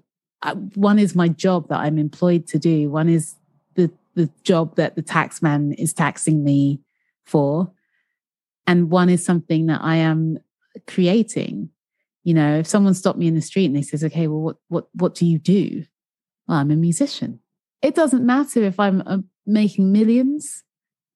one 0.76 1.00
is 1.00 1.16
my 1.16 1.28
job 1.28 1.70
that 1.70 1.80
I'm 1.80 1.98
employed 1.98 2.48
to 2.48 2.60
do. 2.60 2.90
One 2.90 3.10
is 3.10 3.36
the 3.76 3.92
the 4.16 4.30
job 4.44 4.76
that 4.76 4.96
the 4.96 5.04
taxman 5.04 5.76
is 5.78 5.94
taxing 5.94 6.44
me 6.44 6.82
for, 7.24 7.72
and 8.68 8.90
one 8.90 9.10
is 9.10 9.24
something 9.24 9.68
that 9.68 9.82
I 9.84 9.98
am 9.98 10.40
creating. 10.88 11.70
You 12.24 12.34
know, 12.34 12.60
if 12.60 12.68
someone 12.68 12.94
stopped 12.94 13.20
me 13.20 13.28
in 13.28 13.36
the 13.36 13.42
street 13.42 13.66
and 13.66 13.76
they 13.76 13.82
says, 13.82 14.04
"Okay, 14.04 14.28
well, 14.28 14.42
what 14.42 14.58
what 14.68 14.88
what 14.94 15.16
do 15.16 15.26
you 15.26 15.38
do?" 15.38 15.86
Well, 16.48 16.58
I'm 16.58 16.72
a 16.72 16.76
musician. 16.76 17.40
It 17.82 17.96
doesn't 17.96 18.26
matter 18.26 18.64
if 18.64 18.80
I'm 18.80 19.02
uh, 19.06 19.20
making 19.46 19.92
millions 19.92 20.64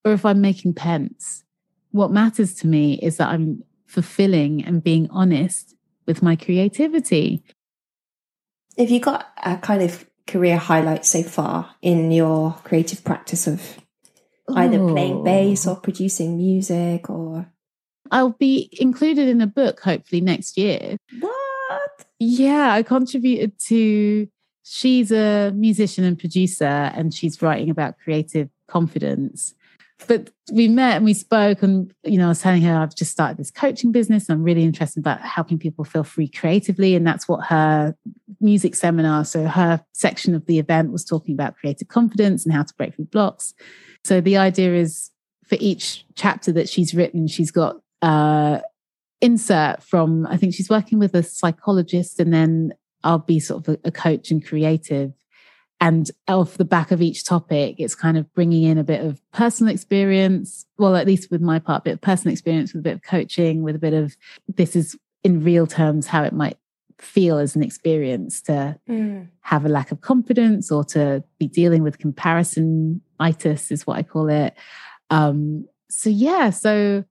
or 0.04 0.14
if 0.14 0.26
I'm 0.26 0.42
making 0.42 0.74
pence. 0.74 1.44
What 1.92 2.12
matters 2.12 2.54
to 2.56 2.68
me 2.68 3.00
is 3.02 3.18
that 3.18 3.30
I'm 3.30 3.64
fulfilling 3.86 4.64
and 4.64 4.84
being 4.84 5.08
honest 5.10 5.76
with 6.06 6.22
my 6.22 6.36
creativity. 6.36 7.44
Have 8.78 8.90
you 8.90 9.00
got 9.00 9.28
a 9.44 9.58
kind 9.58 9.82
of 9.82 10.06
career 10.28 10.58
highlight 10.58 11.06
so 11.06 11.24
far 11.24 11.76
in 11.82 12.12
your 12.12 12.54
creative 12.64 13.04
practice 13.04 13.48
of 13.48 13.78
either 14.54 14.80
playing 14.80 15.24
bass 15.24 15.66
or 15.66 15.76
producing 15.78 16.38
music 16.38 17.10
or? 17.10 17.52
I'll 18.12 18.32
be 18.32 18.70
included 18.74 19.28
in 19.28 19.42
a 19.42 19.48
book 19.48 19.80
hopefully 19.80 20.22
next 20.22 20.58
year. 20.58 20.98
What? 21.20 22.06
Yeah, 22.20 22.72
I 22.72 22.84
contributed 22.84 23.58
to. 23.68 24.28
She's 24.68 25.12
a 25.12 25.52
musician 25.52 26.04
and 26.04 26.18
producer, 26.18 26.66
and 26.66 27.14
she's 27.14 27.42
writing 27.42 27.70
about 27.70 28.00
creative 28.00 28.50
confidence 28.68 29.54
but 30.08 30.30
we 30.52 30.68
met 30.68 30.98
and 30.98 31.06
we 31.06 31.14
spoke 31.14 31.64
and 31.64 31.94
you 32.04 32.18
know 32.18 32.26
i 32.26 32.30
was 32.30 32.42
telling 32.42 32.62
her 32.62 32.78
i've 32.78 32.96
just 32.96 33.12
started 33.12 33.38
this 33.38 33.52
coaching 33.52 33.92
business. 33.92 34.30
I'm 34.30 34.44
really 34.44 34.64
interested 34.64 35.00
about 35.00 35.22
helping 35.22 35.58
people 35.58 35.86
feel 35.86 36.04
free 36.04 36.28
creatively. 36.28 36.96
And 36.96 37.08
that's 37.08 37.28
what 37.28 37.46
her 37.48 37.96
music 38.42 38.76
seminar 38.76 39.24
so 39.24 39.46
her 39.46 39.84
section 39.94 40.36
of 40.36 40.46
the 40.46 40.60
event 40.60 40.92
was 40.92 41.06
talking 41.06 41.34
about 41.34 41.56
creative 41.56 41.88
confidence 41.88 42.46
and 42.46 42.54
how 42.54 42.64
to 42.64 42.74
break 42.76 42.96
through 42.96 43.06
blocks. 43.06 43.54
So 44.04 44.22
the 44.22 44.38
idea 44.38 44.76
is 44.76 45.12
for 45.48 45.58
each 45.60 46.06
chapter 46.16 46.52
that 46.52 46.68
she's 46.68 46.94
written 46.94 47.28
she's 47.28 47.52
got 47.52 47.78
uh 48.02 48.60
insert 49.22 49.82
from 49.82 50.26
i 50.28 50.36
think 50.38 50.54
she's 50.54 50.70
working 50.70 51.00
with 51.00 51.14
a 51.16 51.24
psychologist 51.24 52.20
and 52.20 52.34
then 52.34 52.74
i'll 53.04 53.20
be 53.20 53.40
sort 53.40 53.68
of 53.68 53.76
a, 53.76 53.88
a 53.88 53.92
coach 53.92 54.32
and 54.32 54.46
creative 54.46 55.14
and 55.86 56.10
off 56.28 56.58
the 56.58 56.66
back 56.66 56.90
of 56.90 57.00
each 57.00 57.24
topic 57.24 57.76
it's 57.78 57.94
kind 57.94 58.18
of 58.18 58.34
bringing 58.34 58.64
in 58.64 58.80
a 58.80 58.84
bit 58.84 59.06
of 59.06 59.22
personal 59.32 59.72
experience 59.72 60.66
well 60.80 60.96
at 60.96 61.06
least 61.06 61.30
with 61.30 61.42
my 61.42 61.60
part 61.60 61.82
a 61.82 61.84
bit 61.84 61.94
of 61.94 62.02
personal 62.02 62.32
experience 62.32 62.74
with 62.74 62.80
a 62.80 62.84
bit 62.84 62.96
of 62.96 63.04
coaching 63.04 63.62
with 63.62 63.76
a 63.76 63.80
bit 63.80 63.94
of 63.94 64.18
this 64.48 64.76
is 64.76 64.98
in 65.24 65.44
real 65.44 65.68
terms 65.68 66.08
how 66.08 66.24
it 66.24 66.34
might 66.34 66.58
feel 66.98 67.38
as 67.38 67.56
an 67.56 67.62
experience 67.62 68.42
to 68.42 68.76
mm. 68.90 69.28
have 69.42 69.64
a 69.64 69.70
lack 69.70 69.92
of 69.92 70.02
confidence 70.02 70.72
or 70.72 70.84
to 70.84 71.24
be 71.38 71.48
dealing 71.48 71.84
with 71.84 72.00
comparison 72.00 73.00
itis 73.20 73.70
is 73.70 73.86
what 73.86 73.98
i 73.98 74.02
call 74.02 74.28
it 74.28 74.56
um 75.12 75.68
so 75.88 76.10
yeah 76.10 76.50
so 76.50 77.04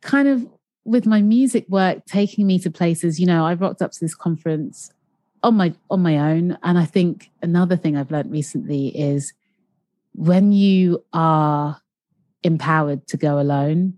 kind 0.00 0.28
of 0.28 0.46
with 0.84 1.04
my 1.04 1.20
music 1.20 1.66
work 1.68 2.06
taking 2.06 2.46
me 2.46 2.58
to 2.58 2.70
places 2.70 3.20
you 3.20 3.26
know 3.26 3.44
i 3.44 3.52
rocked 3.52 3.82
up 3.82 3.92
to 3.92 4.00
this 4.00 4.14
conference 4.14 4.92
on 5.46 5.54
my 5.54 5.74
on 5.90 6.00
my 6.02 6.18
own. 6.18 6.58
And 6.62 6.78
i 6.78 6.84
think 6.84 7.30
another 7.42 7.76
thing 7.76 7.96
i've 7.96 8.10
learned 8.10 8.30
recently 8.30 8.88
is 8.88 9.32
when 10.12 10.52
you 10.52 11.04
are 11.12 11.80
empowered 12.42 13.06
to 13.08 13.16
go 13.16 13.38
alone 13.38 13.94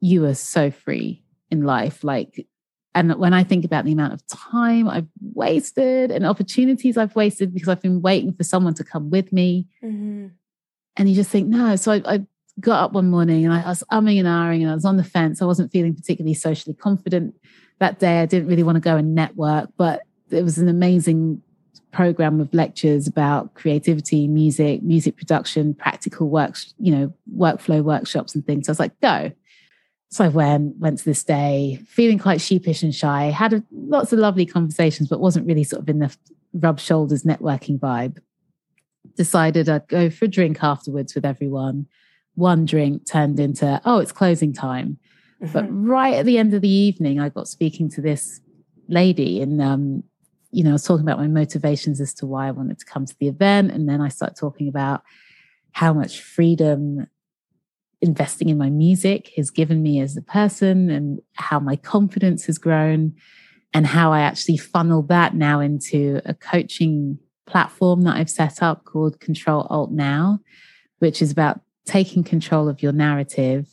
you 0.00 0.24
are 0.24 0.34
so 0.34 0.70
free 0.70 1.22
in 1.50 1.64
life. 1.64 2.04
Like 2.04 2.46
and 2.94 3.14
when 3.16 3.34
i 3.34 3.44
think 3.44 3.64
about 3.64 3.84
the 3.84 3.92
amount 3.92 4.14
of 4.14 4.26
time 4.26 4.88
i've 4.88 5.08
wasted 5.34 6.10
and 6.10 6.24
opportunities 6.24 6.96
i've 6.96 7.14
wasted 7.14 7.52
because 7.52 7.68
i've 7.68 7.82
been 7.82 8.00
waiting 8.00 8.32
for 8.32 8.44
someone 8.44 8.74
to 8.74 8.84
come 8.84 9.10
with 9.10 9.32
me. 9.32 9.66
Mm-hmm. 9.84 10.28
and 10.96 11.08
you 11.08 11.14
just 11.14 11.30
think 11.30 11.48
no. 11.48 11.76
So 11.76 11.92
I, 11.92 12.02
I 12.06 12.26
got 12.60 12.84
up 12.84 12.92
one 12.92 13.10
morning 13.10 13.44
and 13.44 13.52
I, 13.52 13.62
I 13.62 13.68
was 13.68 13.84
umming 13.92 14.18
and 14.18 14.28
ahhing 14.28 14.62
and 14.62 14.70
i 14.70 14.74
was 14.74 14.86
on 14.86 14.96
the 14.96 15.04
fence. 15.04 15.42
I 15.42 15.44
wasn't 15.44 15.72
feeling 15.72 15.94
particularly 15.94 16.34
socially 16.34 16.74
confident 16.74 17.34
that 17.80 17.98
day. 17.98 18.20
I 18.20 18.26
didn't 18.26 18.48
really 18.48 18.62
want 18.62 18.76
to 18.76 18.80
go 18.80 18.96
and 18.96 19.14
network 19.14 19.70
but 19.76 20.05
it 20.30 20.42
was 20.42 20.58
an 20.58 20.68
amazing 20.68 21.42
program 21.92 22.40
of 22.40 22.52
lectures 22.52 23.06
about 23.06 23.54
creativity, 23.54 24.28
music, 24.28 24.82
music 24.82 25.16
production, 25.16 25.72
practical 25.74 26.28
works, 26.28 26.74
you 26.78 26.92
know, 26.92 27.12
workflow 27.36 27.82
workshops 27.82 28.34
and 28.34 28.46
things. 28.46 28.66
So 28.66 28.70
I 28.70 28.72
was 28.72 28.80
like, 28.80 29.00
go. 29.00 29.32
So 30.10 30.24
I 30.24 30.28
went, 30.28 30.76
went 30.78 30.98
to 30.98 31.04
this 31.04 31.24
day, 31.24 31.80
feeling 31.88 32.18
quite 32.18 32.40
sheepish 32.40 32.82
and 32.82 32.94
shy, 32.94 33.24
had 33.24 33.54
a, 33.54 33.64
lots 33.72 34.12
of 34.12 34.18
lovely 34.18 34.46
conversations, 34.46 35.08
but 35.08 35.20
wasn't 35.20 35.46
really 35.46 35.64
sort 35.64 35.82
of 35.82 35.88
in 35.88 35.98
the 35.98 36.14
rub 36.52 36.78
shoulders 36.78 37.22
networking 37.22 37.78
vibe. 37.78 38.18
Decided 39.16 39.68
I'd 39.68 39.88
go 39.88 40.10
for 40.10 40.26
a 40.26 40.28
drink 40.28 40.62
afterwards 40.62 41.14
with 41.14 41.24
everyone. 41.24 41.86
One 42.34 42.66
drink 42.66 43.06
turned 43.10 43.40
into, 43.40 43.80
oh, 43.84 43.98
it's 43.98 44.12
closing 44.12 44.52
time. 44.52 44.98
Mm-hmm. 45.42 45.52
But 45.52 45.66
right 45.70 46.14
at 46.14 46.26
the 46.26 46.38
end 46.38 46.54
of 46.54 46.60
the 46.60 46.68
evening, 46.68 47.18
I 47.18 47.30
got 47.30 47.48
speaking 47.48 47.88
to 47.90 48.00
this 48.00 48.40
lady 48.88 49.40
and 49.40 49.60
um, 49.60 50.02
you 50.50 50.64
know, 50.64 50.70
I 50.70 50.74
was 50.74 50.84
talking 50.84 51.04
about 51.04 51.18
my 51.18 51.26
motivations 51.26 52.00
as 52.00 52.14
to 52.14 52.26
why 52.26 52.48
I 52.48 52.52
wanted 52.52 52.78
to 52.78 52.84
come 52.84 53.06
to 53.06 53.16
the 53.18 53.28
event. 53.28 53.72
And 53.72 53.88
then 53.88 54.00
I 54.00 54.08
start 54.08 54.36
talking 54.36 54.68
about 54.68 55.02
how 55.72 55.92
much 55.92 56.20
freedom 56.20 57.06
investing 58.00 58.48
in 58.48 58.58
my 58.58 58.70
music 58.70 59.32
has 59.36 59.50
given 59.50 59.82
me 59.82 60.00
as 60.00 60.16
a 60.16 60.22
person 60.22 60.90
and 60.90 61.20
how 61.34 61.58
my 61.58 61.76
confidence 61.76 62.46
has 62.46 62.58
grown 62.58 63.14
and 63.74 63.86
how 63.86 64.12
I 64.12 64.20
actually 64.20 64.58
funnel 64.58 65.02
that 65.02 65.34
now 65.34 65.60
into 65.60 66.20
a 66.24 66.34
coaching 66.34 67.18
platform 67.46 68.02
that 68.02 68.16
I've 68.16 68.30
set 68.30 68.62
up 68.62 68.84
called 68.84 69.20
Control 69.20 69.66
Alt 69.70 69.92
Now, 69.92 70.40
which 70.98 71.20
is 71.20 71.30
about 71.30 71.60
taking 71.84 72.24
control 72.24 72.68
of 72.68 72.82
your 72.82 72.92
narrative 72.92 73.68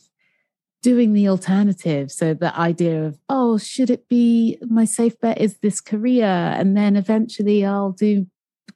doing 0.84 1.14
the 1.14 1.28
alternative. 1.28 2.12
So 2.12 2.34
the 2.34 2.54
idea 2.58 3.06
of, 3.06 3.18
oh, 3.30 3.56
should 3.56 3.88
it 3.88 4.06
be 4.06 4.58
my 4.60 4.84
safe 4.84 5.18
bet 5.18 5.40
is 5.40 5.56
this 5.62 5.80
career? 5.80 6.26
And 6.26 6.76
then 6.76 6.94
eventually 6.94 7.64
I'll 7.64 7.92
do 7.92 8.26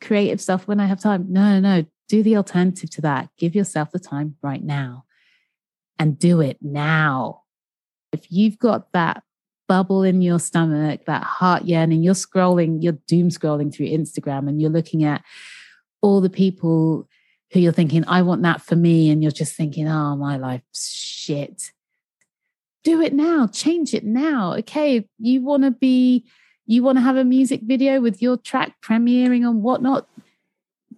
creative 0.01 0.40
stuff 0.40 0.66
when 0.66 0.81
I 0.81 0.87
have 0.87 1.01
time. 1.01 1.27
No, 1.29 1.61
no, 1.61 1.81
no. 1.81 1.87
Do 2.09 2.23
the 2.23 2.38
alternative 2.38 2.88
to 2.92 3.03
that. 3.03 3.29
Give 3.37 3.55
yourself 3.55 3.90
the 3.90 3.99
time 3.99 4.37
right 4.42 4.64
now 4.64 5.05
and 5.99 6.18
do 6.18 6.40
it 6.40 6.57
now. 6.62 7.42
If 8.11 8.33
you've 8.33 8.59
got 8.59 8.90
that 8.92 9.23
bubble 9.68 10.03
in 10.03 10.23
your 10.23 10.38
stomach, 10.38 11.05
that 11.05 11.25
heart 11.25 11.66
yearning, 11.66 12.03
you're 12.03 12.14
scrolling, 12.14 12.79
you're 12.81 12.97
doom 13.07 13.29
scrolling 13.29 13.71
through 13.71 13.88
Instagram 13.88 14.49
and 14.49 14.62
you're 14.62 14.71
looking 14.71 15.05
at 15.05 15.23
all 16.01 16.23
the 16.23 16.31
people 16.31 17.07
who 17.53 17.61
you're 17.61 17.71
thinking, 17.71 18.07
I 18.09 18.23
want 18.23 18.40
that 18.44 18.62
for 18.62 18.77
me. 18.77 19.11
And 19.11 19.23
you're 19.23 19.31
just 19.31 19.55
thinking, 19.55 19.87
oh, 19.88 20.16
my 20.16 20.38
life's 20.38 20.90
shit 20.90 21.73
do 22.85 23.01
it 23.01 23.12
now, 23.12 23.47
change 23.47 23.95
it 23.95 24.05
now. 24.05 24.55
Okay, 24.55 25.09
you 25.19 25.43
want 25.43 25.64
to 25.64 25.71
be, 25.71 26.25
you 26.67 26.83
want 26.83 26.99
to 26.99 27.03
have 27.03 27.17
a 27.17 27.25
music 27.25 27.61
video 27.62 28.01
with 28.01 28.23
your 28.23 28.37
track 28.37 28.75
premiering 28.83 29.49
and 29.49 29.62
whatnot, 29.62 30.09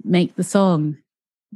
make 0.04 0.36
the 0.36 0.44
song, 0.44 0.98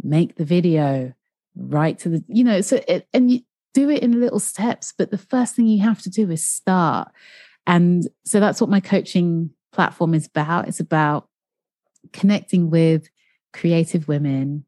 make 0.03 0.37
the 0.37 0.45
video, 0.45 1.13
write 1.57 1.99
to 2.01 2.09
the, 2.09 2.25
you 2.29 2.45
know, 2.45 2.61
so 2.61 2.81
it, 2.89 3.07
and 3.13 3.31
you 3.31 3.41
do 3.75 3.91
it 3.91 4.03
in 4.03 4.21
little 4.21 4.41
steps. 4.41 4.93
But 4.97 5.11
the 5.11 5.19
first 5.19 5.55
thing 5.55 5.67
you 5.67 5.83
have 5.83 6.03
to 6.03 6.11
do 6.11 6.31
is 6.31 6.47
start. 6.47 7.11
And 7.67 8.07
so 8.25 8.41
that's 8.41 8.61
what 8.61 8.71
my 8.71 8.81
coaching 8.81 9.51
platform 9.73 10.15
is 10.15 10.27
about. 10.27 10.69
It's 10.69 10.81
about 10.81 11.29
connecting 12.13 12.71
with 12.71 13.09
creative 13.53 14.09
women 14.09 14.65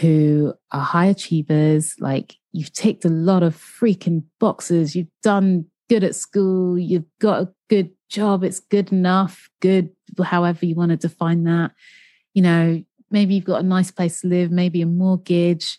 who 0.00 0.52
are 0.72 0.80
high 0.80 1.06
achievers, 1.06 1.94
like 2.00 2.36
you've 2.52 2.72
ticked 2.72 3.04
a 3.04 3.08
lot 3.08 3.42
of 3.42 3.56
freaking 3.56 4.24
boxes. 4.38 4.94
You've 4.94 5.08
done 5.22 5.66
good 5.88 6.04
at 6.04 6.14
school. 6.14 6.78
You've 6.78 7.04
got 7.20 7.42
a 7.42 7.52
good 7.68 7.90
job. 8.08 8.44
It's 8.44 8.60
good 8.60 8.92
enough, 8.92 9.48
good, 9.60 9.90
however 10.22 10.66
you 10.66 10.74
want 10.74 10.90
to 10.90 10.96
define 10.96 11.44
that. 11.44 11.72
You 12.34 12.42
know, 12.42 12.84
maybe 13.10 13.34
you've 13.34 13.44
got 13.44 13.60
a 13.60 13.66
nice 13.66 13.90
place 13.90 14.20
to 14.20 14.26
live, 14.26 14.50
maybe 14.50 14.82
a 14.82 14.86
mortgage. 14.86 15.78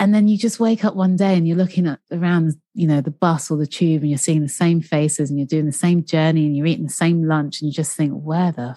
and 0.00 0.14
then 0.14 0.28
you 0.28 0.38
just 0.38 0.58
wake 0.58 0.82
up 0.82 0.96
one 0.96 1.14
day 1.14 1.36
and 1.36 1.46
you're 1.46 1.58
looking 1.58 1.86
at 1.86 2.00
around, 2.10 2.54
you 2.72 2.86
know, 2.86 3.02
the 3.02 3.10
bus 3.10 3.50
or 3.50 3.58
the 3.58 3.66
tube 3.66 4.00
and 4.00 4.10
you're 4.10 4.18
seeing 4.18 4.40
the 4.40 4.48
same 4.48 4.80
faces 4.80 5.28
and 5.28 5.38
you're 5.38 5.46
doing 5.46 5.66
the 5.66 5.72
same 5.72 6.02
journey 6.02 6.46
and 6.46 6.56
you're 6.56 6.66
eating 6.66 6.86
the 6.86 6.90
same 6.90 7.28
lunch 7.28 7.60
and 7.60 7.68
you 7.68 7.74
just 7.74 7.94
think, 7.94 8.14
where 8.14 8.50
the 8.50 8.74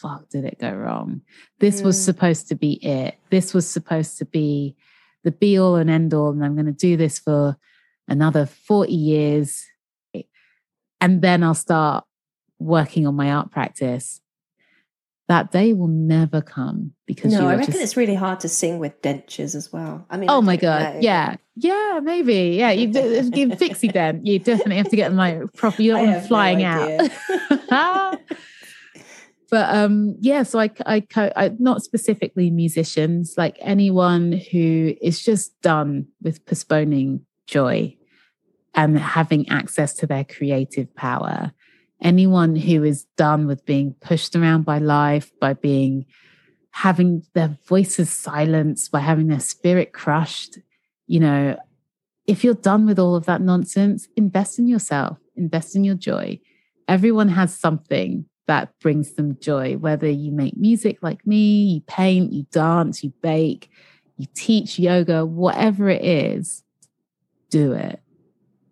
fuck 0.00 0.28
did 0.28 0.44
it 0.44 0.58
go 0.60 0.72
wrong? 0.72 1.22
This 1.58 1.80
mm. 1.80 1.84
was 1.84 2.02
supposed 2.02 2.48
to 2.48 2.54
be 2.54 2.72
it. 2.84 3.18
This 3.30 3.54
was 3.54 3.68
supposed 3.68 4.18
to 4.18 4.24
be 4.24 4.76
the 5.24 5.30
be 5.30 5.58
all 5.58 5.76
and 5.76 5.90
end 5.90 6.14
all. 6.14 6.30
And 6.30 6.44
I'm 6.44 6.54
going 6.54 6.66
to 6.66 6.72
do 6.72 6.96
this 6.96 7.18
for 7.18 7.56
another 8.06 8.46
40 8.46 8.92
years. 8.92 9.64
And 11.00 11.22
then 11.22 11.42
I'll 11.42 11.54
start 11.54 12.04
working 12.58 13.06
on 13.06 13.14
my 13.14 13.30
art 13.32 13.50
practice 13.50 14.20
that 15.28 15.52
day 15.52 15.74
will 15.74 15.88
never 15.88 16.40
come 16.40 16.94
because 17.06 17.32
no, 17.32 17.46
I 17.46 17.56
reckon 17.56 17.72
just... 17.72 17.84
it's 17.84 17.96
really 17.98 18.14
hard 18.14 18.40
to 18.40 18.48
sing 18.48 18.78
with 18.78 19.00
dentures 19.02 19.54
as 19.54 19.70
well. 19.70 20.06
I 20.08 20.16
mean, 20.16 20.30
oh 20.30 20.38
I 20.38 20.40
my 20.40 20.56
god, 20.56 20.94
know. 20.94 21.00
yeah, 21.00 21.36
yeah, 21.54 22.00
maybe, 22.02 22.56
yeah. 22.58 22.70
You, 22.70 22.88
you 23.34 23.54
fixie 23.54 23.88
dent. 23.88 24.26
You 24.26 24.38
definitely 24.38 24.78
have 24.78 24.88
to 24.88 24.96
get 24.96 25.10
them 25.10 25.18
like 25.18 25.52
proper. 25.52 25.82
You 25.82 25.92
don't 25.92 26.06
want 26.12 26.26
flying 26.26 26.60
no 26.60 27.10
out. 27.70 28.17
but 29.50 29.74
um, 29.74 30.16
yeah, 30.20 30.42
so 30.42 30.58
I, 30.58 30.70
I, 30.86 31.06
I, 31.16 31.50
not 31.58 31.82
specifically 31.82 32.50
musicians, 32.50 33.34
like 33.36 33.56
anyone 33.60 34.32
who 34.32 34.94
is 35.00 35.22
just 35.22 35.60
done 35.62 36.06
with 36.22 36.44
postponing 36.46 37.24
joy 37.46 37.96
and 38.74 38.98
having 38.98 39.48
access 39.48 39.94
to 39.94 40.06
their 40.06 40.24
creative 40.24 40.94
power 40.94 41.52
anyone 42.00 42.56
who 42.56 42.84
is 42.84 43.04
done 43.16 43.46
with 43.46 43.64
being 43.64 43.94
pushed 44.00 44.36
around 44.36 44.64
by 44.64 44.78
life, 44.78 45.30
by 45.40 45.54
being 45.54 46.06
having 46.70 47.22
their 47.34 47.56
voices 47.66 48.10
silenced, 48.10 48.92
by 48.92 49.00
having 49.00 49.28
their 49.28 49.40
spirit 49.40 49.92
crushed, 49.92 50.58
you 51.06 51.18
know, 51.18 51.56
if 52.26 52.44
you're 52.44 52.54
done 52.54 52.86
with 52.86 52.98
all 52.98 53.16
of 53.16 53.24
that 53.24 53.40
nonsense, 53.40 54.06
invest 54.16 54.58
in 54.58 54.68
yourself, 54.68 55.18
invest 55.34 55.74
in 55.74 55.82
your 55.82 55.94
joy. 55.94 56.38
Everyone 56.86 57.28
has 57.30 57.54
something 57.54 58.26
that 58.48 58.76
brings 58.80 59.12
them 59.12 59.38
joy, 59.40 59.76
whether 59.76 60.08
you 60.08 60.32
make 60.32 60.56
music 60.56 60.98
like 61.02 61.24
me, 61.26 61.74
you 61.74 61.80
paint, 61.82 62.32
you 62.32 62.46
dance, 62.50 63.04
you 63.04 63.12
bake, 63.22 63.70
you 64.16 64.26
teach 64.34 64.78
yoga, 64.78 65.24
whatever 65.24 65.88
it 65.88 66.02
is, 66.02 66.64
do 67.50 67.72
it. 67.74 68.00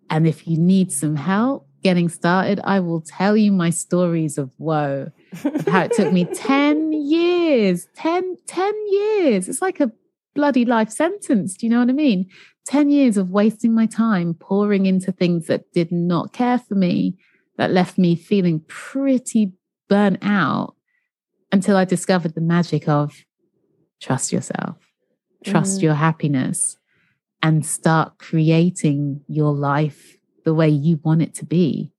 And 0.09 0.27
if 0.27 0.47
you 0.47 0.57
need 0.57 0.91
some 0.91 1.15
help, 1.15 1.67
getting 1.83 2.09
started, 2.09 2.59
I 2.63 2.79
will 2.79 3.01
tell 3.01 3.37
you 3.37 3.51
my 3.51 3.69
stories 3.69 4.39
of 4.39 4.51
woe, 4.57 5.11
of 5.45 5.67
how 5.67 5.83
it 5.83 5.93
took 5.93 6.11
me 6.11 6.25
10 6.33 6.91
years, 6.91 7.87
10, 7.95 8.37
10 8.47 8.73
years. 8.89 9.47
It's 9.47 9.61
like 9.61 9.79
a 9.79 9.91
bloody 10.33 10.65
life 10.65 10.89
sentence. 10.89 11.55
Do 11.55 11.67
you 11.67 11.69
know 11.69 11.79
what 11.79 11.89
I 11.89 11.93
mean? 11.93 12.29
10 12.65 12.89
years 12.89 13.15
of 13.15 13.29
wasting 13.29 13.75
my 13.75 13.85
time 13.85 14.33
pouring 14.33 14.87
into 14.87 15.11
things 15.11 15.45
that 15.47 15.71
did 15.71 15.91
not 15.91 16.33
care 16.33 16.57
for 16.57 16.73
me, 16.73 17.15
that 17.57 17.71
left 17.71 17.99
me 17.99 18.15
feeling 18.15 18.61
pretty 18.67 19.53
burnt 19.87 20.19
out 20.21 20.75
until 21.51 21.77
I 21.77 21.85
discovered 21.85 22.35
the 22.35 22.41
magic 22.41 22.87
of 22.87 23.25
trust 24.01 24.31
yourself, 24.31 24.77
trust 25.43 25.79
mm. 25.79 25.83
your 25.83 25.93
happiness, 25.95 26.77
and 27.41 27.65
start 27.65 28.17
creating 28.17 29.21
your 29.27 29.53
life 29.53 30.17
the 30.43 30.53
way 30.53 30.69
you 30.69 30.99
want 31.03 31.21
it 31.21 31.33
to 31.35 31.45
be. 31.45 31.91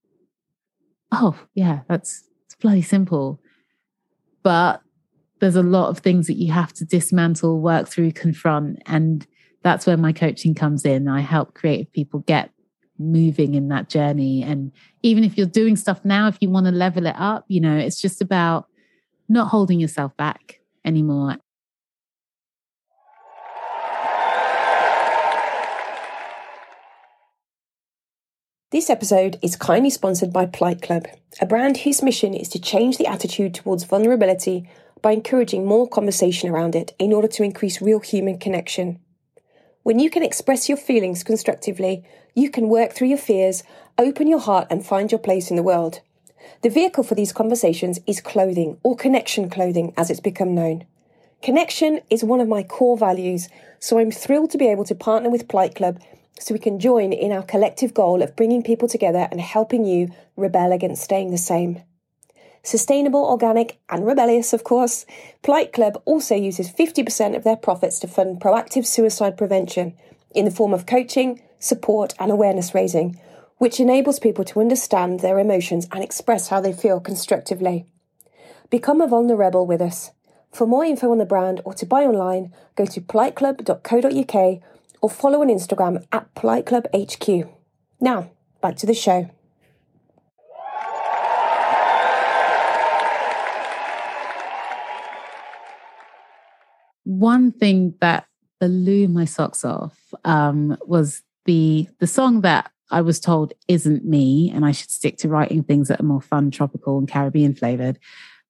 Oh, 1.13 1.39
yeah, 1.55 1.81
that's 1.89 2.25
it's 2.47 2.55
bloody 2.55 2.83
simple. 2.83 3.41
But 4.43 4.83
there's 5.41 5.57
a 5.57 5.63
lot 5.63 5.89
of 5.89 5.99
things 5.99 6.27
that 6.27 6.37
you 6.37 6.53
have 6.53 6.73
to 6.75 6.85
dismantle, 6.85 7.61
work 7.61 7.89
through, 7.89 8.13
confront. 8.13 8.83
And 8.87 9.27
that's 9.63 9.87
where 9.87 9.97
my 9.97 10.13
coaching 10.13 10.55
comes 10.55 10.85
in. 10.85 11.09
I 11.09 11.21
help 11.21 11.55
creative 11.55 11.93
people 11.93 12.21
get 12.21 12.51
moving 12.99 13.55
in 13.55 13.69
that 13.69 13.89
journey. 13.89 14.43
And 14.43 14.73
even 15.03 15.25
if 15.25 15.37
you're 15.37 15.47
doing 15.47 15.77
stuff 15.77 16.05
now, 16.05 16.29
if 16.29 16.39
you 16.41 16.51
want 16.51 16.67
to 16.67 16.73
level 16.73 17.07
it 17.07 17.17
up, 17.17 17.45
you 17.49 17.61
know, 17.61 17.77
it's 17.77 18.01
just 18.01 18.21
about 18.21 18.67
not 19.29 19.49
holding 19.49 19.81
yourself 19.81 20.17
back 20.17 20.61
anymore 20.85 21.37
This 28.71 28.91
episode 28.91 29.39
is 29.41 29.57
kindly 29.57 29.89
sponsored 29.89 30.31
by 30.31 30.45
Plight 30.45 30.83
Club, 30.83 31.07
a 31.41 31.47
brand 31.47 31.79
whose 31.79 32.03
mission 32.03 32.35
is 32.35 32.51
to 32.51 32.59
change 32.59 32.99
the 32.99 33.07
attitude 33.07 33.55
towards 33.55 33.85
vulnerability 33.85 34.69
by 35.01 35.13
encouraging 35.13 35.65
more 35.65 35.89
conversation 35.89 36.51
around 36.51 36.77
it 36.77 36.95
in 36.99 37.15
order 37.15 37.29
to 37.29 37.43
increase 37.43 37.81
real 37.81 38.01
human 38.01 38.39
connection. 38.39 39.01
When 39.89 39.99
you 39.99 40.11
can 40.11 40.23
express 40.23 40.69
your 40.69 40.77
feelings 40.77 41.25
constructively, 41.25 42.05
you 42.35 42.51
can 42.51 42.69
work 42.69 42.93
through 42.93 43.09
your 43.09 43.17
fears, 43.17 43.63
open 43.97 44.29
your 44.29 44.39
heart, 44.39 44.67
and 44.69 44.85
find 44.85 45.11
your 45.11 45.19
place 45.19 45.49
in 45.49 45.57
the 45.57 45.63
world. 45.63 46.03
The 46.61 46.69
vehicle 46.69 47.03
for 47.03 47.15
these 47.15 47.33
conversations 47.33 47.99
is 48.07 48.21
clothing, 48.21 48.77
or 48.83 48.95
connection 48.95 49.49
clothing 49.49 49.95
as 49.97 50.11
it's 50.11 50.21
become 50.21 50.55
known. 50.55 50.85
Connection 51.41 52.03
is 52.11 52.23
one 52.23 52.41
of 52.41 52.49
my 52.49 52.63
core 52.63 52.99
values, 52.99 53.49
so 53.79 53.99
I'm 53.99 54.11
thrilled 54.11 54.51
to 54.51 54.59
be 54.59 54.69
able 54.69 54.85
to 54.85 54.95
partner 54.95 55.31
with 55.31 55.49
Plight 55.49 55.75
Club 55.75 56.03
so 56.39 56.53
we 56.53 56.61
can 56.61 56.79
join 56.79 57.15
in 57.15 57.33
our 57.33 57.43
collective 57.43 57.95
goal 57.95 58.21
of 58.21 58.37
bringing 58.37 58.63
people 58.63 58.89
together 58.89 59.27
and 59.31 59.41
helping 59.41 59.87
you 59.87 60.11
rebel 60.37 60.71
against 60.71 61.03
staying 61.03 61.31
the 61.31 61.39
same. 61.39 61.81
Sustainable, 62.63 63.25
organic, 63.25 63.79
and 63.89 64.07
rebellious, 64.07 64.53
of 64.53 64.65
course, 64.65 65.07
Plight 65.43 65.73
Club 65.73 66.03
also 66.05 66.35
uses 66.35 66.71
50% 66.71 67.37
of 67.37 67.45
their 67.45 67.57
profits 67.57 67.99
to 68.01 68.09
fund 68.09 68.41
proactive 68.41 68.85
suicide 68.85 69.37
prevention 69.37 69.95
in 70.35 70.45
the 70.45 70.51
form 70.51 70.75
of 70.75 70.87
coaching, 70.87 71.43
support, 71.59 72.15
and 72.19 72.31
awareness 72.31 72.75
raising, 72.75 73.19
which 73.59 73.81
enables 73.81 74.19
people 74.19 74.45
to 74.45 74.61
understand 74.61 75.21
their 75.21 75.39
emotions 75.39 75.89
and 75.93 76.03
express 76.03 76.49
how 76.49 76.61
they 76.61 76.73
feel 76.73 77.01
constructively. 77.01 77.87
Become 78.71 79.01
a 79.01 79.09
vulnerable 79.09 79.67
with 79.67 79.81
us. 79.81 80.11
For 80.53 80.67
more 80.67 80.85
info 80.85 81.11
on 81.11 81.19
the 81.19 81.27
brand 81.27 81.61
or 81.65 81.75
to 81.75 81.87
buy 81.87 82.03
online, 82.03 82.53
go 82.77 82.87
to 82.87 83.01
plightclub.co.uk 83.01 84.63
or 85.01 85.11
follow 85.11 85.41
on 85.41 85.49
Instagram 85.49 86.05
at 86.13 86.35
Plight 86.35 86.67
Club 86.67 86.87
HQ. 86.95 87.49
Now, 88.01 88.31
back 88.61 88.77
to 88.77 88.87
the 88.87 88.95
show. 88.95 89.31
One 97.19 97.51
thing 97.51 97.95
that 98.01 98.27
blew 98.61 99.09
my 99.09 99.25
socks 99.25 99.65
off 99.65 99.99
um, 100.25 100.79
was 100.87 101.23
the 101.47 101.89
the 101.99 102.07
song 102.07 102.43
that 102.43 102.71
I 102.93 103.01
was 103.01 103.19
told 103.19 103.55
isn't 103.67 104.05
me, 104.05 104.53
and 104.55 104.65
I 104.65 104.71
should 104.71 104.93
stick 104.93 105.19
to 105.19 105.29
writing 105.29 105.65
things 105.65 105.89
that 105.89 105.99
are 105.99 106.05
more 106.05 106.21
fun, 106.21 106.53
tropical, 106.53 106.97
and 106.97 107.09
Caribbean 107.09 107.57
flavored. 107.57 107.99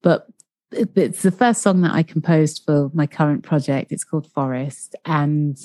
But 0.03 0.27
it's 0.71 1.23
the 1.23 1.31
first 1.31 1.63
song 1.63 1.81
that 1.81 1.93
I 1.93 2.03
composed 2.03 2.63
for 2.67 2.91
my 2.93 3.07
current 3.07 3.43
project. 3.43 3.91
It's 3.91 4.05
called 4.05 4.31
Forest, 4.33 4.95
and 5.07 5.57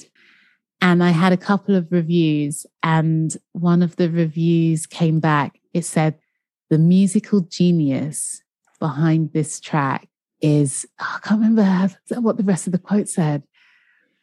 and 0.79 1.03
I 1.03 1.09
had 1.09 1.33
a 1.33 1.37
couple 1.37 1.75
of 1.75 1.91
reviews, 1.91 2.65
and 2.83 3.35
one 3.51 3.83
of 3.83 3.97
the 3.97 4.09
reviews 4.09 4.85
came 4.85 5.19
back. 5.19 5.59
It 5.73 5.83
said, 5.83 6.19
The 6.69 6.77
musical 6.77 7.41
genius 7.41 8.41
behind 8.79 9.33
this 9.33 9.59
track 9.59 10.07
is, 10.43 10.85
oh, 10.99 11.13
I 11.15 11.27
can't 11.27 11.41
remember 11.41 11.89
what 12.19 12.37
the 12.37 12.43
rest 12.43 12.67
of 12.67 12.73
the 12.73 12.79
quote 12.79 13.09
said. 13.09 13.43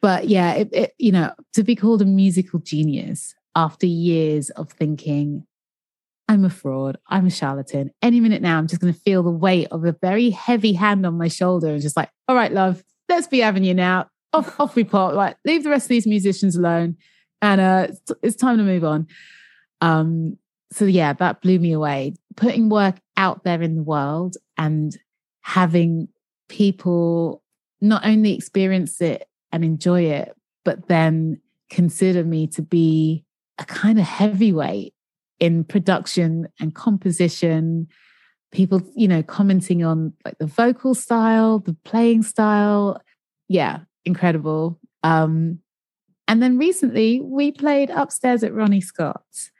But 0.01 0.29
yeah, 0.29 0.53
it, 0.53 0.69
it, 0.71 0.93
you 0.97 1.11
know, 1.11 1.33
to 1.53 1.63
be 1.63 1.75
called 1.75 2.01
a 2.01 2.05
musical 2.05 2.59
genius 2.59 3.35
after 3.55 3.85
years 3.85 4.49
of 4.51 4.71
thinking, 4.71 5.45
I'm 6.27 6.45
a 6.45 6.49
fraud, 6.49 6.97
I'm 7.07 7.25
a 7.25 7.31
charlatan. 7.31 7.91
Any 8.01 8.19
minute 8.19 8.41
now, 8.41 8.57
I'm 8.57 8.67
just 8.67 8.81
going 8.81 8.93
to 8.93 8.99
feel 8.99 9.23
the 9.23 9.31
weight 9.31 9.67
of 9.71 9.83
a 9.83 9.97
very 10.01 10.29
heavy 10.29 10.73
hand 10.73 11.05
on 11.05 11.17
my 11.17 11.27
shoulder 11.27 11.67
and 11.67 11.81
just 11.81 11.97
like, 11.97 12.09
all 12.27 12.35
right, 12.35 12.53
love, 12.53 12.83
let's 13.09 13.27
be 13.27 13.39
having 13.39 13.63
you 13.63 13.73
now 13.73 14.07
off, 14.31 14.59
off 14.59 14.75
we 14.75 14.83
pop. 14.83 15.13
Like, 15.13 15.37
leave 15.43 15.63
the 15.63 15.69
rest 15.69 15.85
of 15.85 15.89
these 15.89 16.07
musicians 16.07 16.55
alone, 16.55 16.97
and 17.41 17.59
uh, 17.59 17.87
it's, 17.89 18.11
it's 18.23 18.35
time 18.35 18.57
to 18.57 18.63
move 18.63 18.83
on. 18.83 19.07
Um, 19.81 20.37
so 20.71 20.85
yeah, 20.85 21.13
that 21.13 21.41
blew 21.41 21.59
me 21.59 21.73
away. 21.73 22.13
Putting 22.37 22.69
work 22.69 22.95
out 23.17 23.43
there 23.43 23.61
in 23.61 23.75
the 23.75 23.83
world 23.83 24.37
and 24.57 24.97
having 25.41 26.07
people 26.49 27.43
not 27.81 28.05
only 28.05 28.33
experience 28.33 29.01
it 29.01 29.27
and 29.51 29.63
enjoy 29.63 30.03
it, 30.03 30.35
but 30.63 30.87
then 30.87 31.41
consider 31.69 32.23
me 32.23 32.47
to 32.47 32.61
be 32.61 33.25
a 33.57 33.65
kind 33.65 33.99
of 33.99 34.05
heavyweight 34.05 34.93
in 35.39 35.63
production 35.63 36.47
and 36.59 36.75
composition. 36.75 37.87
People, 38.51 38.81
you 38.95 39.07
know, 39.07 39.23
commenting 39.23 39.83
on 39.83 40.13
like 40.25 40.37
the 40.37 40.45
vocal 40.45 40.93
style, 40.93 41.59
the 41.59 41.75
playing 41.83 42.21
style. 42.23 43.01
Yeah, 43.47 43.79
incredible. 44.05 44.79
Um, 45.03 45.59
and 46.27 46.41
then 46.41 46.57
recently 46.57 47.19
we 47.21 47.51
played 47.51 47.89
upstairs 47.89 48.43
at 48.43 48.53
Ronnie 48.53 48.81
Scott's. 48.81 49.51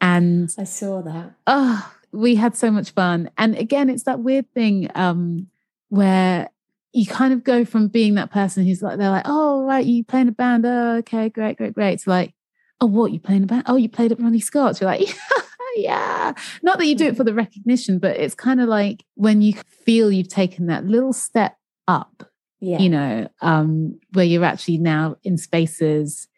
And 0.00 0.50
I 0.58 0.64
saw 0.64 1.00
that. 1.02 1.34
Oh, 1.46 1.93
we 2.14 2.36
had 2.36 2.56
so 2.56 2.70
much 2.70 2.90
fun. 2.92 3.30
And 3.36 3.56
again, 3.56 3.90
it's 3.90 4.04
that 4.04 4.20
weird 4.20 4.50
thing 4.52 4.90
um, 4.94 5.48
where 5.88 6.48
you 6.92 7.06
kind 7.06 7.32
of 7.32 7.42
go 7.42 7.64
from 7.64 7.88
being 7.88 8.14
that 8.14 8.30
person 8.30 8.64
who's 8.64 8.82
like, 8.82 8.98
they're 8.98 9.10
like, 9.10 9.26
oh, 9.26 9.64
right, 9.64 9.84
you 9.84 10.04
playing 10.04 10.28
a 10.28 10.32
band. 10.32 10.64
Oh, 10.64 10.96
okay, 10.98 11.28
great, 11.28 11.56
great, 11.56 11.74
great. 11.74 11.98
To 12.00 12.10
like, 12.10 12.34
oh, 12.80 12.86
what, 12.86 13.12
you 13.12 13.18
playing 13.18 13.42
a 13.42 13.46
band? 13.46 13.64
Oh, 13.66 13.76
you 13.76 13.88
played 13.88 14.12
at 14.12 14.20
Ronnie 14.20 14.40
Scott's. 14.40 14.80
You're 14.80 14.90
like, 14.90 15.00
yeah, 15.00 15.42
yeah. 15.76 16.32
Not 16.62 16.78
that 16.78 16.86
you 16.86 16.94
do 16.94 17.08
it 17.08 17.16
for 17.16 17.24
the 17.24 17.34
recognition, 17.34 17.98
but 17.98 18.16
it's 18.16 18.34
kind 18.34 18.60
of 18.60 18.68
like 18.68 19.04
when 19.14 19.42
you 19.42 19.54
feel 19.84 20.12
you've 20.12 20.28
taken 20.28 20.66
that 20.66 20.84
little 20.84 21.12
step 21.12 21.56
up, 21.88 22.30
yeah. 22.60 22.78
you 22.78 22.88
know, 22.88 23.28
um, 23.40 23.98
where 24.12 24.24
you're 24.24 24.44
actually 24.44 24.78
now 24.78 25.16
in 25.24 25.36
spaces 25.36 26.28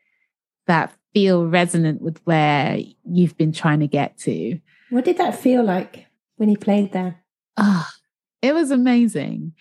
that 0.67 0.93
feel 1.13 1.47
resonant 1.47 2.01
with 2.01 2.19
where 2.25 2.79
you've 3.05 3.37
been 3.37 3.53
trying 3.53 3.81
to 3.81 3.87
get 3.87 4.19
to. 4.19 4.59
What 4.91 5.05
did 5.05 5.19
that 5.19 5.39
feel 5.39 5.65
like 5.65 6.07
when 6.37 6.49
he 6.49 6.57
played 6.57 6.93
there? 6.93 7.23
Ah, 7.57 7.91
oh, 7.91 8.01
it 8.43 8.55
was 8.55 8.71
amazing. 8.71 9.55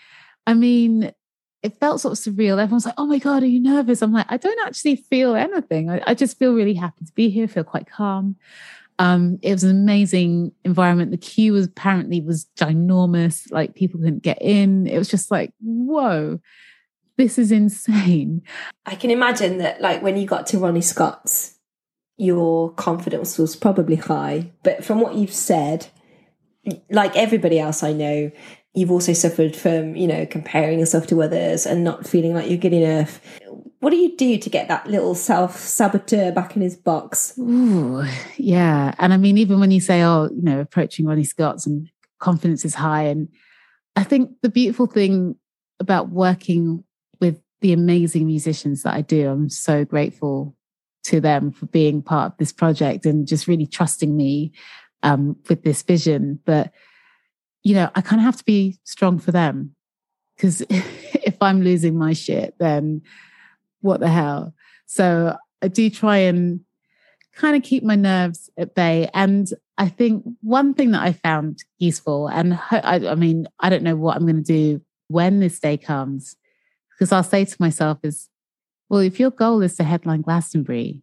I 0.45 0.53
mean, 0.53 1.11
it 1.63 1.79
felt 1.79 2.01
sort 2.01 2.11
of 2.11 2.23
surreal. 2.23 2.61
Everyone's 2.61 2.85
like, 2.85 2.95
oh 2.97 3.07
my 3.07 3.17
God, 3.17 3.41
are 3.41 3.47
you 3.47 3.59
nervous? 3.59 4.01
I'm 4.01 4.13
like, 4.13 4.27
I 4.29 4.37
don't 4.37 4.67
actually 4.67 4.97
feel 4.97 5.35
anything. 5.35 5.89
I, 5.89 6.01
I 6.05 6.13
just 6.13 6.37
feel 6.37 6.53
really 6.53 6.75
happy 6.75 7.05
to 7.05 7.13
be 7.13 7.29
here, 7.29 7.47
feel 7.47 7.63
quite 7.63 7.89
calm. 7.89 8.35
Um, 8.99 9.39
it 9.41 9.51
was 9.51 9.63
an 9.63 9.71
amazing 9.71 10.51
environment. 10.63 11.11
The 11.11 11.17
queue 11.17 11.53
was 11.53 11.65
apparently 11.65 12.21
was 12.21 12.47
ginormous, 12.55 13.51
like 13.51 13.75
people 13.75 13.99
couldn't 13.99 14.23
get 14.23 14.41
in. 14.41 14.87
It 14.87 14.97
was 14.97 15.09
just 15.09 15.31
like, 15.31 15.53
whoa, 15.59 16.39
this 17.17 17.37
is 17.37 17.51
insane. 17.51 18.43
I 18.85 18.95
can 18.95 19.09
imagine 19.09 19.57
that 19.57 19.81
like 19.81 20.01
when 20.01 20.17
you 20.17 20.27
got 20.27 20.47
to 20.47 20.59
Ronnie 20.59 20.81
Scott's, 20.81 21.54
your 22.17 22.71
confidence 22.71 23.37
was 23.37 23.55
probably 23.55 23.95
high. 23.95 24.51
But 24.63 24.83
from 24.83 25.01
what 25.01 25.15
you've 25.15 25.33
said, 25.33 25.87
like 26.89 27.15
everybody 27.15 27.59
else 27.59 27.83
I 27.83 27.93
know, 27.93 28.31
you've 28.73 28.91
also 28.91 29.13
suffered 29.13 29.55
from, 29.55 29.95
you 29.95 30.07
know, 30.07 30.25
comparing 30.25 30.79
yourself 30.79 31.07
to 31.07 31.21
others 31.21 31.65
and 31.65 31.83
not 31.83 32.07
feeling 32.07 32.33
like 32.33 32.49
you're 32.49 32.57
good 32.57 32.73
enough. 32.73 33.21
What 33.79 33.89
do 33.91 33.97
you 33.97 34.15
do 34.15 34.37
to 34.37 34.49
get 34.49 34.67
that 34.67 34.87
little 34.87 35.15
self 35.15 35.57
saboteur 35.57 36.31
back 36.31 36.55
in 36.55 36.61
his 36.61 36.75
box? 36.75 37.37
Ooh, 37.37 38.03
yeah. 38.37 38.93
And 38.97 39.13
I 39.13 39.17
mean, 39.17 39.37
even 39.37 39.59
when 39.59 39.71
you 39.71 39.79
say, 39.79 40.01
oh, 40.01 40.29
you 40.33 40.41
know, 40.41 40.59
approaching 40.59 41.05
Ronnie 41.05 41.23
Scott's 41.23 41.67
and 41.67 41.89
confidence 42.19 42.65
is 42.65 42.75
high. 42.75 43.03
And 43.03 43.29
I 43.95 44.03
think 44.03 44.31
the 44.41 44.49
beautiful 44.49 44.87
thing 44.87 45.35
about 45.79 46.09
working 46.09 46.83
with 47.19 47.39
the 47.61 47.73
amazing 47.73 48.25
musicians 48.25 48.83
that 48.83 48.93
I 48.93 49.01
do, 49.01 49.29
I'm 49.29 49.49
so 49.49 49.85
grateful 49.85 50.55
to 51.05 51.19
them 51.19 51.51
for 51.51 51.65
being 51.67 52.01
part 52.01 52.33
of 52.33 52.37
this 52.37 52.51
project 52.51 53.05
and 53.05 53.27
just 53.27 53.47
really 53.47 53.65
trusting 53.65 54.15
me 54.15 54.51
um, 55.03 55.35
with 55.49 55.63
this 55.63 55.81
vision. 55.83 56.39
But 56.45 56.71
you 57.63 57.73
know, 57.73 57.89
I 57.95 58.01
kind 58.01 58.19
of 58.19 58.25
have 58.25 58.37
to 58.37 58.45
be 58.45 58.79
strong 58.83 59.17
for 59.17 59.31
them 59.31 59.75
because 60.35 60.61
if 60.69 61.35
I'm 61.41 61.61
losing 61.61 61.97
my 61.97 62.13
shit, 62.13 62.55
then 62.59 63.01
what 63.81 63.99
the 63.99 64.07
hell? 64.07 64.53
So 64.85 65.35
I 65.61 65.67
do 65.67 65.89
try 65.89 66.17
and 66.17 66.61
kind 67.35 67.55
of 67.55 67.63
keep 67.63 67.83
my 67.83 67.95
nerves 67.95 68.49
at 68.57 68.75
bay. 68.75 69.09
And 69.13 69.47
I 69.77 69.89
think 69.89 70.23
one 70.41 70.73
thing 70.73 70.91
that 70.91 71.01
I 71.01 71.13
found 71.13 71.63
useful, 71.79 72.27
and 72.27 72.57
I, 72.71 73.01
I 73.09 73.15
mean, 73.15 73.47
I 73.59 73.69
don't 73.69 73.83
know 73.83 73.95
what 73.95 74.15
I'm 74.15 74.23
going 74.23 74.37
to 74.37 74.41
do 74.41 74.81
when 75.07 75.39
this 75.39 75.59
day 75.59 75.77
comes, 75.77 76.35
because 76.91 77.11
I'll 77.11 77.23
say 77.23 77.45
to 77.45 77.55
myself 77.59 77.99
is, 78.03 78.29
well, 78.89 79.01
if 79.01 79.19
your 79.19 79.31
goal 79.31 79.61
is 79.61 79.75
to 79.77 79.83
headline 79.83 80.21
Glastonbury, 80.21 81.01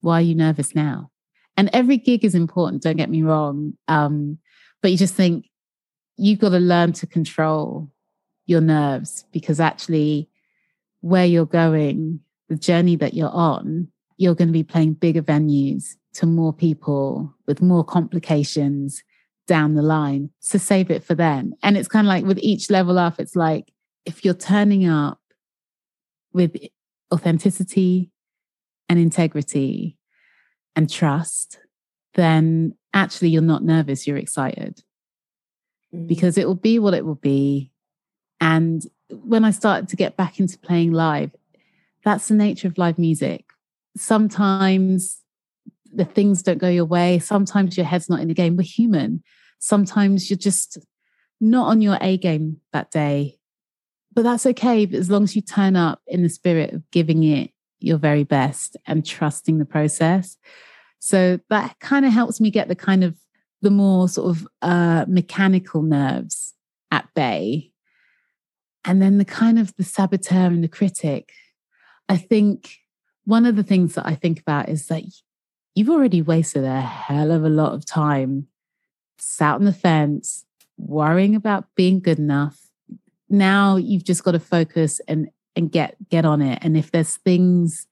why 0.00 0.18
are 0.18 0.22
you 0.22 0.34
nervous 0.34 0.74
now? 0.74 1.10
And 1.56 1.70
every 1.72 1.96
gig 1.96 2.24
is 2.24 2.34
important, 2.34 2.82
don't 2.82 2.96
get 2.96 3.10
me 3.10 3.22
wrong. 3.22 3.74
Um, 3.88 4.38
but 4.82 4.90
you 4.90 4.98
just 4.98 5.14
think 5.14 5.48
you've 6.16 6.38
got 6.38 6.50
to 6.50 6.58
learn 6.58 6.92
to 6.94 7.06
control 7.06 7.90
your 8.46 8.60
nerves 8.60 9.24
because 9.32 9.58
actually, 9.58 10.28
where 11.00 11.26
you're 11.26 11.46
going, 11.46 12.20
the 12.48 12.56
journey 12.56 12.96
that 12.96 13.14
you're 13.14 13.30
on, 13.30 13.88
you're 14.16 14.34
going 14.34 14.48
to 14.48 14.52
be 14.52 14.62
playing 14.62 14.94
bigger 14.94 15.22
venues 15.22 15.96
to 16.14 16.26
more 16.26 16.52
people 16.52 17.34
with 17.46 17.60
more 17.60 17.84
complications 17.84 19.02
down 19.46 19.74
the 19.74 19.82
line. 19.82 20.30
So 20.40 20.58
save 20.58 20.90
it 20.90 21.04
for 21.04 21.14
then. 21.14 21.54
And 21.62 21.76
it's 21.76 21.88
kind 21.88 22.06
of 22.06 22.08
like 22.08 22.24
with 22.24 22.38
each 22.38 22.70
level 22.70 22.98
up, 22.98 23.20
it's 23.20 23.36
like 23.36 23.72
if 24.04 24.24
you're 24.24 24.34
turning 24.34 24.88
up 24.88 25.20
with 26.36 26.54
authenticity 27.12 28.12
and 28.88 28.98
integrity 28.98 29.96
and 30.76 30.88
trust, 30.88 31.58
then 32.14 32.74
actually 32.92 33.30
you're 33.30 33.42
not 33.42 33.64
nervous, 33.64 34.06
you're 34.06 34.18
excited 34.18 34.82
mm. 35.92 36.06
because 36.06 36.38
it 36.38 36.46
will 36.46 36.54
be 36.54 36.78
what 36.78 36.94
it 36.94 37.04
will 37.04 37.14
be. 37.16 37.72
And 38.40 38.82
when 39.10 39.44
I 39.44 39.50
started 39.50 39.88
to 39.88 39.96
get 39.96 40.16
back 40.16 40.38
into 40.38 40.58
playing 40.58 40.92
live, 40.92 41.30
that's 42.04 42.28
the 42.28 42.34
nature 42.34 42.68
of 42.68 42.78
live 42.78 42.98
music. 42.98 43.46
Sometimes 43.96 45.22
the 45.92 46.04
things 46.04 46.42
don't 46.42 46.58
go 46.58 46.68
your 46.68 46.84
way. 46.84 47.18
Sometimes 47.18 47.76
your 47.76 47.86
head's 47.86 48.10
not 48.10 48.20
in 48.20 48.28
the 48.28 48.34
game. 48.34 48.56
We're 48.56 48.62
human. 48.62 49.22
Sometimes 49.58 50.28
you're 50.28 50.36
just 50.36 50.78
not 51.40 51.68
on 51.68 51.80
your 51.80 51.96
A 52.02 52.18
game 52.18 52.60
that 52.74 52.90
day. 52.90 53.38
But 54.16 54.24
that's 54.24 54.46
okay. 54.46 54.86
But 54.86 54.98
as 54.98 55.10
long 55.10 55.22
as 55.22 55.36
you 55.36 55.42
turn 55.42 55.76
up 55.76 56.00
in 56.08 56.22
the 56.22 56.28
spirit 56.28 56.72
of 56.72 56.90
giving 56.90 57.22
it 57.22 57.50
your 57.78 57.98
very 57.98 58.24
best 58.24 58.76
and 58.86 59.04
trusting 59.04 59.58
the 59.58 59.66
process. 59.66 60.38
So 60.98 61.38
that 61.50 61.78
kind 61.78 62.06
of 62.06 62.12
helps 62.12 62.40
me 62.40 62.50
get 62.50 62.68
the 62.68 62.74
kind 62.74 63.04
of 63.04 63.14
the 63.60 63.70
more 63.70 64.08
sort 64.08 64.30
of 64.30 64.48
uh, 64.62 65.04
mechanical 65.06 65.82
nerves 65.82 66.54
at 66.90 67.12
bay. 67.14 67.72
And 68.86 69.02
then 69.02 69.18
the 69.18 69.24
kind 69.24 69.58
of 69.58 69.76
the 69.76 69.84
saboteur 69.84 70.46
and 70.46 70.64
the 70.64 70.68
critic. 70.68 71.32
I 72.08 72.16
think 72.16 72.78
one 73.24 73.44
of 73.44 73.56
the 73.56 73.62
things 73.62 73.96
that 73.96 74.06
I 74.06 74.14
think 74.14 74.40
about 74.40 74.70
is 74.70 74.86
that 74.86 75.02
you've 75.74 75.90
already 75.90 76.22
wasted 76.22 76.64
a 76.64 76.80
hell 76.80 77.32
of 77.32 77.44
a 77.44 77.50
lot 77.50 77.74
of 77.74 77.84
time 77.84 78.46
sat 79.18 79.56
on 79.56 79.64
the 79.64 79.72
fence, 79.72 80.46
worrying 80.78 81.34
about 81.34 81.66
being 81.74 82.00
good 82.00 82.18
enough. 82.18 82.65
Now 83.28 83.76
you've 83.76 84.04
just 84.04 84.24
got 84.24 84.32
to 84.32 84.40
focus 84.40 85.00
and 85.08 85.28
and 85.54 85.70
get 85.72 85.96
get 86.08 86.24
on 86.24 86.42
it. 86.42 86.58
And 86.62 86.76
if 86.76 86.90
there's 86.90 87.16
things 87.16 87.86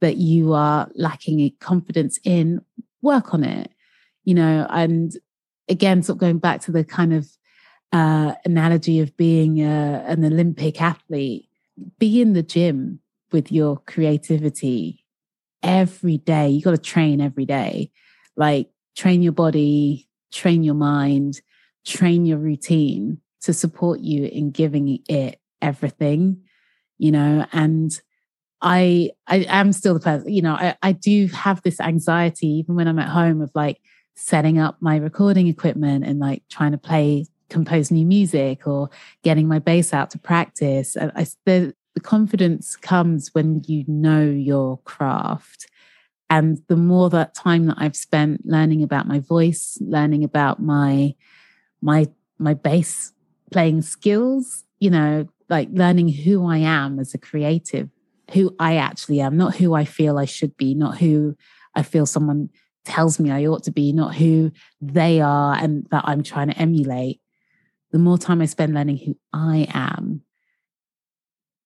that 0.00 0.16
you 0.16 0.52
are 0.52 0.88
lacking 0.94 1.52
confidence 1.60 2.18
in, 2.24 2.60
work 3.02 3.34
on 3.34 3.44
it 3.44 3.72
you 4.28 4.34
know, 4.34 4.66
and 4.68 5.16
again, 5.70 6.02
sort 6.02 6.16
of 6.16 6.20
going 6.20 6.36
back 6.36 6.60
to 6.60 6.70
the 6.70 6.84
kind 6.84 7.14
of 7.14 7.26
uh, 7.94 8.34
analogy 8.44 9.00
of 9.00 9.16
being 9.16 9.62
a, 9.62 10.04
an 10.06 10.22
Olympic 10.22 10.82
athlete, 10.82 11.48
be 11.98 12.20
in 12.20 12.34
the 12.34 12.42
gym 12.42 13.00
with 13.32 13.50
your 13.50 13.78
creativity 13.78 15.02
every 15.62 16.18
day. 16.18 16.50
You 16.50 16.60
got 16.60 16.72
to 16.72 16.76
train 16.76 17.22
every 17.22 17.46
day, 17.46 17.90
like 18.36 18.68
train 18.94 19.22
your 19.22 19.32
body, 19.32 20.10
train 20.30 20.62
your 20.62 20.74
mind, 20.74 21.40
train 21.86 22.26
your 22.26 22.36
routine 22.36 23.22
to 23.42 23.52
support 23.52 24.00
you 24.00 24.24
in 24.24 24.50
giving 24.50 24.98
it 25.08 25.40
everything, 25.62 26.42
you 26.98 27.12
know, 27.12 27.46
and 27.52 28.00
I 28.60 29.10
I 29.26 29.46
am 29.48 29.72
still 29.72 29.94
the 29.94 30.00
person, 30.00 30.32
you 30.32 30.42
know, 30.42 30.54
I, 30.54 30.76
I 30.82 30.92
do 30.92 31.26
have 31.28 31.62
this 31.62 31.80
anxiety 31.80 32.48
even 32.48 32.74
when 32.74 32.88
I'm 32.88 32.98
at 32.98 33.08
home 33.08 33.40
of 33.40 33.50
like, 33.54 33.80
setting 34.18 34.58
up 34.58 34.76
my 34.80 34.96
recording 34.96 35.46
equipment 35.46 36.04
and 36.04 36.18
like 36.18 36.42
trying 36.50 36.72
to 36.72 36.78
play 36.78 37.24
compose 37.50 37.92
new 37.92 38.04
music 38.04 38.66
or 38.66 38.90
getting 39.22 39.46
my 39.46 39.60
bass 39.60 39.94
out 39.94 40.10
to 40.10 40.18
practice. 40.18 40.96
I, 40.96 41.24
the, 41.46 41.72
the 41.94 42.00
confidence 42.00 42.74
comes 42.76 43.32
when 43.32 43.62
you 43.66 43.84
know 43.86 44.22
your 44.22 44.78
craft. 44.78 45.68
And 46.28 46.58
the 46.66 46.76
more 46.76 47.08
that 47.10 47.34
time 47.34 47.66
that 47.66 47.76
i've 47.78 47.96
spent 47.96 48.44
learning 48.44 48.82
about 48.82 49.06
my 49.06 49.20
voice 49.20 49.78
learning 49.80 50.24
about 50.24 50.60
my 50.60 51.14
my 51.80 52.06
my 52.38 52.52
bass 52.52 53.12
playing 53.50 53.82
skills 53.82 54.64
you 54.78 54.90
know 54.90 55.26
like 55.48 55.68
learning 55.72 56.08
who 56.08 56.46
i 56.46 56.58
am 56.58 56.98
as 56.98 57.14
a 57.14 57.18
creative 57.18 57.88
who 58.32 58.54
i 58.58 58.76
actually 58.76 59.20
am 59.20 59.36
not 59.36 59.56
who 59.56 59.74
i 59.74 59.84
feel 59.84 60.18
i 60.18 60.24
should 60.24 60.56
be 60.56 60.74
not 60.74 60.98
who 60.98 61.36
i 61.74 61.82
feel 61.82 62.06
someone 62.06 62.48
tells 62.88 63.20
me 63.20 63.30
I 63.30 63.46
ought 63.46 63.62
to 63.64 63.70
be, 63.70 63.92
not 63.92 64.14
who 64.16 64.50
they 64.80 65.20
are 65.20 65.54
and 65.54 65.86
that 65.90 66.04
I'm 66.06 66.22
trying 66.22 66.48
to 66.48 66.58
emulate, 66.58 67.20
the 67.92 67.98
more 67.98 68.18
time 68.18 68.40
I 68.40 68.46
spend 68.46 68.74
learning 68.74 68.98
who 68.98 69.16
I 69.32 69.68
am, 69.72 70.22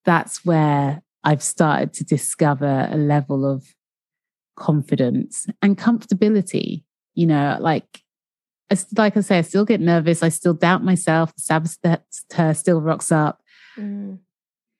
that's 0.05 0.45
where 0.45 1.03
I've 1.25 1.43
started 1.43 1.93
to 1.95 2.05
discover 2.05 2.89
a 2.91 2.97
level 2.97 3.47
of 3.47 3.65
confidence 4.57 5.47
and 5.63 5.79
comfortability. 5.79 6.83
You 7.15 7.27
know, 7.27 7.57
like, 7.61 8.02
like 8.97 9.17
I 9.17 9.21
say, 9.21 9.39
I 9.39 9.43
still 9.43 9.65
get 9.65 9.81
nervous. 9.81 10.23
I 10.23 10.29
still 10.29 10.55
doubt 10.55 10.85
myself. 10.85 11.35
The 11.35 11.43
saboteur 11.43 12.55
still 12.55 12.81
rocks 12.81 13.13
up. 13.13 13.43
Mm. 13.77 14.19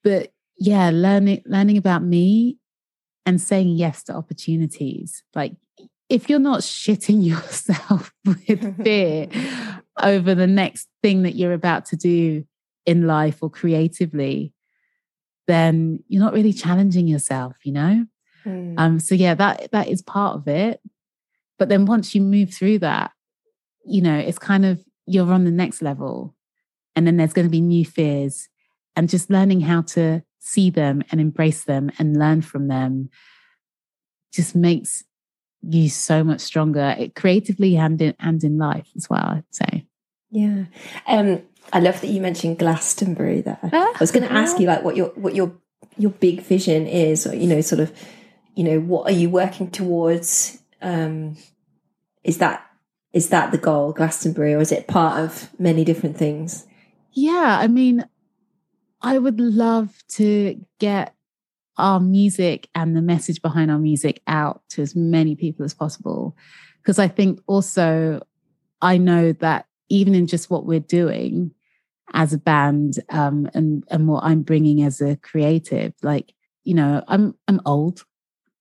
But 0.05 0.33
yeah, 0.59 0.91
learning 0.93 1.43
learning 1.47 1.77
about 1.77 2.03
me 2.03 2.59
and 3.25 3.41
saying 3.41 3.71
yes 3.71 4.03
to 4.05 4.15
opportunities. 4.15 5.23
Like 5.35 5.55
if 6.09 6.29
you're 6.29 6.39
not 6.39 6.61
shitting 6.61 7.25
yourself 7.27 8.13
with 8.25 8.83
fear 8.83 9.29
over 10.03 10.35
the 10.35 10.47
next 10.47 10.89
thing 11.03 11.23
that 11.23 11.35
you're 11.35 11.53
about 11.53 11.87
to 11.87 11.97
do, 11.97 12.45
in 12.87 13.07
life 13.07 13.43
or 13.43 13.51
creatively, 13.51 14.53
then 15.47 16.03
you're 16.09 16.23
not 16.23 16.33
really 16.33 16.53
challenging 16.53 17.07
yourself, 17.07 17.57
you 17.65 17.73
know? 17.73 18.07
Mm. 18.45 18.75
Um, 18.79 19.01
so 19.01 19.15
yeah, 19.15 19.35
that 19.35 19.71
that 19.73 19.89
is 19.89 20.03
part 20.03 20.37
of 20.37 20.49
it. 20.49 20.81
But 21.59 21.69
then 21.69 21.87
once 21.87 22.15
you 22.15 22.21
move 22.21 22.53
through 22.53 22.81
that, 22.81 23.13
you 23.85 24.03
know, 24.03 24.17
it's 24.17 24.39
kind 24.39 24.65
of 24.65 24.83
you're 25.07 25.33
on 25.33 25.45
the 25.45 25.51
next 25.51 25.83
level. 25.83 26.35
And 26.95 27.07
then 27.07 27.17
there's 27.17 27.33
going 27.33 27.47
to 27.47 27.51
be 27.51 27.61
new 27.61 27.85
fears 27.85 28.49
and 28.95 29.09
just 29.09 29.31
learning 29.31 29.63
how 29.63 29.83
to 29.83 30.23
see 30.39 30.71
them 30.71 31.03
and 31.11 31.21
embrace 31.21 31.65
them 31.65 31.91
and 31.99 32.19
learn 32.19 32.43
from 32.43 32.69
them 32.69 33.09
just 34.33 34.55
makes 34.55 35.05
you 35.63 35.89
so 35.89 36.25
much 36.25 36.41
stronger 36.41 36.97
it 36.99 37.15
creatively 37.15 37.77
and 37.77 38.03
in 38.03 38.15
and 38.19 38.43
in 38.43 38.59
life 38.59 38.89
as 38.97 39.09
well 39.09 39.25
i'd 39.25 39.45
say 39.53 39.87
yeah 40.31 40.65
um 41.07 41.41
i 41.73 41.79
love 41.79 42.01
that 42.01 42.09
you 42.09 42.21
mentioned 42.21 42.59
glastonbury 42.59 43.41
there. 43.41 43.61
I 43.73 43.95
was 44.01 44.11
going 44.11 44.27
to 44.27 44.33
ask 44.33 44.59
you 44.59 44.67
like 44.67 44.83
what 44.83 44.97
your 44.97 45.11
what 45.11 45.37
your 45.37 45.53
your 45.97 46.11
big 46.11 46.43
vision 46.43 46.87
is 46.87 47.27
or 47.27 47.35
you 47.35 47.47
know 47.47 47.61
sort 47.61 47.81
of 47.81 47.93
you 48.55 48.65
know 48.65 48.81
what 48.81 49.09
are 49.11 49.15
you 49.15 49.31
working 49.31 49.71
towards? 49.71 50.59
Um 50.81 51.37
is 52.25 52.39
that 52.39 52.67
is 53.13 53.29
that 53.29 53.53
the 53.53 53.59
goal 53.59 53.93
glastonbury 53.93 54.55
or 54.55 54.61
is 54.61 54.73
it 54.73 54.89
part 54.89 55.19
of 55.19 55.49
many 55.59 55.85
different 55.85 56.17
things 56.17 56.67
yeah 57.13 57.59
i 57.61 57.67
mean 57.67 58.05
i 59.01 59.19
would 59.19 59.41
love 59.41 60.03
to 60.09 60.59
get 60.79 61.15
our 61.79 62.01
music 62.01 62.69
and 62.75 62.97
the 62.97 63.03
message 63.03 63.41
behind 63.43 63.71
our 63.71 63.79
music 63.79 64.21
out 64.27 64.63
to 64.71 64.83
as 64.83 64.95
many 64.95 65.35
people 65.35 65.65
as 65.65 65.75
possible. 65.75 66.37
Because 66.83 66.99
I 66.99 67.09
think 67.09 67.41
also, 67.47 68.21
I 68.81 68.99
know 68.99 69.33
that 69.35 69.67
even 69.89 70.15
in 70.15 70.27
just 70.27 70.51
what 70.51 70.67
we're 70.67 70.81
doing 70.81 71.53
as 72.13 72.33
a 72.33 72.39
band 72.39 72.95
um, 73.11 73.49
and, 73.55 73.85
and 73.91 74.07
what 74.07 74.25
I'm 74.25 74.43
bringing 74.43 74.83
as 74.83 75.01
a 75.01 75.17
creative, 75.17 75.95
like, 76.03 76.35
you 76.65 76.75
know, 76.75 77.03
I'm, 77.09 77.35
I'm 77.49 77.61
old, 77.65 78.05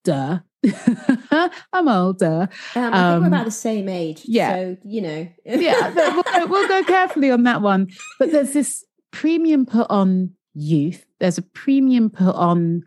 duh. 0.03 0.39
I'm 1.73 1.87
older. 1.87 2.49
Um, 2.75 2.93
I 2.93 3.11
think 3.11 3.21
we're 3.21 3.27
about 3.27 3.39
um, 3.39 3.45
the 3.45 3.51
same 3.51 3.89
age. 3.89 4.21
Yeah. 4.25 4.53
So, 4.53 4.77
you 4.83 5.01
know. 5.01 5.27
yeah, 5.45 5.93
we'll, 5.95 6.47
we'll 6.47 6.67
go 6.67 6.83
carefully 6.83 7.31
on 7.31 7.43
that 7.43 7.61
one. 7.61 7.89
But 8.19 8.31
there's 8.31 8.53
this 8.53 8.85
premium 9.11 9.65
put 9.65 9.87
on 9.89 10.31
youth. 10.53 11.05
There's 11.19 11.37
a 11.37 11.43
premium 11.43 12.09
put 12.09 12.35
on 12.35 12.83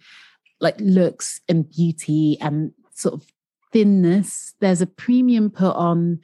like 0.60 0.76
looks 0.78 1.40
and 1.48 1.68
beauty 1.68 2.38
and 2.40 2.72
sort 2.94 3.14
of 3.14 3.26
thinness. 3.72 4.54
There's 4.60 4.80
a 4.80 4.86
premium 4.86 5.50
put 5.50 5.74
on 5.74 6.20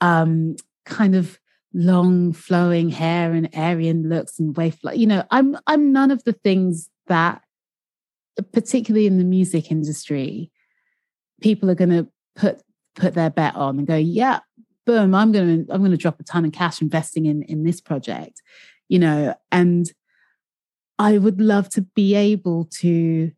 um, 0.00 0.56
kind 0.84 1.14
of 1.14 1.38
long 1.74 2.32
flowing 2.32 2.88
hair 2.88 3.32
and 3.32 3.48
Aryan 3.54 4.08
looks 4.08 4.38
and 4.38 4.56
wave 4.56 4.78
like 4.82 4.98
you 4.98 5.06
know 5.06 5.22
i'm 5.30 5.56
i'm 5.66 5.92
none 5.92 6.10
of 6.10 6.24
the 6.24 6.32
things 6.32 6.88
that 7.08 7.42
particularly 8.52 9.06
in 9.06 9.18
the 9.18 9.24
music 9.24 9.70
industry 9.70 10.50
people 11.40 11.70
are 11.70 11.74
going 11.74 11.90
to 11.90 12.06
put 12.36 12.62
put 12.96 13.14
their 13.14 13.30
bet 13.30 13.54
on 13.54 13.78
and 13.78 13.86
go 13.86 13.96
yeah 13.96 14.40
boom 14.86 15.14
i'm 15.14 15.30
going 15.30 15.64
to 15.64 15.72
i'm 15.72 15.80
going 15.80 15.90
to 15.90 15.96
drop 15.96 16.18
a 16.18 16.24
ton 16.24 16.44
of 16.44 16.52
cash 16.52 16.80
investing 16.82 17.26
in 17.26 17.42
in 17.42 17.62
this 17.64 17.80
project 17.80 18.42
you 18.88 18.98
know 18.98 19.34
and 19.52 19.92
I 20.98 21.18
would 21.18 21.40
love 21.40 21.68
to 21.70 21.82
be 21.82 22.14
able 22.14 22.64
to 22.80 23.30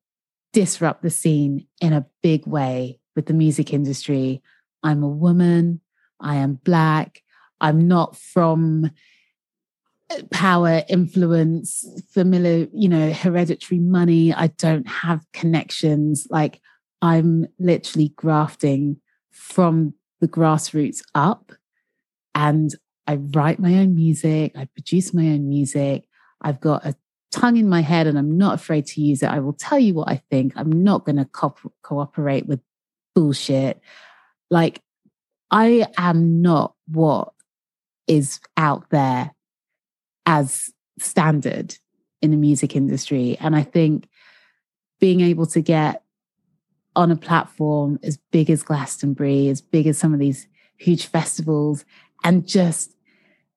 disrupt 0.52 1.02
the 1.02 1.10
scene 1.10 1.66
in 1.80 1.92
a 1.92 2.06
big 2.22 2.46
way 2.46 2.98
with 3.14 3.26
the 3.26 3.34
music 3.34 3.72
industry. 3.72 4.42
I'm 4.82 5.02
a 5.02 5.08
woman, 5.08 5.80
I 6.18 6.36
am 6.36 6.54
black, 6.54 7.22
I'm 7.60 7.86
not 7.86 8.16
from 8.16 8.90
uh, 10.10 10.22
power, 10.30 10.82
influence, 10.88 11.84
familiar, 12.10 12.66
you 12.72 12.88
know, 12.88 13.12
hereditary 13.12 13.78
money. 13.78 14.32
I 14.32 14.46
don't 14.46 14.88
have 14.88 15.26
connections. 15.34 16.26
Like 16.30 16.62
I'm 17.02 17.46
literally 17.58 18.10
grafting 18.16 19.00
from 19.30 19.94
the 20.20 20.28
grassroots 20.28 21.00
up. 21.14 21.52
And 22.34 22.74
I 23.06 23.16
write 23.16 23.58
my 23.58 23.74
own 23.78 23.94
music, 23.94 24.52
I 24.56 24.66
produce 24.66 25.12
my 25.12 25.26
own 25.28 25.48
music. 25.48 26.04
I've 26.40 26.60
got 26.60 26.84
a 26.86 26.94
tongue 27.32 27.56
in 27.56 27.68
my 27.68 27.80
head 27.80 28.06
and 28.06 28.18
I'm 28.18 28.36
not 28.36 28.54
afraid 28.54 28.86
to 28.86 29.00
use 29.00 29.22
it. 29.22 29.28
I 29.28 29.40
will 29.40 29.52
tell 29.52 29.78
you 29.78 29.94
what 29.94 30.08
I 30.08 30.22
think. 30.30 30.52
I'm 30.56 30.70
not 30.82 31.04
going 31.04 31.16
to 31.16 31.24
co- 31.24 31.54
cooperate 31.82 32.46
with 32.46 32.60
bullshit. 33.14 33.80
Like, 34.50 34.82
I 35.50 35.86
am 35.96 36.42
not 36.42 36.74
what 36.86 37.32
is 38.06 38.40
out 38.56 38.90
there 38.90 39.32
as 40.26 40.70
standard 40.98 41.76
in 42.22 42.30
the 42.30 42.36
music 42.36 42.76
industry. 42.76 43.36
And 43.40 43.56
I 43.56 43.62
think 43.62 44.08
being 45.00 45.20
able 45.20 45.46
to 45.46 45.60
get 45.60 46.02
on 46.96 47.10
a 47.10 47.16
platform 47.16 47.98
as 48.02 48.18
big 48.30 48.50
as 48.50 48.62
Glastonbury, 48.62 49.48
as 49.48 49.60
big 49.60 49.86
as 49.86 49.98
some 49.98 50.12
of 50.12 50.20
these 50.20 50.48
huge 50.76 51.06
festivals, 51.06 51.84
and 52.24 52.46
just 52.46 52.94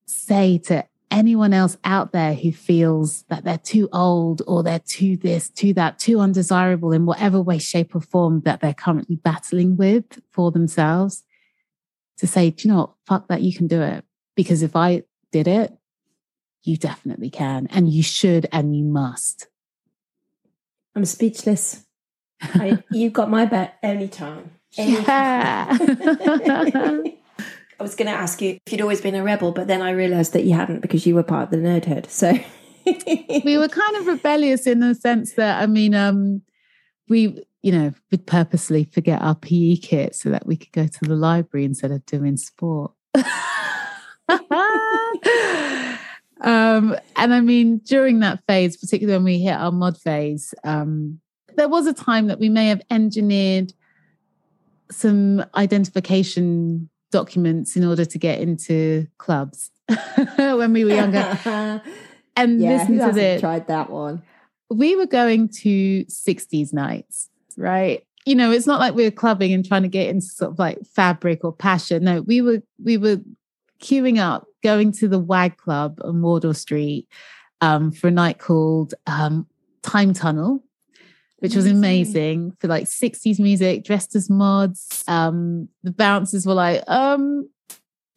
say 0.05 0.57
to 0.57 0.85
anyone 1.09 1.53
else 1.53 1.77
out 1.83 2.11
there 2.11 2.33
who 2.33 2.51
feels 2.51 3.23
that 3.29 3.43
they're 3.43 3.57
too 3.57 3.87
old 3.93 4.41
or 4.47 4.63
they're 4.63 4.79
too 4.79 5.15
this, 5.15 5.49
too 5.49 5.73
that, 5.73 5.99
too 5.99 6.19
undesirable 6.19 6.91
in 6.91 7.05
whatever 7.05 7.41
way, 7.41 7.57
shape, 7.57 7.95
or 7.95 8.01
form 8.01 8.41
that 8.41 8.61
they're 8.61 8.73
currently 8.73 9.15
battling 9.15 9.77
with 9.77 10.21
for 10.31 10.51
themselves, 10.51 11.23
to 12.17 12.27
say, 12.27 12.49
do 12.49 12.67
you 12.67 12.73
know 12.73 12.79
what? 12.79 12.93
Fuck 13.05 13.27
that, 13.27 13.41
you 13.41 13.53
can 13.53 13.67
do 13.67 13.81
it. 13.81 14.03
Because 14.35 14.63
if 14.63 14.75
I 14.75 15.03
did 15.31 15.47
it, 15.47 15.71
you 16.63 16.77
definitely 16.77 17.29
can. 17.29 17.67
And 17.67 17.91
you 17.91 18.01
should 18.01 18.47
and 18.51 18.75
you 18.75 18.83
must. 18.83 19.47
I'm 20.95 21.05
speechless. 21.05 21.85
I, 22.55 22.83
you 22.91 23.09
got 23.09 23.29
my 23.29 23.45
bet 23.45 23.77
anytime. 23.81 24.51
anytime. 24.77 25.05
Yeah. 25.05 25.77
I 27.79 27.83
was 27.83 27.95
going 27.95 28.07
to 28.07 28.13
ask 28.13 28.41
you 28.41 28.57
if 28.65 28.71
you'd 28.71 28.81
always 28.81 29.01
been 29.01 29.15
a 29.15 29.23
rebel, 29.23 29.51
but 29.51 29.67
then 29.67 29.81
I 29.81 29.91
realised 29.91 30.33
that 30.33 30.45
you 30.45 30.53
hadn't 30.53 30.81
because 30.81 31.05
you 31.05 31.15
were 31.15 31.23
part 31.23 31.45
of 31.45 31.51
the 31.51 31.57
nerdhood. 31.57 32.09
So 32.09 32.33
we 33.45 33.57
were 33.57 33.67
kind 33.67 33.97
of 33.97 34.07
rebellious 34.07 34.67
in 34.67 34.79
the 34.79 34.95
sense 34.95 35.33
that 35.33 35.61
I 35.61 35.65
mean, 35.65 35.95
um, 35.95 36.41
we 37.09 37.43
you 37.61 37.71
know 37.71 37.93
would 38.11 38.25
purposely 38.25 38.85
forget 38.85 39.21
our 39.21 39.35
PE 39.35 39.77
kit 39.77 40.15
so 40.15 40.29
that 40.29 40.45
we 40.45 40.55
could 40.55 40.71
go 40.71 40.87
to 40.87 41.05
the 41.05 41.15
library 41.15 41.65
instead 41.65 41.91
of 41.91 42.05
doing 42.05 42.37
sport. 42.37 42.93
um, 43.15 43.25
and 47.15 47.33
I 47.33 47.41
mean, 47.41 47.79
during 47.79 48.19
that 48.19 48.43
phase, 48.47 48.77
particularly 48.77 49.17
when 49.17 49.25
we 49.25 49.39
hit 49.39 49.55
our 49.55 49.71
mod 49.71 49.97
phase, 49.97 50.53
um, 50.63 51.19
there 51.55 51.69
was 51.69 51.87
a 51.87 51.93
time 51.93 52.27
that 52.27 52.39
we 52.39 52.49
may 52.49 52.67
have 52.67 52.81
engineered 52.89 53.73
some 54.91 55.43
identification 55.55 56.89
documents 57.11 57.75
in 57.75 57.85
order 57.85 58.05
to 58.05 58.17
get 58.17 58.39
into 58.39 59.07
clubs 59.17 59.71
when 60.35 60.73
we 60.73 60.83
were 60.83 60.95
younger. 60.95 61.39
and 62.35 62.61
yeah, 62.61 62.77
listen 62.77 62.99
to 62.99 63.11
this. 63.11 63.41
Tried 63.41 63.67
that 63.67 63.89
one. 63.89 64.23
We 64.69 64.95
were 64.95 65.05
going 65.05 65.49
to 65.61 66.05
60s 66.05 66.73
nights, 66.73 67.29
right? 67.57 68.05
You 68.25 68.35
know, 68.35 68.51
it's 68.51 68.65
not 68.65 68.79
like 68.79 68.95
we 68.95 69.03
were 69.03 69.11
clubbing 69.11 69.53
and 69.53 69.65
trying 69.65 69.83
to 69.83 69.89
get 69.89 70.09
into 70.09 70.25
sort 70.25 70.51
of 70.51 70.59
like 70.59 70.79
fabric 70.85 71.43
or 71.43 71.53
passion. 71.53 72.03
No, 72.05 72.21
we 72.21 72.41
were 72.41 72.63
we 72.83 72.97
were 72.97 73.17
queuing 73.79 74.17
up, 74.17 74.47
going 74.63 74.91
to 74.93 75.07
the 75.07 75.19
WAG 75.19 75.57
Club 75.57 75.99
on 76.03 76.21
Wardour 76.21 76.55
Street 76.55 77.07
um, 77.61 77.91
for 77.91 78.07
a 78.07 78.11
night 78.11 78.39
called 78.39 78.93
um, 79.07 79.45
Time 79.83 80.13
Tunnel, 80.13 80.63
which 81.43 81.57
was 81.57 81.65
amazing 81.65 82.55
for 82.61 82.69
like 82.69 82.85
60s 82.85 83.37
music, 83.37 83.83
dressed 83.83 84.15
as 84.15 84.29
mods. 84.29 85.03
Um, 85.09 85.67
the 85.83 85.91
bouncers 85.91 86.45
were 86.45 86.53
like, 86.53 86.81
um, 86.87 87.49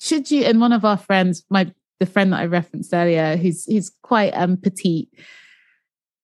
should 0.01 0.31
you? 0.31 0.45
And 0.45 0.61
one 0.61 0.73
of 0.73 0.85
our 0.85 0.97
friends, 0.97 1.45
my 1.51 1.73
the 1.99 2.07
friend 2.07 2.33
that 2.33 2.39
I 2.39 2.47
referenced 2.47 2.95
earlier, 2.95 3.37
who's 3.37 3.65
who's 3.65 3.91
quite 4.05 4.31
um 4.31 4.57
petite, 4.57 5.09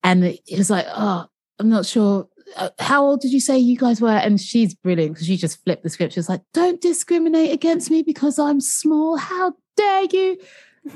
and 0.05 0.39
he 0.47 0.57
was 0.57 0.71
like, 0.71 0.87
oh, 0.89 1.27
I'm 1.59 1.69
not 1.69 1.87
sure. 1.87 2.29
Uh, 2.57 2.71
how 2.79 3.05
old 3.05 3.21
did 3.21 3.33
you 3.33 3.41
say 3.41 3.59
you 3.59 3.77
guys 3.77 4.01
were? 4.01 4.09
And 4.09 4.41
she's 4.41 4.73
brilliant 4.73 5.15
because 5.15 5.27
she 5.27 5.37
just 5.37 5.61
flipped 5.65 5.83
the 5.83 5.91
script. 5.91 6.13
She 6.13 6.21
was 6.21 6.29
like, 6.29 6.43
don't 6.55 6.81
discriminate 6.81 7.51
against 7.51 7.91
me 7.91 8.05
because 8.05 8.39
I'm 8.39 8.61
small. 8.61 9.17
How 9.17 9.55
dare 9.77 10.05
you? 10.05 10.39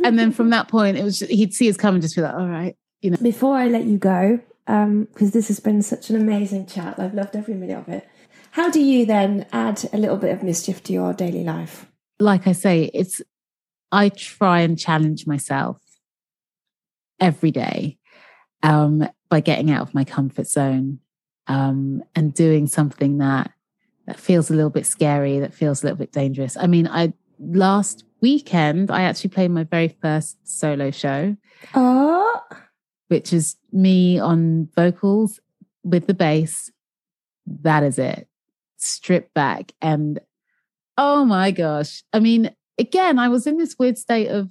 and 0.04 0.16
then 0.16 0.30
from 0.30 0.50
that 0.50 0.68
point, 0.68 0.98
it 0.98 1.02
was 1.02 1.18
just, 1.18 1.32
he'd 1.32 1.52
see 1.52 1.68
us 1.68 1.76
come 1.76 1.96
and 1.96 2.02
just 2.02 2.14
be 2.14 2.22
like, 2.22 2.34
all 2.34 2.46
right, 2.46 2.76
you 3.00 3.10
know. 3.10 3.16
Before 3.20 3.56
I 3.56 3.66
let 3.66 3.86
you 3.86 3.98
go, 3.98 4.38
because 4.66 4.84
um, 4.84 5.30
this 5.30 5.48
has 5.48 5.60
been 5.60 5.80
such 5.80 6.10
an 6.10 6.16
amazing 6.16 6.66
chat. 6.66 6.98
I've 6.98 7.14
loved 7.14 7.36
every 7.36 7.54
minute 7.54 7.78
of 7.78 7.88
it. 7.88 8.08
How 8.50 8.70
do 8.70 8.80
you 8.80 9.06
then 9.06 9.46
add 9.52 9.88
a 9.92 9.98
little 9.98 10.16
bit 10.16 10.32
of 10.32 10.42
mischief 10.42 10.82
to 10.84 10.92
your 10.92 11.12
daily 11.12 11.44
life? 11.44 11.86
Like 12.18 12.46
I 12.46 12.52
say, 12.52 12.90
it's 12.92 13.22
I 13.92 14.08
try 14.08 14.60
and 14.60 14.78
challenge 14.78 15.26
myself 15.26 15.78
every 17.20 17.50
day 17.50 17.98
um, 18.62 19.08
by 19.28 19.40
getting 19.40 19.70
out 19.70 19.82
of 19.82 19.94
my 19.94 20.04
comfort 20.04 20.48
zone 20.48 20.98
um, 21.46 22.02
and 22.14 22.34
doing 22.34 22.66
something 22.66 23.18
that 23.18 23.52
that 24.06 24.18
feels 24.18 24.50
a 24.50 24.54
little 24.54 24.70
bit 24.70 24.86
scary, 24.86 25.40
that 25.40 25.54
feels 25.54 25.82
a 25.82 25.86
little 25.86 25.98
bit 25.98 26.12
dangerous. 26.12 26.56
I 26.56 26.66
mean, 26.66 26.86
I 26.88 27.12
last 27.38 28.04
weekend, 28.20 28.90
I 28.90 29.02
actually 29.02 29.30
played 29.30 29.50
my 29.50 29.64
very 29.64 29.88
first 30.00 30.38
solo 30.44 30.90
show. 30.90 31.36
Oh, 31.74 32.40
which 33.08 33.32
is 33.32 33.56
me 33.72 34.18
on 34.18 34.68
vocals 34.74 35.40
with 35.84 36.06
the 36.06 36.14
bass. 36.14 36.70
That 37.46 37.82
is 37.82 37.98
it. 37.98 38.28
Strip 38.76 39.32
back. 39.34 39.72
And 39.80 40.20
oh 40.98 41.24
my 41.24 41.50
gosh. 41.50 42.02
I 42.12 42.20
mean, 42.20 42.54
again, 42.78 43.18
I 43.18 43.28
was 43.28 43.46
in 43.46 43.56
this 43.56 43.76
weird 43.78 43.98
state 43.98 44.28
of, 44.28 44.50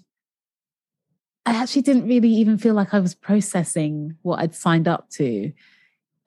I 1.45 1.53
actually 1.53 1.83
didn't 1.83 2.07
really 2.07 2.29
even 2.29 2.57
feel 2.57 2.73
like 2.73 2.93
I 2.93 2.99
was 2.99 3.13
processing 3.13 4.17
what 4.23 4.39
I'd 4.39 4.55
signed 4.55 4.87
up 4.87 5.09
to. 5.11 5.51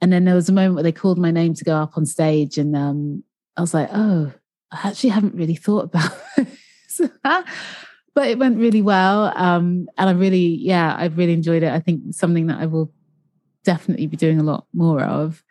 And 0.00 0.12
then 0.12 0.24
there 0.24 0.34
was 0.34 0.48
a 0.48 0.52
moment 0.52 0.74
where 0.74 0.84
they 0.84 0.92
called 0.92 1.18
my 1.18 1.32
name 1.32 1.54
to 1.54 1.64
go 1.64 1.74
up 1.74 1.96
on 1.96 2.06
stage, 2.06 2.56
and 2.56 2.76
um, 2.76 3.24
I 3.56 3.60
was 3.60 3.74
like, 3.74 3.88
oh, 3.92 4.32
I 4.70 4.88
actually 4.88 5.10
haven't 5.10 5.34
really 5.34 5.56
thought 5.56 5.86
about 5.86 6.16
this. 6.36 7.00
But 8.18 8.26
it 8.26 8.36
went 8.36 8.58
really 8.58 8.82
well. 8.82 9.32
Um, 9.36 9.88
and 9.96 10.10
I 10.10 10.12
really, 10.12 10.58
yeah, 10.60 10.92
I've 10.98 11.16
really 11.16 11.32
enjoyed 11.32 11.62
it. 11.62 11.70
I 11.70 11.78
think 11.78 12.02
something 12.14 12.48
that 12.48 12.58
I 12.58 12.66
will 12.66 12.92
definitely 13.62 14.08
be 14.08 14.16
doing 14.16 14.40
a 14.40 14.42
lot 14.42 14.66
more 14.74 15.04
of. 15.04 15.44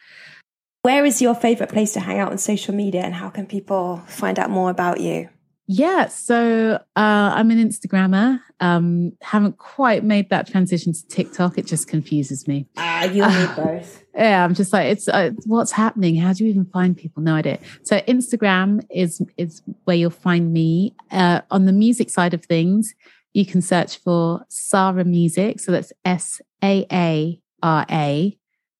Where 0.81 1.05
is 1.05 1.21
your 1.21 1.33
favorite 1.33 1.69
place 1.69 1.93
to 1.93 2.01
hang 2.01 2.19
out 2.19 2.29
on 2.29 2.37
social 2.37 2.75
media 2.75 3.03
and 3.03 3.13
how 3.13 3.29
can 3.29 3.45
people 3.45 4.03
find 4.07 4.37
out 4.37 4.49
more 4.49 4.69
about 4.69 4.99
you? 4.99 5.29
Yeah, 5.67 6.07
so 6.07 6.73
uh, 6.73 6.79
I'm 6.97 7.51
an 7.51 7.57
Instagrammer. 7.57 8.41
Um, 8.59 9.13
haven't 9.21 9.57
quite 9.57 10.03
made 10.03 10.29
that 10.31 10.45
transition 10.47 10.91
to 10.91 11.07
TikTok. 11.07 11.57
It 11.57 11.67
just 11.67 11.87
confuses 11.87 12.49
me. 12.49 12.67
Ah, 12.75 13.03
uh, 13.03 13.05
you'll 13.05 13.29
need 13.29 13.55
both. 13.55 14.03
Yeah, 14.17 14.43
I'm 14.43 14.55
just 14.55 14.73
like, 14.73 14.87
it's 14.87 15.07
uh, 15.07 15.31
what's 15.45 15.71
happening? 15.71 16.15
How 16.15 16.33
do 16.33 16.43
you 16.43 16.49
even 16.49 16.65
find 16.65 16.97
people? 16.97 17.21
No 17.21 17.35
idea. 17.35 17.59
So 17.83 17.99
Instagram 18.01 18.83
is 18.89 19.21
is 19.37 19.61
where 19.83 19.95
you'll 19.95 20.09
find 20.09 20.51
me. 20.51 20.95
Uh, 21.11 21.41
on 21.51 21.65
the 21.65 21.71
music 21.71 22.09
side 22.09 22.33
of 22.33 22.43
things, 22.43 22.95
you 23.33 23.45
can 23.45 23.61
search 23.61 23.97
for 23.97 24.41
Saara 24.49 25.05
Music. 25.05 25.59
So 25.59 25.71
that's 25.71 25.93
S 26.03 26.41
A 26.63 26.85
A 26.91 27.39
R 27.61 27.85
A 27.91 28.37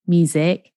Music 0.08 0.72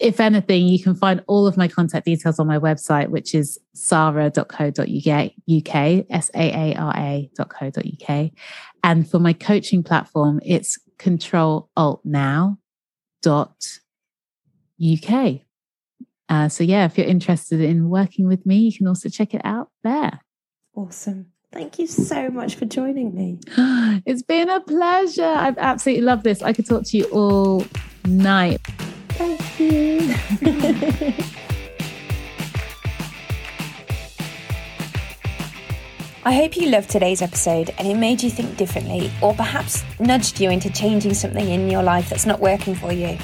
if 0.00 0.18
anything, 0.18 0.66
you 0.66 0.82
can 0.82 0.94
find 0.94 1.22
all 1.26 1.46
of 1.46 1.56
my 1.56 1.68
contact 1.68 2.06
details 2.06 2.38
on 2.38 2.46
my 2.46 2.58
website, 2.58 3.10
which 3.10 3.34
is 3.34 3.58
saara.co.uk, 3.76 4.86
S 6.10 6.30
A 6.34 6.72
A 6.72 6.74
R 6.74 6.94
A.co.uk. 6.96 8.30
And 8.82 9.08
for 9.08 9.18
my 9.18 9.34
coaching 9.34 9.82
platform, 9.82 10.40
it's 10.44 10.78
control 10.98 11.68
alt 11.76 12.00
now 12.04 12.58
dot 13.22 13.54
uk. 14.80 15.40
Uh, 16.28 16.48
so 16.48 16.62
yeah, 16.62 16.84
if 16.84 16.96
you're 16.96 17.06
interested 17.06 17.60
in 17.60 17.88
working 17.88 18.26
with 18.26 18.46
me, 18.46 18.58
you 18.58 18.76
can 18.76 18.86
also 18.86 19.08
check 19.08 19.34
it 19.34 19.42
out 19.44 19.70
there. 19.82 20.20
Awesome. 20.74 21.32
Thank 21.52 21.80
you 21.80 21.88
so 21.88 22.30
much 22.30 22.54
for 22.54 22.64
joining 22.64 23.14
me. 23.14 23.40
It's 24.06 24.22
been 24.22 24.48
a 24.48 24.60
pleasure. 24.60 25.24
I've 25.24 25.58
absolutely 25.58 26.04
loved 26.04 26.22
this. 26.22 26.42
I 26.42 26.52
could 26.52 26.66
talk 26.66 26.84
to 26.86 26.96
you 26.96 27.04
all 27.06 27.66
night. 28.04 28.60
Thank 29.10 29.60
you. 29.60 30.14
I 36.22 36.34
hope 36.34 36.56
you 36.56 36.68
loved 36.68 36.90
today's 36.90 37.22
episode 37.22 37.74
and 37.78 37.88
it 37.88 37.96
made 37.96 38.22
you 38.22 38.30
think 38.30 38.56
differently, 38.56 39.10
or 39.20 39.34
perhaps 39.34 39.82
nudged 39.98 40.38
you 40.40 40.50
into 40.50 40.70
changing 40.70 41.14
something 41.14 41.48
in 41.48 41.68
your 41.68 41.82
life 41.82 42.08
that's 42.08 42.26
not 42.26 42.38
working 42.38 42.74
for 42.74 42.92
you. 42.92 43.18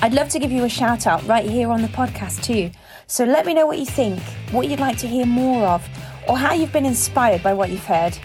I'd 0.00 0.14
love 0.14 0.28
to 0.28 0.38
give 0.38 0.52
you 0.52 0.62
a 0.64 0.68
shout 0.68 1.08
out 1.08 1.26
right 1.26 1.44
here 1.44 1.70
on 1.70 1.82
the 1.82 1.88
podcast 1.88 2.44
too. 2.44 2.70
So 3.08 3.24
let 3.24 3.44
me 3.44 3.52
know 3.52 3.66
what 3.66 3.78
you 3.78 3.84
think, 3.84 4.20
what 4.52 4.68
you'd 4.68 4.78
like 4.78 4.96
to 4.98 5.08
hear 5.08 5.26
more 5.26 5.66
of, 5.66 5.84
or 6.28 6.38
how 6.38 6.54
you've 6.54 6.72
been 6.72 6.86
inspired 6.86 7.42
by 7.42 7.52
what 7.52 7.70
you've 7.70 7.84
heard. 7.84 8.16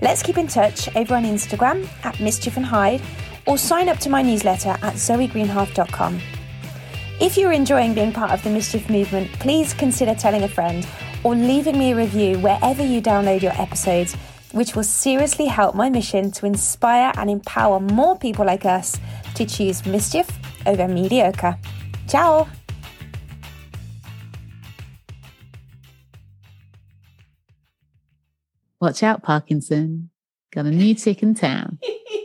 Let's 0.00 0.22
keep 0.22 0.38
in 0.38 0.46
touch 0.46 0.88
over 0.96 1.14
on 1.14 1.24
Instagram 1.24 1.86
at 2.04 2.18
Mischief 2.20 2.56
and 2.56 2.64
Hyde 2.64 3.02
or 3.46 3.58
sign 3.58 3.90
up 3.90 3.98
to 3.98 4.08
my 4.08 4.22
newsletter 4.22 4.70
at 4.70 4.94
zoegreenhalgh.com. 4.94 6.20
If 7.20 7.36
you're 7.36 7.52
enjoying 7.52 7.92
being 7.92 8.12
part 8.12 8.30
of 8.30 8.42
the 8.42 8.50
Mischief 8.50 8.88
movement, 8.88 9.30
please 9.34 9.74
consider 9.74 10.14
telling 10.14 10.44
a 10.44 10.48
friend 10.48 10.86
or 11.22 11.34
leaving 11.34 11.78
me 11.78 11.92
a 11.92 11.96
review 11.96 12.38
wherever 12.38 12.82
you 12.82 13.02
download 13.02 13.42
your 13.42 13.52
episodes, 13.60 14.14
which 14.52 14.74
will 14.74 14.82
seriously 14.82 15.46
help 15.46 15.74
my 15.74 15.90
mission 15.90 16.30
to 16.30 16.46
inspire 16.46 17.12
and 17.18 17.28
empower 17.28 17.78
more 17.78 18.18
people 18.18 18.46
like 18.46 18.64
us 18.64 18.98
to 19.34 19.44
choose 19.44 19.84
mischief 19.84 20.30
over 20.66 20.88
mediocre. 20.88 21.58
Ciao! 22.08 22.48
Watch 28.80 29.02
out, 29.02 29.22
Parkinson. 29.22 30.10
Got 30.52 30.66
a 30.66 30.70
new 30.70 30.94
tick 30.94 31.22
in 31.22 31.34
town. 31.34 31.78